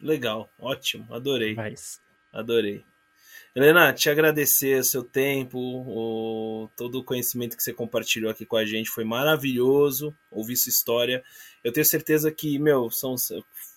Legal, 0.00 0.48
ótimo, 0.60 1.06
adorei. 1.14 1.54
Adorei. 2.32 2.82
Helena, 3.54 3.92
te 3.92 4.10
agradecer 4.10 4.80
o 4.80 4.84
seu 4.84 5.04
tempo, 5.04 5.56
o, 5.56 6.68
todo 6.76 6.98
o 6.98 7.04
conhecimento 7.04 7.56
que 7.56 7.62
você 7.62 7.72
compartilhou 7.72 8.28
aqui 8.28 8.44
com 8.44 8.56
a 8.56 8.64
gente 8.64 8.90
foi 8.90 9.04
maravilhoso, 9.04 10.12
ouvir 10.32 10.56
sua 10.56 10.70
história. 10.70 11.22
Eu 11.62 11.72
tenho 11.72 11.86
certeza 11.86 12.32
que, 12.32 12.58
meu, 12.58 12.90
são, 12.90 13.14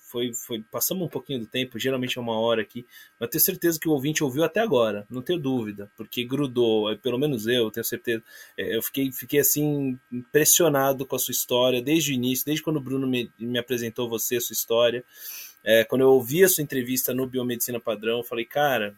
foi, 0.07 0.33
foi 0.33 0.63
passamos 0.71 1.05
um 1.05 1.09
pouquinho 1.09 1.39
do 1.39 1.45
tempo, 1.45 1.77
geralmente 1.77 2.17
é 2.17 2.21
uma 2.21 2.39
hora 2.39 2.61
aqui, 2.61 2.85
mas 3.19 3.29
tenho 3.29 3.43
certeza 3.43 3.79
que 3.79 3.89
o 3.89 3.91
ouvinte 3.91 4.23
ouviu 4.23 4.43
até 4.43 4.61
agora, 4.61 5.05
não 5.09 5.21
tenho 5.21 5.39
dúvida, 5.39 5.91
porque 5.97 6.23
grudou, 6.23 6.89
é, 6.89 6.95
pelo 6.95 7.17
menos 7.17 7.45
eu 7.45 7.69
tenho 7.69 7.83
certeza. 7.83 8.23
É, 8.57 8.75
eu 8.75 8.81
fiquei, 8.81 9.11
fiquei 9.11 9.39
assim 9.41 9.99
impressionado 10.11 11.05
com 11.05 11.15
a 11.15 11.19
sua 11.19 11.33
história 11.33 11.81
desde 11.81 12.11
o 12.11 12.15
início, 12.15 12.45
desde 12.45 12.63
quando 12.63 12.77
o 12.77 12.81
Bruno 12.81 13.05
me, 13.05 13.29
me 13.37 13.59
apresentou 13.59 14.07
você, 14.09 14.37
a 14.37 14.41
sua 14.41 14.53
história. 14.53 15.03
É, 15.63 15.83
quando 15.83 16.01
eu 16.01 16.09
ouvi 16.09 16.43
a 16.43 16.49
sua 16.49 16.63
entrevista 16.63 17.13
no 17.13 17.27
Biomedicina 17.27 17.79
Padrão, 17.79 18.19
eu 18.19 18.23
falei, 18.23 18.45
cara, 18.45 18.95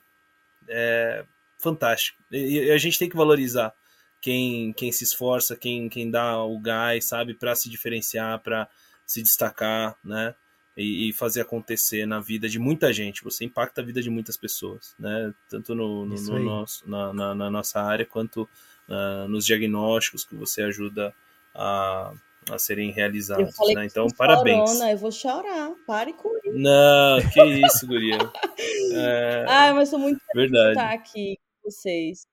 é 0.68 1.26
fantástico. 1.58 2.22
E 2.32 2.70
a 2.70 2.78
gente 2.78 3.00
tem 3.00 3.10
que 3.10 3.18
valorizar 3.18 3.74
quem, 4.22 4.74
quem 4.74 4.92
se 4.92 5.04
esforça, 5.04 5.56
quem, 5.56 5.90
quem 5.90 6.12
dá 6.12 6.44
o 6.44 6.60
gás, 6.60 7.06
sabe, 7.06 7.34
para 7.34 7.56
se 7.56 7.70
diferenciar, 7.70 8.40
para 8.40 8.70
se 9.06 9.24
destacar, 9.24 9.96
né? 10.04 10.36
E, 10.80 11.10
e, 11.10 11.14
fazer 11.14 11.42
acontecer 11.42 12.06
na 12.06 12.22
vida 12.22 12.48
de 12.48 12.58
muita 12.58 12.94
gente. 12.94 13.24
Você 13.24 13.44
impacta 13.44 13.82
a 13.82 13.84
vida 13.84 14.02
de 14.02 14.10
muitas 14.10 14.38
pessoas, 14.38 14.96
né? 14.98 15.34
Tanto 15.50 15.76
no, 15.76 16.06
no, 16.06 16.16
no 16.16 16.40
nosso, 16.40 16.90
na, 16.90 17.14
na, 17.14 17.36
na, 17.36 17.50
nossa 17.50 17.82
área 17.82 18.06
quanto 18.06 18.44
uh, 18.88 19.28
nos 19.28 19.46
diagnósticos 19.46 20.24
que 20.24 20.36
você 20.36 20.64
ajuda 20.64 21.14
a, 21.54 22.14
a 22.50 22.58
serem 22.58 22.92
realizados. 22.92 23.54
Né? 23.76 23.86
Então, 23.86 24.08
parabéns. 24.18 24.70
Chorona, 24.70 24.92
eu 24.92 24.98
vou 24.98 25.12
chorar. 25.12 25.72
Pare 25.86 26.14
com 26.14 26.30
isso. 26.38 26.58
Não, 26.58 27.20
que 27.30 27.44
isso, 27.66 27.86
Guria. 27.86 28.18
É... 28.92 29.46
Ah, 29.48 29.72
mas 29.72 29.90
sou 29.90 30.00
muito 30.00 30.20
feliz 30.20 30.50
Verdade. 30.50 30.74
de 30.74 30.82
estar 30.82 30.94
aqui 30.94 31.38
com 31.38 31.70
vocês. 31.70 32.26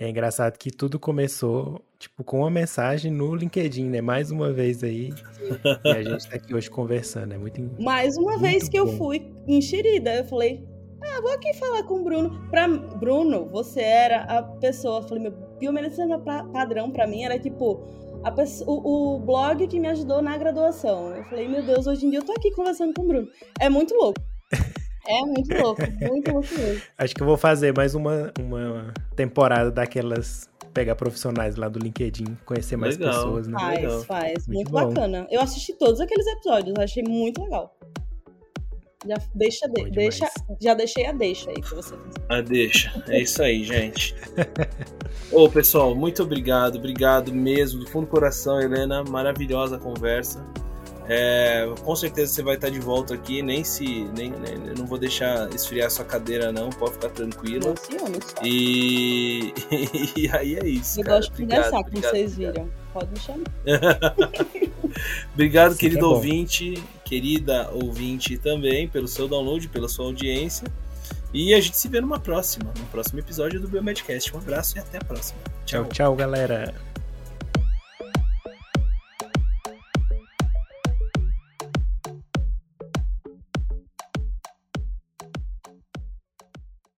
É 0.00 0.08
engraçado 0.08 0.56
que 0.56 0.70
tudo 0.70 0.98
começou, 0.98 1.78
tipo, 1.98 2.24
com 2.24 2.38
uma 2.38 2.50
mensagem 2.50 3.12
no 3.12 3.34
LinkedIn, 3.34 3.90
né? 3.90 4.00
Mais 4.00 4.30
uma 4.30 4.50
vez 4.50 4.82
aí. 4.82 5.10
e 5.84 5.90
a 5.90 6.02
gente 6.02 6.26
tá 6.26 6.36
aqui 6.36 6.54
hoje 6.54 6.70
conversando. 6.70 7.34
É 7.34 7.36
muito 7.36 7.60
Mais 7.78 8.16
uma 8.16 8.30
muito 8.30 8.40
vez 8.40 8.66
que 8.66 8.80
bom. 8.80 8.88
eu 8.88 8.96
fui 8.96 9.30
enxerida. 9.46 10.14
Eu 10.14 10.24
falei, 10.24 10.66
ah, 11.02 11.20
vou 11.20 11.30
aqui 11.34 11.52
falar 11.52 11.82
com 11.82 12.00
o 12.00 12.02
Bruno. 12.02 12.48
Pra 12.48 12.66
Bruno, 12.66 13.46
você 13.50 13.82
era 13.82 14.22
a 14.22 14.42
pessoa. 14.42 15.00
Eu 15.00 15.02
falei, 15.02 15.22
meu 15.24 15.32
biomedicina 15.58 16.18
padrão 16.18 16.90
pra 16.90 17.06
mim 17.06 17.24
era 17.24 17.38
tipo 17.38 17.86
pessoa, 18.34 18.70
o, 18.70 19.16
o, 19.16 19.18
blog 19.18 19.66
que 19.68 19.78
me 19.78 19.88
ajudou 19.88 20.22
na 20.22 20.34
graduação. 20.38 21.14
Eu 21.14 21.24
falei, 21.24 21.46
meu 21.46 21.62
Deus, 21.62 21.86
hoje 21.86 22.06
em 22.06 22.10
dia 22.10 22.20
eu 22.20 22.24
tô 22.24 22.32
aqui 22.32 22.50
conversando 22.52 22.94
com 22.94 23.02
o 23.02 23.06
Bruno. 23.06 23.28
É 23.60 23.68
muito 23.68 23.94
louco. 23.94 24.18
É 25.06 25.20
muito 25.22 25.56
louco, 25.56 25.82
muito 26.00 26.32
louco 26.32 26.54
mesmo. 26.54 26.82
Acho 26.96 27.14
que 27.14 27.22
eu 27.22 27.26
vou 27.26 27.36
fazer 27.36 27.74
mais 27.76 27.94
uma, 27.94 28.32
uma 28.38 28.92
temporada 29.16 29.70
daquelas 29.70 30.48
pegar 30.72 30.94
profissionais 30.94 31.56
lá 31.56 31.68
do 31.68 31.78
LinkedIn, 31.78 32.36
conhecer 32.44 32.76
mais 32.76 32.96
legal. 32.96 33.14
pessoas, 33.14 33.48
né? 33.48 33.58
Faz, 33.58 33.80
legal. 33.80 34.02
faz. 34.04 34.46
Muito, 34.46 34.70
muito 34.70 34.70
bacana. 34.70 35.26
Eu 35.30 35.40
assisti 35.40 35.72
todos 35.74 36.00
aqueles 36.00 36.26
episódios, 36.26 36.74
achei 36.78 37.02
muito 37.02 37.42
legal. 37.42 37.76
Já 39.06 39.16
deixa, 39.34 39.66
de, 39.66 39.90
deixa, 39.90 40.30
já 40.60 40.74
deixei 40.74 41.06
a 41.06 41.12
deixa 41.12 41.48
aí 41.48 41.60
pra 41.60 41.70
você 41.70 41.96
fazer. 41.96 42.20
A 42.28 42.40
deixa. 42.42 43.04
É 43.08 43.22
isso 43.22 43.42
aí, 43.42 43.64
gente. 43.64 44.14
Ô, 45.32 45.48
pessoal, 45.48 45.94
muito 45.94 46.22
obrigado. 46.22 46.76
Obrigado 46.76 47.32
mesmo, 47.32 47.80
do 47.80 47.88
fundo 47.88 48.04
do 48.04 48.10
coração, 48.10 48.60
Helena. 48.60 49.02
Maravilhosa 49.04 49.78
conversa. 49.78 50.46
É, 51.08 51.68
com 51.82 51.96
certeza 51.96 52.32
você 52.32 52.42
vai 52.42 52.54
estar 52.54 52.70
de 52.70 52.78
volta 52.78 53.14
aqui, 53.14 53.42
nem 53.42 53.64
se. 53.64 54.04
Nem, 54.16 54.30
nem, 54.30 54.74
não 54.76 54.86
vou 54.86 54.98
deixar 54.98 55.48
esfriar 55.54 55.90
sua 55.90 56.04
cadeira, 56.04 56.52
não, 56.52 56.70
pode 56.70 56.92
ficar 56.94 57.10
tranquila. 57.10 57.74
E, 58.42 59.52
e 60.16 60.28
aí 60.32 60.56
é 60.56 60.66
isso. 60.66 61.00
Eu 61.00 61.04
cara. 61.04 61.16
gosto 61.16 61.32
de 61.32 61.42
conversar, 61.42 61.82
como 61.84 62.02
vocês 62.02 62.36
viram. 62.36 62.68
Pode 62.92 63.10
me 63.10 63.18
chamar. 63.18 63.44
obrigado, 65.32 65.72
Sim, 65.72 65.78
querido 65.78 66.04
é 66.04 66.08
ouvinte, 66.08 66.84
querida 67.04 67.70
ouvinte 67.72 68.36
também, 68.36 68.88
pelo 68.88 69.06
seu 69.06 69.28
download, 69.28 69.68
pela 69.68 69.88
sua 69.88 70.06
audiência. 70.06 70.66
E 71.32 71.54
a 71.54 71.60
gente 71.60 71.76
se 71.76 71.88
vê 71.88 72.00
numa 72.00 72.18
próxima, 72.18 72.72
no 72.76 72.84
próximo 72.86 73.20
episódio 73.20 73.60
do 73.60 73.68
Biomedcast. 73.68 74.34
Um 74.34 74.38
abraço 74.38 74.76
e 74.76 74.80
até 74.80 74.98
a 74.98 75.04
próxima. 75.04 75.38
Tchau, 75.64 75.84
tchau, 75.86 76.16
galera. 76.16 76.89